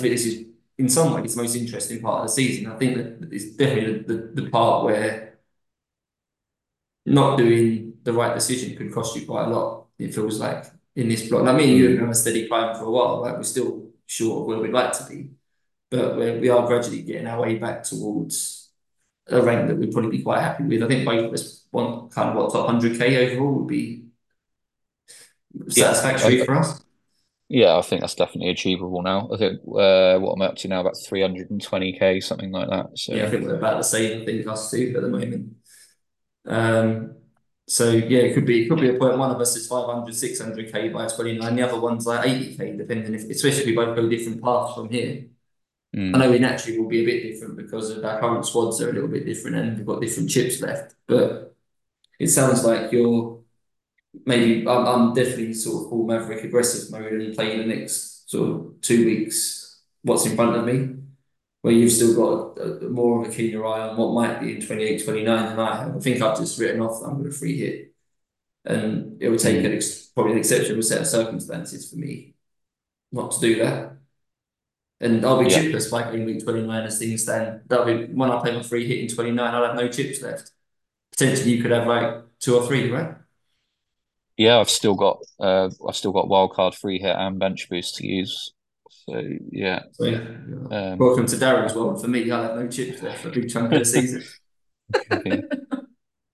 think 0.00 0.02
this 0.02 0.26
is 0.26 0.46
in 0.78 0.88
some 0.88 1.12
ways 1.12 1.34
the 1.34 1.42
most 1.42 1.54
interesting 1.54 2.00
part 2.00 2.22
of 2.22 2.26
the 2.26 2.32
season. 2.32 2.70
I 2.70 2.76
think 2.76 2.96
that 2.96 3.28
it's 3.32 3.56
definitely 3.56 3.98
the, 4.02 4.14
the, 4.14 4.42
the 4.42 4.50
part 4.50 4.84
where 4.84 5.33
not 7.06 7.36
doing 7.36 7.94
the 8.02 8.12
right 8.12 8.34
decision 8.34 8.76
could 8.76 8.92
cost 8.92 9.16
you 9.16 9.26
quite 9.26 9.46
a 9.46 9.50
lot. 9.50 9.86
It 9.98 10.14
feels 10.14 10.40
like 10.40 10.66
in 10.96 11.08
this 11.08 11.28
block. 11.28 11.46
I 11.46 11.52
mean, 11.52 11.76
you 11.76 11.88
have 11.88 11.96
been 11.96 12.04
on 12.04 12.10
a 12.10 12.14
steady 12.14 12.48
climb 12.48 12.74
for 12.76 12.84
a 12.84 12.90
while, 12.90 13.22
right? 13.22 13.36
We're 13.36 13.42
still 13.42 13.90
short 14.06 14.40
of 14.40 14.46
where 14.46 14.58
we'd 14.58 14.72
like 14.72 14.92
to 14.92 15.04
be 15.08 15.30
but 15.94 16.16
we're, 16.16 16.40
we 16.40 16.48
are 16.48 16.66
gradually 16.66 17.02
getting 17.02 17.26
our 17.26 17.40
way 17.40 17.56
back 17.56 17.84
towards 17.84 18.70
a 19.28 19.40
rank 19.40 19.68
that 19.68 19.76
we'd 19.76 19.92
probably 19.92 20.18
be 20.18 20.22
quite 20.22 20.40
happy 20.40 20.64
with. 20.64 20.82
I 20.82 20.88
think 20.88 21.04
both 21.04 21.24
of 21.26 21.32
us 21.32 21.66
want 21.72 22.12
kind 22.12 22.30
of 22.30 22.36
what 22.36 22.52
top 22.52 22.68
100k 22.68 23.32
overall 23.32 23.52
would 23.54 23.68
be 23.68 24.04
satisfactory 25.68 26.38
yeah, 26.38 26.44
for 26.44 26.54
us. 26.56 26.84
Yeah, 27.48 27.76
I 27.76 27.82
think 27.82 28.00
that's 28.00 28.14
definitely 28.14 28.50
achievable 28.50 29.02
now. 29.02 29.30
I 29.32 29.36
think 29.36 29.60
uh, 29.60 30.18
what 30.18 30.32
I'm 30.32 30.42
up 30.42 30.56
to 30.56 30.68
now 30.68 30.80
about 30.80 30.94
320k, 30.94 32.22
something 32.22 32.50
like 32.50 32.68
that. 32.68 32.98
So 32.98 33.14
yeah, 33.14 33.26
I 33.26 33.30
think 33.30 33.44
we're 33.44 33.56
about 33.56 33.78
the 33.78 33.84
same. 33.84 34.22
I 34.22 34.24
think 34.24 34.46
us 34.46 34.70
two 34.70 34.94
at 34.96 35.02
the 35.02 35.08
moment. 35.08 35.54
Um, 36.46 37.16
so 37.66 37.90
yeah, 37.90 38.20
it 38.20 38.34
could 38.34 38.44
be 38.44 38.64
it 38.64 38.68
could 38.68 38.80
be 38.80 38.90
a 38.90 38.98
point. 38.98 39.18
One 39.18 39.30
of 39.30 39.40
us 39.40 39.56
is 39.56 39.66
500, 39.66 40.14
600k 40.14 40.92
by 40.92 41.06
29. 41.06 41.56
The 41.56 41.62
other 41.62 41.80
one's 41.80 42.06
like 42.06 42.26
80k, 42.26 42.76
depending 42.76 43.14
if 43.14 43.28
especially 43.30 43.60
if 43.60 43.66
we 43.66 43.74
both 43.74 43.96
go 43.96 44.08
different 44.08 44.42
paths 44.42 44.74
from 44.74 44.90
here. 44.90 45.26
Mm. 45.96 46.14
I 46.14 46.18
know 46.18 46.30
we 46.30 46.38
naturally 46.38 46.78
will 46.78 46.88
be 46.88 47.02
a 47.02 47.06
bit 47.06 47.22
different 47.22 47.56
because 47.56 47.90
of 47.90 48.04
our 48.04 48.20
current 48.20 48.44
squads 48.44 48.80
are 48.82 48.90
a 48.90 48.92
little 48.92 49.08
bit 49.08 49.24
different 49.24 49.56
and 49.56 49.76
we've 49.76 49.86
got 49.86 50.00
different 50.00 50.28
chips 50.28 50.60
left. 50.60 50.94
But 51.06 51.56
it 52.18 52.28
sounds 52.28 52.64
like 52.64 52.92
you're 52.92 53.40
maybe 54.26 54.66
I'm, 54.68 54.86
I'm 54.86 55.14
definitely 55.14 55.54
sort 55.54 55.84
of 55.84 55.90
full 55.90 56.06
maverick 56.06 56.44
aggressive 56.44 56.90
mode 56.90 57.12
and 57.12 57.34
playing 57.34 57.58
the 57.58 57.74
next 57.74 58.30
sort 58.30 58.50
of 58.50 58.80
two 58.80 59.06
weeks. 59.06 59.80
What's 60.02 60.26
in 60.26 60.36
front 60.36 60.56
of 60.56 60.64
me, 60.66 60.96
where 61.64 61.72
you've 61.72 61.92
still 61.92 62.14
got 62.14 62.58
a, 62.58 62.84
a, 62.84 62.90
more 62.90 63.22
of 63.22 63.26
a 63.26 63.34
keener 63.34 63.64
eye 63.64 63.88
on 63.88 63.96
what 63.96 64.12
might 64.12 64.38
be 64.38 64.54
in 64.54 64.60
28, 64.60 65.02
29 65.02 65.46
than 65.46 65.58
I 65.58 65.76
have. 65.76 65.96
I 65.96 65.98
think 65.98 66.20
I've 66.20 66.36
just 66.36 66.60
written 66.60 66.82
off 66.82 67.00
that 67.00 67.06
I'm 67.06 67.14
going 67.14 67.24
to 67.24 67.34
free 67.34 67.56
hit, 67.56 67.94
and 68.66 69.16
it 69.22 69.30
would 69.30 69.38
take 69.38 69.64
mm. 69.64 69.72
an 69.72 69.80
probably 70.14 70.32
an 70.32 70.38
exceptional 70.40 70.82
set 70.82 71.00
of 71.00 71.06
circumstances 71.06 71.88
for 71.88 71.96
me 71.96 72.34
not 73.12 73.32
to 73.32 73.40
do 73.40 73.64
that. 73.64 73.96
And 75.00 75.24
I'll 75.24 75.42
be 75.42 75.50
yeah. 75.50 75.60
chipless 75.60 75.90
by 75.90 76.12
game 76.12 76.26
week 76.26 76.44
29 76.44 76.84
as 76.84 76.98
things 76.98 77.22
stand. 77.22 77.62
That'll 77.66 77.86
be 77.86 78.12
when 78.12 78.30
I 78.30 78.40
play 78.40 78.54
my 78.54 78.62
free 78.62 78.86
hit 78.86 78.98
in 78.98 79.08
29, 79.08 79.54
I'll 79.54 79.64
have 79.64 79.74
no 79.74 79.88
chips 79.88 80.20
left. 80.20 80.50
Potentially 81.12 81.52
you 81.52 81.62
could 81.62 81.70
have 81.70 81.86
like 81.86 82.24
two 82.40 82.56
or 82.56 82.66
three, 82.66 82.90
right? 82.90 83.14
Yeah, 84.36 84.58
I've 84.58 84.68
still 84.68 84.96
got 84.96 85.22
uh 85.40 85.70
I've 85.88 85.96
still 85.96 86.12
got 86.12 86.26
wildcard 86.26 86.74
free 86.74 86.98
hit 86.98 87.16
and 87.16 87.38
bench 87.38 87.70
boost 87.70 87.96
to 87.96 88.06
use. 88.06 88.52
So 89.06 89.22
yeah. 89.50 89.80
So, 89.92 90.04
yeah. 90.06 90.18
Um, 90.70 90.98
Welcome 90.98 91.26
to 91.26 91.36
Darren's 91.36 91.74
world. 91.74 92.00
For 92.00 92.08
me, 92.08 92.30
I'll 92.30 92.42
have 92.42 92.56
no 92.56 92.68
chips 92.68 93.02
left 93.02 93.20
for 93.20 93.28
a 93.28 93.32
big 93.32 93.50
chunk 93.50 93.72
of 93.72 93.78
the 93.78 93.84
season. 93.84 94.24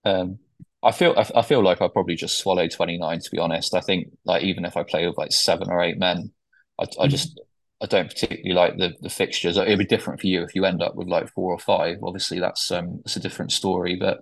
um 0.05 0.39
I 0.83 0.91
feel 0.91 1.13
I, 1.15 1.43
feel 1.43 1.63
like 1.63 1.79
I 1.79 1.87
probably 1.89 2.15
just 2.15 2.39
swallow 2.39 2.67
29 2.67 3.19
to 3.19 3.29
be 3.31 3.37
honest. 3.37 3.75
I 3.75 3.81
think 3.81 4.07
like 4.25 4.43
even 4.43 4.65
if 4.65 4.75
I 4.75 4.83
play 4.83 5.05
with 5.05 5.17
like 5.17 5.31
seven 5.31 5.69
or 5.69 5.81
eight 5.83 5.99
men, 5.99 6.31
I, 6.79 6.85
I 6.99 7.07
just 7.07 7.39
I 7.81 7.85
don't 7.85 8.09
particularly 8.09 8.53
like 8.53 8.77
the 8.77 8.95
the 9.01 9.09
fixtures. 9.09 9.57
It'd 9.57 9.77
be 9.77 9.85
different 9.85 10.21
for 10.21 10.27
you 10.27 10.41
if 10.41 10.55
you 10.55 10.65
end 10.65 10.81
up 10.81 10.95
with 10.95 11.07
like 11.07 11.31
four 11.33 11.53
or 11.53 11.59
five. 11.59 11.97
Obviously, 12.01 12.39
that's 12.39 12.71
um 12.71 13.01
it's 13.05 13.15
a 13.15 13.19
different 13.19 13.51
story. 13.51 13.95
But 13.95 14.19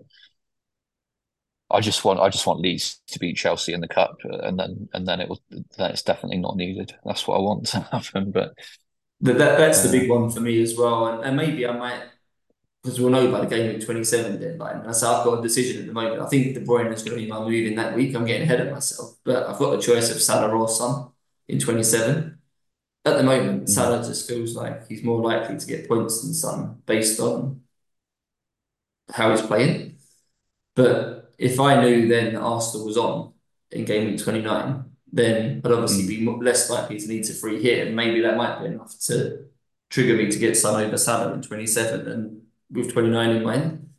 I 1.71 1.81
just 1.81 2.03
want 2.03 2.19
I 2.19 2.29
just 2.29 2.47
want 2.47 2.61
Leeds 2.61 3.01
to 3.07 3.19
beat 3.19 3.37
Chelsea 3.37 3.73
in 3.73 3.81
the 3.81 3.87
cup, 3.87 4.17
and 4.23 4.59
then 4.59 4.89
and 4.93 5.07
then 5.07 5.19
it 5.19 5.29
will 5.29 5.41
then 5.49 5.91
it's 5.91 6.01
definitely 6.01 6.37
not 6.37 6.55
needed. 6.55 6.95
That's 7.05 7.27
what 7.27 7.37
I 7.37 7.41
want 7.41 7.67
to 7.67 7.79
happen. 7.91 8.31
But 8.31 8.53
that, 9.21 9.37
that 9.37 9.57
that's 9.57 9.85
uh, 9.85 9.89
the 9.89 9.99
big 9.99 10.09
one 10.09 10.29
for 10.29 10.39
me 10.39 10.61
as 10.61 10.75
well. 10.77 11.07
And, 11.07 11.23
and 11.23 11.37
maybe 11.37 11.65
I 11.67 11.71
might 11.71 12.03
because 12.83 12.99
we'll 12.99 13.09
know 13.09 13.29
by 13.29 13.41
the 13.41 13.47
game 13.47 13.73
week 13.73 13.85
27 13.85 14.39
deadline. 14.39 14.85
And 14.85 14.95
so 14.95 15.13
I've 15.13 15.25
got 15.25 15.39
a 15.39 15.41
decision 15.41 15.81
at 15.81 15.87
the 15.87 15.93
moment. 15.93 16.21
I 16.21 16.27
think 16.27 16.53
De 16.53 16.61
Bruyne 16.61 16.93
is 16.93 17.03
going 17.03 17.17
to 17.17 17.23
be 17.23 17.29
my 17.29 17.39
move 17.39 17.65
in 17.65 17.75
that 17.75 17.93
week. 17.93 18.15
I'm 18.15 18.25
getting 18.25 18.43
ahead 18.43 18.61
of 18.61 18.71
myself, 18.71 19.17
but 19.25 19.47
I've 19.47 19.59
got 19.59 19.71
the 19.71 19.81
choice 19.81 20.09
of 20.11 20.21
Salah 20.21 20.49
or 20.49 20.69
Son 20.69 21.09
in 21.49 21.59
27 21.59 22.39
at 23.05 23.17
the 23.17 23.23
moment, 23.23 23.63
mm. 23.63 23.69
Salah 23.69 24.03
just 24.03 24.27
feels 24.27 24.55
like 24.55 24.87
he's 24.87 25.03
more 25.03 25.21
likely 25.21 25.57
to 25.57 25.67
get 25.67 25.87
points 25.87 26.21
than 26.21 26.33
Son 26.33 26.81
based 26.85 27.19
on 27.19 27.61
how 29.11 29.31
he's 29.31 29.41
playing. 29.41 29.97
But 30.75 31.18
if 31.39 31.59
I 31.59 31.81
knew 31.81 32.07
then 32.07 32.35
Arsenal 32.35 32.85
was 32.85 32.97
on 32.97 33.33
in 33.71 33.85
game 33.85 34.11
week 34.11 34.21
29, 34.21 34.83
then 35.11 35.61
I'd 35.63 35.71
obviously 35.71 36.03
mm. 36.03 36.37
be 36.39 36.45
less 36.45 36.69
likely 36.69 36.99
to 36.99 37.07
need 37.07 37.23
to 37.23 37.33
free 37.33 37.63
hit. 37.63 37.87
And 37.87 37.95
maybe 37.95 38.21
that 38.21 38.37
might 38.37 38.59
be 38.59 38.65
enough 38.65 38.93
to 39.05 39.45
trigger 39.89 40.15
me 40.15 40.29
to 40.29 40.37
get 40.37 40.57
Son 40.57 40.83
over 40.83 40.97
Salah 40.97 41.33
in 41.33 41.41
27 41.41 42.07
and 42.07 42.41
with 42.69 42.91
29 42.91 43.29
in 43.29 43.43
mind. 43.43 43.89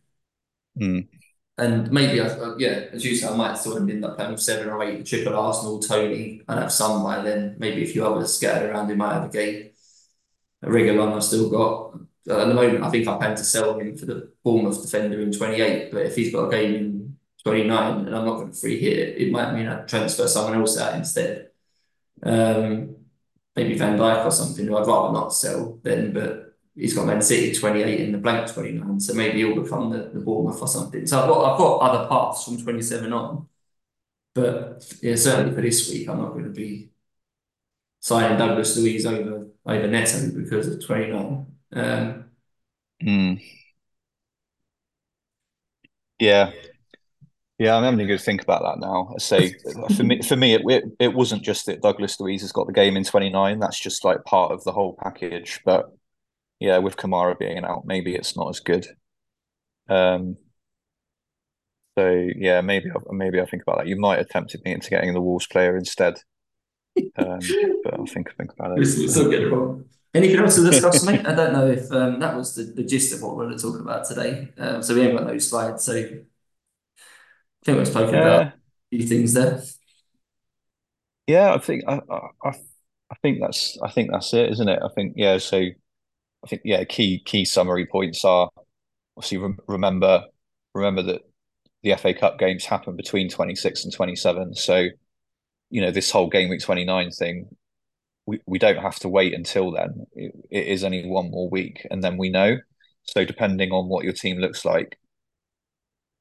Mm. 0.78 1.08
And 1.56 1.90
maybe, 1.90 2.20
I, 2.20 2.26
uh, 2.26 2.56
yeah, 2.58 2.84
as 2.92 3.04
you 3.04 3.16
said, 3.16 3.32
I 3.32 3.36
might 3.36 3.58
still 3.58 3.76
end 3.76 4.04
up 4.04 4.16
playing 4.16 4.32
with 4.32 4.40
seven 4.40 4.68
or 4.68 4.82
eight, 4.82 5.04
triple 5.04 5.36
Arsenal, 5.36 5.78
Toney, 5.78 6.42
and 6.46 6.60
have 6.60 6.72
some 6.72 7.02
by 7.02 7.22
then. 7.22 7.56
Maybe 7.58 7.84
a 7.84 7.86
few 7.86 8.06
others 8.06 8.36
scattered 8.36 8.70
around 8.70 8.88
who 8.88 8.96
might 8.96 9.14
have 9.14 9.24
a 9.24 9.28
game. 9.28 9.70
A 10.62 10.68
Reguilón 10.68 11.14
I've 11.14 11.24
still 11.24 11.50
got. 11.50 11.98
Uh, 12.28 12.42
at 12.42 12.48
the 12.48 12.54
moment, 12.54 12.84
I 12.84 12.90
think 12.90 13.08
I 13.08 13.16
plan 13.16 13.36
to 13.36 13.44
sell 13.44 13.78
him 13.78 13.96
for 13.96 14.06
the 14.06 14.30
Bournemouth 14.44 14.82
defender 14.82 15.20
in 15.20 15.32
28, 15.32 15.90
but 15.90 16.06
if 16.06 16.16
he's 16.16 16.32
got 16.32 16.48
a 16.48 16.50
game 16.50 16.74
in 16.74 16.99
29 17.44 18.06
and 18.06 18.16
I'm 18.16 18.24
not 18.24 18.36
going 18.36 18.52
to 18.52 18.58
free 18.58 18.78
hit 18.78 19.20
it, 19.20 19.32
might 19.32 19.54
mean 19.54 19.66
I 19.66 19.82
transfer 19.82 20.28
someone 20.28 20.60
else 20.60 20.78
out 20.78 20.94
instead. 20.94 21.48
Um, 22.22 22.96
maybe 23.56 23.78
Van 23.78 23.98
Dijk 23.98 24.24
or 24.26 24.30
something 24.30 24.66
who 24.66 24.76
I'd 24.76 24.86
rather 24.86 25.12
not 25.12 25.32
sell 25.34 25.78
then, 25.82 26.12
but 26.12 26.56
he's 26.74 26.94
got 26.94 27.06
Man 27.06 27.22
City 27.22 27.54
28 27.54 28.00
in 28.00 28.12
the 28.12 28.18
blank 28.18 28.52
29, 28.52 29.00
so 29.00 29.14
maybe 29.14 29.38
he'll 29.38 29.62
become 29.62 29.90
the, 29.90 30.10
the 30.12 30.20
Bournemouth 30.20 30.60
or 30.60 30.68
something. 30.68 31.06
So 31.06 31.20
I've 31.20 31.28
got 31.28 31.52
I've 31.52 31.58
got 31.58 31.76
other 31.78 32.08
paths 32.08 32.44
from 32.44 32.60
27 32.60 33.12
on. 33.12 33.48
But 34.34 34.84
yeah, 35.02 35.16
certainly 35.16 35.54
for 35.54 35.60
this 35.60 35.90
week, 35.90 36.08
I'm 36.08 36.18
not 36.18 36.32
going 36.32 36.44
to 36.44 36.50
be 36.50 36.90
signing 38.00 38.38
Douglas 38.38 38.76
Luiz 38.76 39.06
over 39.06 39.48
over 39.66 39.86
Neto 39.86 40.30
because 40.32 40.68
of 40.68 40.84
29. 40.84 41.46
Um, 41.72 42.24
mm. 43.02 43.42
Yeah, 46.18 46.52
yeah, 47.60 47.76
I'm 47.76 47.84
having 47.84 48.00
a 48.00 48.06
good 48.06 48.22
think 48.22 48.42
about 48.42 48.62
that 48.62 48.80
now. 48.80 49.12
I 49.14 49.18
say 49.18 49.54
for 49.96 50.02
me, 50.02 50.22
for 50.22 50.34
me, 50.34 50.54
it, 50.54 50.62
it, 50.66 50.84
it 50.98 51.14
wasn't 51.14 51.42
just 51.42 51.66
that 51.66 51.82
Douglas 51.82 52.18
Luiz 52.18 52.40
has 52.40 52.52
got 52.52 52.66
the 52.66 52.72
game 52.72 52.96
in 52.96 53.04
29. 53.04 53.58
That's 53.58 53.78
just 53.78 54.02
like 54.02 54.24
part 54.24 54.50
of 54.50 54.64
the 54.64 54.72
whole 54.72 54.96
package. 55.02 55.60
But 55.62 55.92
yeah, 56.58 56.78
with 56.78 56.96
Kamara 56.96 57.38
being 57.38 57.62
out, 57.62 57.84
maybe 57.84 58.14
it's 58.14 58.34
not 58.34 58.48
as 58.48 58.60
good. 58.60 58.86
Um. 59.90 60.38
So 61.98 62.28
yeah, 62.34 62.62
maybe 62.62 62.90
maybe 63.10 63.42
I 63.42 63.44
think 63.44 63.62
about 63.62 63.78
that. 63.78 63.88
You 63.88 63.96
might 63.96 64.18
have 64.18 64.30
tempted 64.30 64.62
me 64.64 64.72
into 64.72 64.88
getting 64.88 65.12
the 65.12 65.20
Wolves 65.20 65.46
player 65.46 65.76
instead. 65.76 66.14
Um, 67.18 67.40
but 67.84 67.94
I'll 67.94 68.06
think 68.06 68.34
think 68.38 68.52
about 68.54 68.78
it. 68.78 68.82
It's, 68.82 69.16
it 69.16 69.52
wrong. 69.52 69.84
Anything 70.14 70.40
else 70.40 70.56
to 70.56 70.62
discuss, 70.68 71.04
mate? 71.04 71.26
I 71.26 71.34
don't 71.34 71.52
know 71.52 71.68
if 71.68 71.92
um, 71.92 72.20
that 72.20 72.34
was 72.34 72.54
the, 72.54 72.64
the 72.64 72.84
gist 72.84 73.12
of 73.12 73.22
what 73.22 73.36
we're 73.36 73.44
going 73.44 73.58
to 73.58 73.62
talk 73.62 73.78
about 73.78 74.06
today. 74.06 74.48
Um, 74.56 74.82
so 74.82 74.94
we 74.94 75.02
haven't 75.02 75.18
got 75.18 75.26
those 75.26 75.48
slides. 75.48 75.84
So 75.84 76.02
I 77.62 77.66
think 77.66 77.78
we've 77.78 77.88
spoken 77.88 78.14
yeah. 78.14 78.20
about 78.20 78.46
a 78.46 78.52
few 78.90 79.06
things 79.06 79.34
there. 79.34 79.62
Yeah, 81.26 81.54
I 81.54 81.58
think 81.58 81.84
I, 81.86 82.00
I, 82.10 82.48
I 82.48 83.14
think 83.22 83.38
that's 83.40 83.78
I 83.82 83.90
think 83.90 84.10
that's 84.10 84.32
it, 84.34 84.50
isn't 84.50 84.68
it? 84.68 84.80
I 84.82 84.88
think 84.94 85.14
yeah. 85.16 85.38
So 85.38 85.58
I 85.58 86.48
think 86.48 86.62
yeah, 86.64 86.84
key 86.84 87.22
key 87.24 87.44
summary 87.44 87.86
points 87.86 88.24
are 88.24 88.48
obviously 89.16 89.38
re- 89.38 89.54
remember 89.68 90.24
remember 90.74 91.02
that 91.02 91.22
the 91.82 91.94
FA 91.96 92.14
Cup 92.14 92.38
games 92.38 92.64
happen 92.64 92.96
between 92.96 93.28
26 93.28 93.84
and 93.84 93.92
27. 93.92 94.54
So 94.54 94.88
you 95.70 95.80
know 95.80 95.90
this 95.90 96.10
whole 96.10 96.28
game 96.28 96.50
week 96.50 96.60
29 96.60 97.10
thing 97.12 97.48
we, 98.26 98.40
we 98.46 98.58
don't 98.58 98.76
have 98.76 98.96
to 98.96 99.08
wait 99.08 99.32
until 99.32 99.70
then 99.70 100.06
it, 100.12 100.32
it 100.50 100.66
is 100.66 100.84
only 100.84 101.06
one 101.06 101.30
more 101.30 101.48
week 101.48 101.86
and 101.90 102.02
then 102.04 102.18
we 102.18 102.28
know 102.28 102.58
so 103.04 103.24
depending 103.24 103.70
on 103.70 103.88
what 103.88 104.04
your 104.04 104.12
team 104.12 104.38
looks 104.38 104.64
like 104.64 104.98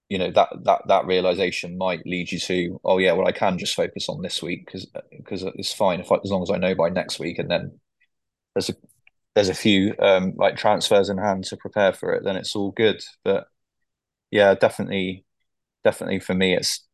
you 0.09 0.17
know 0.17 0.31
that 0.31 0.49
that 0.63 0.81
that 0.87 1.05
realization 1.05 1.77
might 1.77 2.05
lead 2.05 2.31
you 2.31 2.39
to 2.39 2.81
oh 2.83 2.97
yeah 2.97 3.13
well 3.13 3.27
I 3.27 3.31
can 3.31 3.59
just 3.59 3.75
focus 3.75 4.09
on 4.09 4.21
this 4.21 4.41
week 4.41 4.65
because 4.65 4.87
because 5.15 5.43
it's 5.43 5.71
fine 5.71 5.99
if 5.99 6.11
I, 6.11 6.15
as 6.23 6.31
long 6.31 6.41
as 6.41 6.49
I 6.49 6.57
know 6.57 6.73
by 6.75 6.89
next 6.89 7.19
week 7.19 7.37
and 7.37 7.49
then 7.49 7.79
there's 8.55 8.69
a 8.69 8.73
there's 9.35 9.49
a 9.49 9.53
few 9.53 9.95
um 9.99 10.33
like 10.35 10.57
transfers 10.57 11.09
in 11.09 11.19
hand 11.19 11.43
to 11.45 11.57
prepare 11.57 11.93
for 11.93 12.13
it 12.13 12.23
then 12.23 12.35
it's 12.35 12.55
all 12.55 12.71
good. 12.71 13.01
But 13.23 13.47
yeah 14.31 14.55
definitely 14.55 15.25
definitely 15.83 16.19
for 16.19 16.33
me 16.33 16.55
it's 16.55 16.85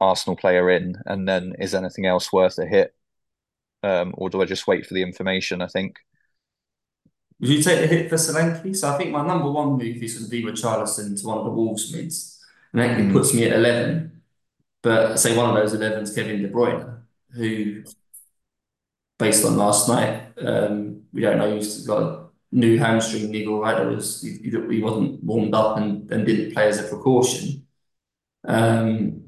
Arsenal 0.00 0.36
player 0.36 0.68
in 0.68 0.96
and 1.06 1.26
then 1.26 1.54
is 1.58 1.74
anything 1.74 2.04
else 2.04 2.32
worth 2.32 2.58
a 2.58 2.66
hit? 2.66 2.94
Um 3.82 4.12
or 4.18 4.28
do 4.28 4.42
I 4.42 4.44
just 4.44 4.66
wait 4.66 4.84
for 4.84 4.92
the 4.92 5.02
information 5.02 5.62
I 5.62 5.68
think? 5.68 5.96
Would 7.40 7.48
you 7.48 7.62
take 7.62 7.80
the 7.80 7.86
hit 7.86 8.10
for 8.10 8.16
Solanke? 8.16 8.76
So 8.76 8.92
I 8.92 8.98
think 8.98 9.10
my 9.10 9.26
number 9.26 9.50
one 9.50 9.78
move 9.78 10.02
is 10.02 10.14
going 10.14 10.26
to 10.26 10.30
be 10.30 10.44
Richarlison 10.44 11.18
to 11.20 11.26
one 11.26 11.38
of 11.38 11.44
the 11.44 11.50
Wolves 11.50 11.92
mids 11.92 12.41
and 12.72 12.82
that 12.82 12.98
mm. 12.98 13.12
puts 13.12 13.34
me 13.34 13.44
at 13.44 13.56
11. 13.56 14.22
But 14.82 15.16
say 15.16 15.36
one 15.36 15.50
of 15.50 15.56
those 15.56 15.78
11s 15.78 16.14
Kevin 16.14 16.42
De 16.42 16.48
Bruyne, 16.48 17.02
who, 17.32 17.84
based 19.18 19.44
on 19.44 19.56
last 19.56 19.88
night, 19.88 20.32
um, 20.38 21.02
we 21.12 21.20
don't 21.20 21.38
know 21.38 21.54
he's 21.54 21.86
got 21.86 22.02
a 22.02 22.26
new 22.50 22.78
hamstring 22.78 23.30
niggle, 23.30 23.60
right? 23.60 23.80
It 23.80 23.86
was, 23.86 24.22
he, 24.22 24.50
he 24.50 24.82
wasn't 24.82 25.22
warmed 25.22 25.54
up 25.54 25.76
and, 25.76 26.10
and 26.10 26.26
didn't 26.26 26.52
play 26.52 26.68
as 26.68 26.80
a 26.80 26.88
precaution. 26.88 27.66
Um, 28.44 29.22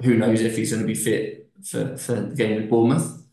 who 0.00 0.14
knows 0.14 0.40
if 0.40 0.56
he's 0.56 0.70
going 0.70 0.82
to 0.82 0.86
be 0.86 0.94
fit 0.94 1.50
for, 1.64 1.96
for 1.96 2.14
the 2.14 2.36
game 2.36 2.56
with 2.56 2.70
Bournemouth. 2.70 3.26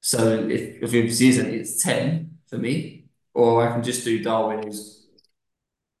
So 0.00 0.48
if, 0.48 0.82
if 0.82 0.92
he 0.92 1.28
isn't, 1.28 1.54
it's 1.54 1.82
10 1.82 2.38
for 2.48 2.58
me. 2.58 3.04
Or 3.32 3.66
I 3.66 3.72
can 3.72 3.82
just 3.82 4.04
do 4.04 4.22
Darwin, 4.22 4.64
who's 4.64 5.06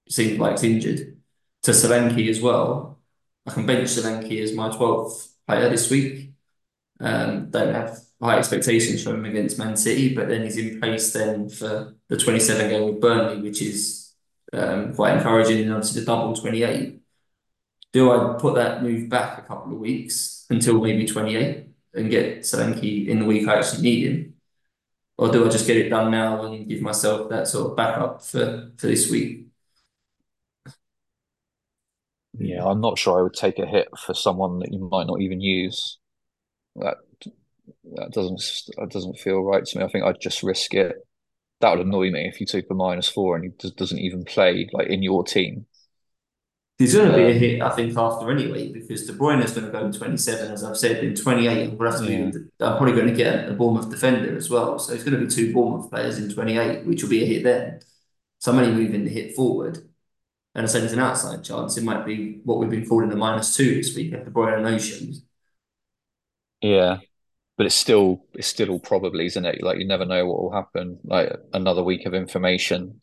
seems 0.08 0.40
like 0.40 0.58
he's 0.58 0.64
injured 0.64 1.19
to 1.62 1.70
Solanke 1.72 2.28
as 2.28 2.40
well. 2.40 2.98
I 3.46 3.52
can 3.52 3.66
bench 3.66 3.88
Solanke 3.88 4.42
as 4.42 4.54
my 4.54 4.68
12th 4.68 5.28
player 5.46 5.68
this 5.68 5.90
week. 5.90 6.32
Um, 7.00 7.50
don't 7.50 7.74
have 7.74 7.98
high 8.20 8.38
expectations 8.38 9.02
from 9.02 9.16
him 9.16 9.24
against 9.24 9.58
Man 9.58 9.76
City, 9.76 10.14
but 10.14 10.28
then 10.28 10.42
he's 10.42 10.58
in 10.58 10.80
place 10.80 11.12
then 11.12 11.48
for 11.48 11.94
the 12.08 12.16
27 12.16 12.68
game 12.68 12.84
with 12.84 13.00
Burnley, 13.00 13.40
which 13.40 13.62
is 13.62 14.12
um, 14.52 14.94
quite 14.94 15.16
encouraging 15.16 15.62
and 15.62 15.72
obviously 15.72 16.00
the 16.00 16.06
double 16.06 16.34
28. 16.34 17.00
Do 17.92 18.12
I 18.12 18.38
put 18.38 18.54
that 18.54 18.82
move 18.82 19.08
back 19.08 19.38
a 19.38 19.42
couple 19.42 19.72
of 19.72 19.78
weeks 19.78 20.46
until 20.50 20.80
maybe 20.80 21.06
28 21.06 21.66
and 21.94 22.10
get 22.10 22.40
Solanke 22.40 23.08
in 23.08 23.18
the 23.18 23.24
week 23.24 23.48
I 23.48 23.58
actually 23.58 23.82
need 23.82 24.06
him? 24.06 24.34
Or 25.18 25.30
do 25.30 25.44
I 25.46 25.50
just 25.50 25.66
get 25.66 25.76
it 25.76 25.90
done 25.90 26.10
now 26.10 26.44
and 26.44 26.68
give 26.68 26.80
myself 26.80 27.28
that 27.30 27.48
sort 27.48 27.70
of 27.70 27.76
backup 27.76 28.22
for, 28.22 28.70
for 28.76 28.86
this 28.86 29.10
week? 29.10 29.39
Yeah, 32.40 32.64
I'm 32.64 32.80
not 32.80 32.98
sure 32.98 33.18
I 33.18 33.22
would 33.22 33.34
take 33.34 33.58
a 33.58 33.66
hit 33.66 33.88
for 33.98 34.14
someone 34.14 34.60
that 34.60 34.72
you 34.72 34.88
might 34.90 35.06
not 35.06 35.20
even 35.20 35.40
use. 35.40 35.98
That 36.76 36.96
that 37.96 38.12
doesn't 38.12 38.42
that 38.76 38.90
doesn't 38.90 39.18
feel 39.18 39.42
right 39.42 39.64
to 39.64 39.78
me. 39.78 39.84
I 39.84 39.88
think 39.88 40.04
I'd 40.04 40.20
just 40.20 40.42
risk 40.42 40.74
it. 40.74 40.96
That 41.60 41.76
would 41.76 41.86
annoy 41.86 42.10
me 42.10 42.26
if 42.26 42.40
you 42.40 42.46
took 42.46 42.64
a 42.70 42.74
minus 42.74 43.08
four 43.08 43.36
and 43.36 43.44
he 43.44 43.50
just 43.60 43.76
doesn't 43.76 43.98
even 43.98 44.24
play 44.24 44.68
like 44.72 44.88
in 44.88 45.02
your 45.02 45.22
team. 45.22 45.66
There's 46.78 46.94
going 46.94 47.10
to 47.10 47.14
be 47.14 47.24
a 47.24 47.32
um, 47.32 47.38
hit, 47.38 47.60
I 47.60 47.68
think, 47.76 47.94
after 47.94 48.30
anyway, 48.30 48.72
because 48.72 49.04
De 49.06 49.12
Bruyne 49.12 49.44
is 49.44 49.52
going 49.52 49.66
to 49.66 49.70
go 49.70 49.84
in 49.84 49.92
27, 49.92 50.50
as 50.50 50.64
I've 50.64 50.78
said, 50.78 51.04
in 51.04 51.14
28. 51.14 51.74
We'll 51.74 51.90
have 51.90 52.00
to 52.00 52.10
yeah. 52.10 52.66
I'm 52.66 52.78
probably 52.78 52.94
going 52.94 53.08
to 53.08 53.12
get 53.12 53.50
a 53.50 53.52
Bournemouth 53.52 53.90
defender 53.90 54.34
as 54.34 54.48
well. 54.48 54.78
So 54.78 54.94
it's 54.94 55.04
going 55.04 55.20
to 55.20 55.26
be 55.26 55.30
two 55.30 55.52
Bournemouth 55.52 55.90
players 55.90 56.16
in 56.16 56.32
28, 56.32 56.86
which 56.86 57.02
will 57.02 57.10
be 57.10 57.22
a 57.22 57.26
hit 57.26 57.44
then. 57.44 57.80
So 58.38 58.50
I'm 58.50 58.60
only 58.60 58.72
moving 58.72 59.04
the 59.04 59.10
hit 59.10 59.36
forward. 59.36 59.89
And 60.54 60.64
I 60.64 60.68
said 60.68 60.82
there's 60.82 60.92
an 60.92 60.98
outside 60.98 61.44
chance 61.44 61.76
it 61.76 61.84
might 61.84 62.04
be 62.04 62.40
what 62.44 62.58
we've 62.58 62.70
been 62.70 62.86
calling 62.86 63.12
a 63.12 63.16
minus 63.16 63.56
two 63.56 63.76
this 63.76 63.94
week 63.94 64.12
after 64.12 64.30
Brighton 64.30 64.66
Oceans. 64.66 65.22
Yeah, 66.60 66.98
but 67.56 67.66
it's 67.66 67.74
still 67.74 68.24
it's 68.34 68.48
still 68.48 68.70
all 68.70 68.80
probably, 68.80 69.26
isn't 69.26 69.44
it? 69.44 69.62
Like 69.62 69.78
you 69.78 69.86
never 69.86 70.04
know 70.04 70.26
what 70.26 70.42
will 70.42 70.52
happen. 70.52 70.98
Like 71.04 71.32
another 71.52 71.82
week 71.82 72.06
of 72.06 72.14
information. 72.14 73.00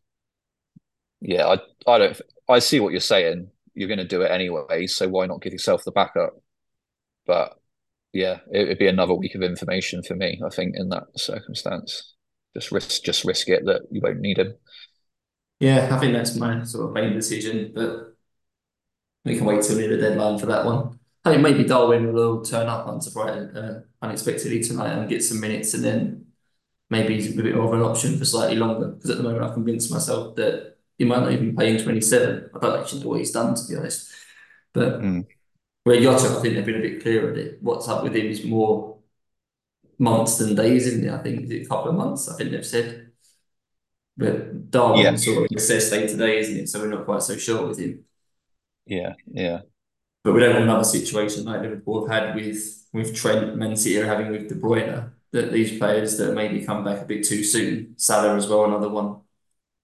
Yeah, 1.22 1.48
I 1.48 1.58
I 1.92 1.98
don't 1.98 2.22
I 2.50 2.60
see 2.60 2.80
what 2.80 2.92
you're 2.92 3.00
saying. 3.00 3.50
You're 3.74 3.88
going 3.88 4.00
to 4.00 4.06
do 4.06 4.24
it 4.24 4.32
anyway, 4.32 4.88
so 4.88 5.08
why 5.08 5.28
not 5.28 5.42
give 5.42 5.54
yourself 5.54 5.84
the 5.84 5.92
backup? 5.92 6.34
But 7.28 7.60
yeah, 8.14 8.40
it, 8.52 8.68
would 8.68 8.80
be 8.80 8.88
another 8.88 9.14
week 9.14 9.36
of 9.36 9.44
information 9.44 10.02
for 10.02 10.16
me. 10.16 10.42
I 10.44 10.50
think 10.50 10.76
in 10.76 10.90
that 10.90 11.04
circumstance, 11.16 12.16
just 12.56 12.72
risk 12.72 13.04
just 13.04 13.26
risk 13.26 13.50
it 13.50 13.66
that 13.66 13.84
you 13.92 14.02
won't 14.02 14.20
need 14.20 14.40
him. 14.40 14.56
Yeah, 15.60 15.90
I 15.96 16.00
think 16.00 16.14
that's 16.14 16.36
my 16.36 16.64
sort 16.64 16.88
of 16.88 16.94
main 16.94 17.14
decision, 17.14 17.72
but 17.74 18.16
we 19.26 19.38
can 19.38 19.46
wait 19.46 19.64
till 19.64 19.78
near 19.78 19.90
the 19.90 19.98
deadline 19.98 20.38
for 20.38 20.46
that 20.48 20.66
one. 20.66 21.00
I 21.26 21.32
think 21.32 21.42
maybe 21.42 21.64
Darwin 21.66 22.14
will 22.14 22.42
turn 22.42 22.68
up 22.68 22.88
uh, 22.88 23.74
unexpectedly 24.02 24.64
tonight 24.64 24.94
and 24.94 25.10
get 25.10 25.24
some 25.24 25.42
minutes, 25.42 25.74
and 25.74 25.84
then 25.84 26.28
maybe 26.90 27.16
he's 27.16 27.38
a 27.38 27.42
bit 27.42 27.56
more 27.56 27.66
of 27.66 27.74
an 27.74 27.82
option 27.82 28.18
for 28.18 28.26
slightly 28.26 28.56
longer. 28.56 28.90
Because 28.90 29.10
at 29.10 29.18
the 29.18 29.24
moment, 29.24 29.44
I've 29.44 29.54
convinced 29.54 29.92
myself 29.92 30.36
that 30.36 30.78
he 30.98 31.06
might 31.06 31.20
not 31.20 31.32
even 31.32 31.56
play 31.56 31.76
in 31.76 31.84
27. 31.84 32.50
I 32.56 32.60
don't 32.60 32.80
actually 32.80 33.02
know 33.02 33.10
what 33.10 33.20
he's 33.20 33.32
done, 33.32 33.56
to 33.56 33.68
be 33.68 33.76
honest. 33.76 34.14
But 34.74 35.02
mm. 35.02 35.26
where 35.84 36.02
Jota, 36.02 36.38
I 36.38 36.42
think 36.42 36.56
they've 36.56 36.66
been 36.66 36.76
a 36.76 36.82
bit 36.82 37.02
clearer 37.02 37.32
at 37.32 37.38
it. 37.38 37.58
What's 37.62 37.88
up 37.88 38.04
with 38.04 38.16
him 38.16 38.28
is 38.28 38.46
more 38.46 39.00
months 40.00 40.38
than 40.38 40.56
days, 40.56 40.88
isn't 40.88 41.06
it? 41.06 41.12
I 41.12 41.18
think 41.18 41.50
it's 41.50 41.66
a 41.66 41.70
couple 41.70 41.90
of 41.90 41.98
months, 41.98 42.30
I 42.30 42.38
think 42.38 42.52
they've 42.52 42.66
said. 42.66 43.07
But 44.18 44.72
Darwin 44.72 45.04
yeah. 45.04 45.16
sort 45.16 45.46
of 45.46 45.56
assessed 45.56 45.92
day 45.92 46.08
to 46.08 46.18
day, 46.18 46.40
isn't 46.40 46.58
it? 46.58 46.70
So 46.70 46.80
we're 46.80 46.88
not 46.88 47.06
quite 47.06 47.22
so 47.22 47.38
sure 47.38 47.68
with 47.68 47.80
him. 47.80 48.04
Yeah, 48.86 49.14
yeah. 49.32 49.62
But 50.24 50.34
we 50.34 50.40
don't 50.40 50.56
have 50.56 50.64
another 50.64 50.84
situation 50.84 51.46
like 51.46 51.62
Liverpool 51.62 52.08
have 52.08 52.24
had 52.24 52.36
with 52.36 52.86
with 52.94 53.16
Trent, 53.16 53.56
Man 53.56 53.76
City 53.76 54.00
are 54.00 54.08
having 54.08 54.32
with 54.32 54.50
De 54.50 54.56
Bruyne. 54.56 55.12
That 55.32 55.52
these 55.52 55.78
players 55.78 56.18
that 56.18 56.34
maybe 56.34 56.66
come 56.66 56.84
back 56.84 57.02
a 57.02 57.06
bit 57.06 57.26
too 57.26 57.44
soon. 57.44 57.94
Salah 57.98 58.36
as 58.36 58.48
well, 58.48 58.66
another 58.66 58.90
one. 58.90 59.22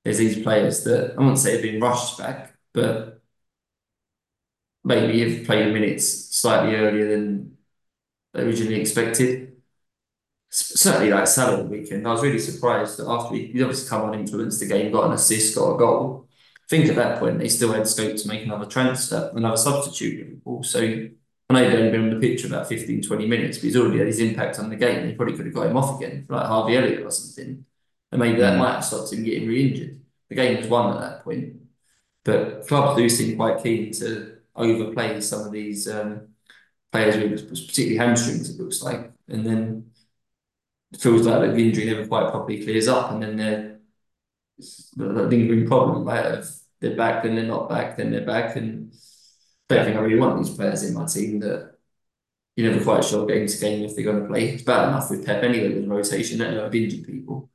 There's 0.03 0.17
these 0.17 0.41
players 0.41 0.83
that 0.85 1.15
I 1.17 1.21
won't 1.21 1.37
say 1.37 1.53
have 1.53 1.61
been 1.61 1.81
rushed 1.81 2.17
back, 2.17 2.55
but 2.73 3.21
maybe 4.83 5.37
have 5.37 5.45
played 5.45 5.73
minutes 5.73 6.35
slightly 6.35 6.75
earlier 6.75 7.09
than 7.09 7.57
originally 8.35 8.81
expected 8.81 9.52
certainly 10.53 11.09
like 11.09 11.27
Salah 11.27 11.57
the 11.57 11.69
weekend. 11.69 12.07
I 12.07 12.11
was 12.11 12.21
really 12.21 12.39
surprised 12.39 12.97
that 12.99 13.07
after 13.07 13.35
he, 13.35 13.47
he 13.47 13.61
obviously 13.63 13.89
come 13.89 14.03
on, 14.03 14.19
influenced 14.19 14.59
the 14.59 14.67
game, 14.67 14.91
got 14.91 15.05
an 15.05 15.13
assist, 15.13 15.55
got 15.55 15.73
a 15.73 15.77
goal. 15.77 16.27
I 16.59 16.67
think 16.69 16.87
at 16.87 16.95
that 16.95 17.19
point 17.19 17.39
they 17.39 17.49
still 17.49 17.73
had 17.73 17.87
scope 17.87 18.15
to 18.15 18.27
make 18.27 18.45
another 18.45 18.65
transfer, 18.65 19.31
another 19.35 19.57
substitute. 19.57 20.19
Liverpool. 20.19 20.63
So 20.63 20.79
I 20.79 21.53
know 21.53 21.69
he'd 21.69 21.75
only 21.75 21.91
been 21.91 22.03
on 22.03 22.19
the 22.19 22.27
pitch 22.27 22.45
about 22.45 22.67
15, 22.67 23.01
20 23.01 23.27
minutes, 23.27 23.57
but 23.57 23.65
he's 23.65 23.75
already 23.75 23.97
had 23.97 24.07
his 24.07 24.19
impact 24.19 24.59
on 24.59 24.69
the 24.69 24.75
game. 24.75 25.07
They 25.07 25.15
probably 25.15 25.35
could 25.35 25.45
have 25.45 25.55
got 25.55 25.67
him 25.67 25.77
off 25.77 25.99
again, 25.99 26.25
like 26.29 26.45
Harvey 26.45 26.77
Elliott 26.77 27.05
or 27.05 27.11
something. 27.11 27.65
And 28.11 28.19
maybe 28.19 28.39
that 28.39 28.53
mm. 28.53 28.59
might 28.59 28.75
have 28.75 28.85
stopped 28.85 29.11
him 29.11 29.23
getting 29.23 29.47
re-injured. 29.47 29.99
The 30.29 30.35
game 30.35 30.57
was 30.57 30.67
won 30.67 30.95
at 30.95 31.01
that 31.01 31.23
point. 31.23 31.55
But 32.23 32.67
clubs 32.67 32.97
do 32.97 33.09
seem 33.09 33.37
quite 33.37 33.61
keen 33.61 33.91
to 33.93 34.37
overplay 34.55 35.19
some 35.19 35.47
of 35.47 35.51
these 35.51 35.89
um, 35.89 36.29
players 36.91 37.17
with 37.17 37.49
particularly 37.49 37.97
hamstrings, 37.97 38.49
it 38.49 38.61
looks 38.61 38.81
like. 38.81 39.11
And 39.27 39.45
then 39.45 39.91
feels 40.99 41.25
like 41.25 41.51
the 41.51 41.57
injury 41.57 41.85
never 41.85 42.07
quite 42.07 42.31
properly 42.31 42.63
clears 42.63 42.87
up, 42.87 43.11
and 43.11 43.21
then 43.21 43.37
they're 43.37 43.79
the 44.95 45.23
lingering 45.23 45.67
problem, 45.67 46.05
right? 46.05 46.25
Of 46.25 46.49
they're 46.79 46.95
back, 46.95 47.23
then 47.23 47.35
they're 47.35 47.45
not 47.45 47.69
back, 47.69 47.97
then 47.97 48.11
they're 48.11 48.25
back, 48.25 48.55
and 48.55 48.93
I 49.69 49.75
don't 49.75 49.85
think 49.85 49.97
I 49.97 50.01
really 50.01 50.19
want 50.19 50.43
these 50.43 50.55
players 50.55 50.83
in 50.83 50.93
my 50.93 51.05
team 51.05 51.39
that 51.39 51.75
you're 52.55 52.71
never 52.71 52.83
quite 52.83 53.03
sure 53.03 53.25
game 53.25 53.47
to 53.47 53.57
game 53.57 53.83
if 53.83 53.95
they're 53.95 54.03
going 54.03 54.21
to 54.21 54.27
play. 54.27 54.49
It's 54.49 54.63
bad 54.63 54.89
enough 54.89 55.09
with 55.09 55.25
Pep 55.25 55.43
anyway 55.43 55.73
with 55.73 55.87
rotation, 55.87 56.41
and 56.41 56.59
I've 56.59 56.75
injured 56.75 57.05
people. 57.05 57.49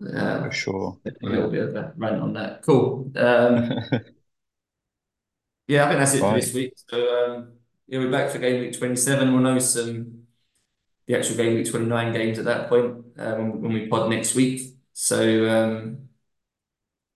Um, 0.00 0.44
For 0.44 0.52
sure. 0.52 0.98
A 1.06 1.26
little 1.26 1.50
bit 1.50 1.68
of 1.68 1.74
a 1.74 1.92
rant 1.96 2.22
on 2.22 2.32
that. 2.34 2.62
Cool. 2.62 3.10
Um, 3.16 3.70
yeah, 5.66 5.84
I 5.84 5.88
think 5.88 6.00
that's 6.00 6.14
it 6.14 6.22
right. 6.22 6.34
for 6.34 6.40
this 6.40 6.54
week. 6.54 6.72
So 6.88 7.24
um, 7.24 7.52
yeah, 7.86 7.98
we're 7.98 8.10
back 8.10 8.30
for 8.30 8.38
game 8.38 8.60
week 8.60 8.78
27. 8.78 9.32
We'll 9.32 9.42
know 9.42 9.58
some 9.58 10.25
the 11.06 11.16
actual 11.16 11.36
game 11.36 11.54
week 11.54 11.70
29 11.70 12.12
games 12.12 12.38
at 12.38 12.44
that 12.46 12.68
point 12.68 13.04
uh, 13.18 13.34
when, 13.34 13.72
we 13.72 13.86
pod 13.86 14.10
next 14.10 14.34
week. 14.34 14.74
So 14.92 15.48
um, 15.48 16.08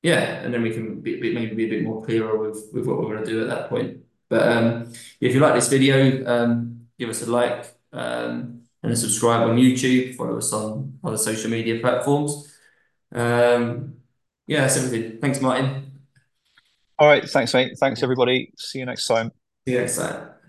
yeah, 0.02 0.42
and 0.42 0.52
then 0.54 0.62
we 0.62 0.70
can 0.70 1.00
be, 1.00 1.20
maybe 1.20 1.54
be 1.54 1.66
a 1.66 1.68
bit 1.68 1.84
more 1.84 2.04
clearer 2.04 2.38
with 2.38 2.70
with 2.72 2.86
what 2.86 2.98
we're 2.98 3.14
going 3.14 3.24
to 3.24 3.30
do 3.30 3.42
at 3.42 3.48
that 3.48 3.68
point. 3.68 3.98
But 4.28 4.48
um, 4.48 4.92
if 5.20 5.34
you 5.34 5.40
like 5.40 5.54
this 5.54 5.68
video, 5.68 6.24
um, 6.26 6.86
give 6.98 7.08
us 7.08 7.22
a 7.22 7.30
like 7.30 7.74
um, 7.92 8.62
and 8.82 8.92
a 8.92 8.96
subscribe 8.96 9.48
on 9.48 9.56
YouTube. 9.56 10.14
Follow 10.16 10.38
us 10.38 10.52
on 10.52 10.98
other 11.02 11.18
social 11.18 11.50
media 11.50 11.80
platforms. 11.80 12.56
Um, 13.12 13.94
yeah, 14.46 14.62
that's 14.62 14.76
everything. 14.76 15.18
Thanks, 15.20 15.40
Martyn. 15.40 15.90
All 16.98 17.08
right, 17.08 17.28
thanks, 17.28 17.52
mate. 17.54 17.78
Thanks, 17.78 18.02
everybody. 18.02 18.52
See 18.56 18.78
you 18.78 18.86
next 18.86 19.06
time. 19.06 19.32
See 19.66 19.74
you 19.74 19.80
next 19.80 19.96
time. 19.96 20.39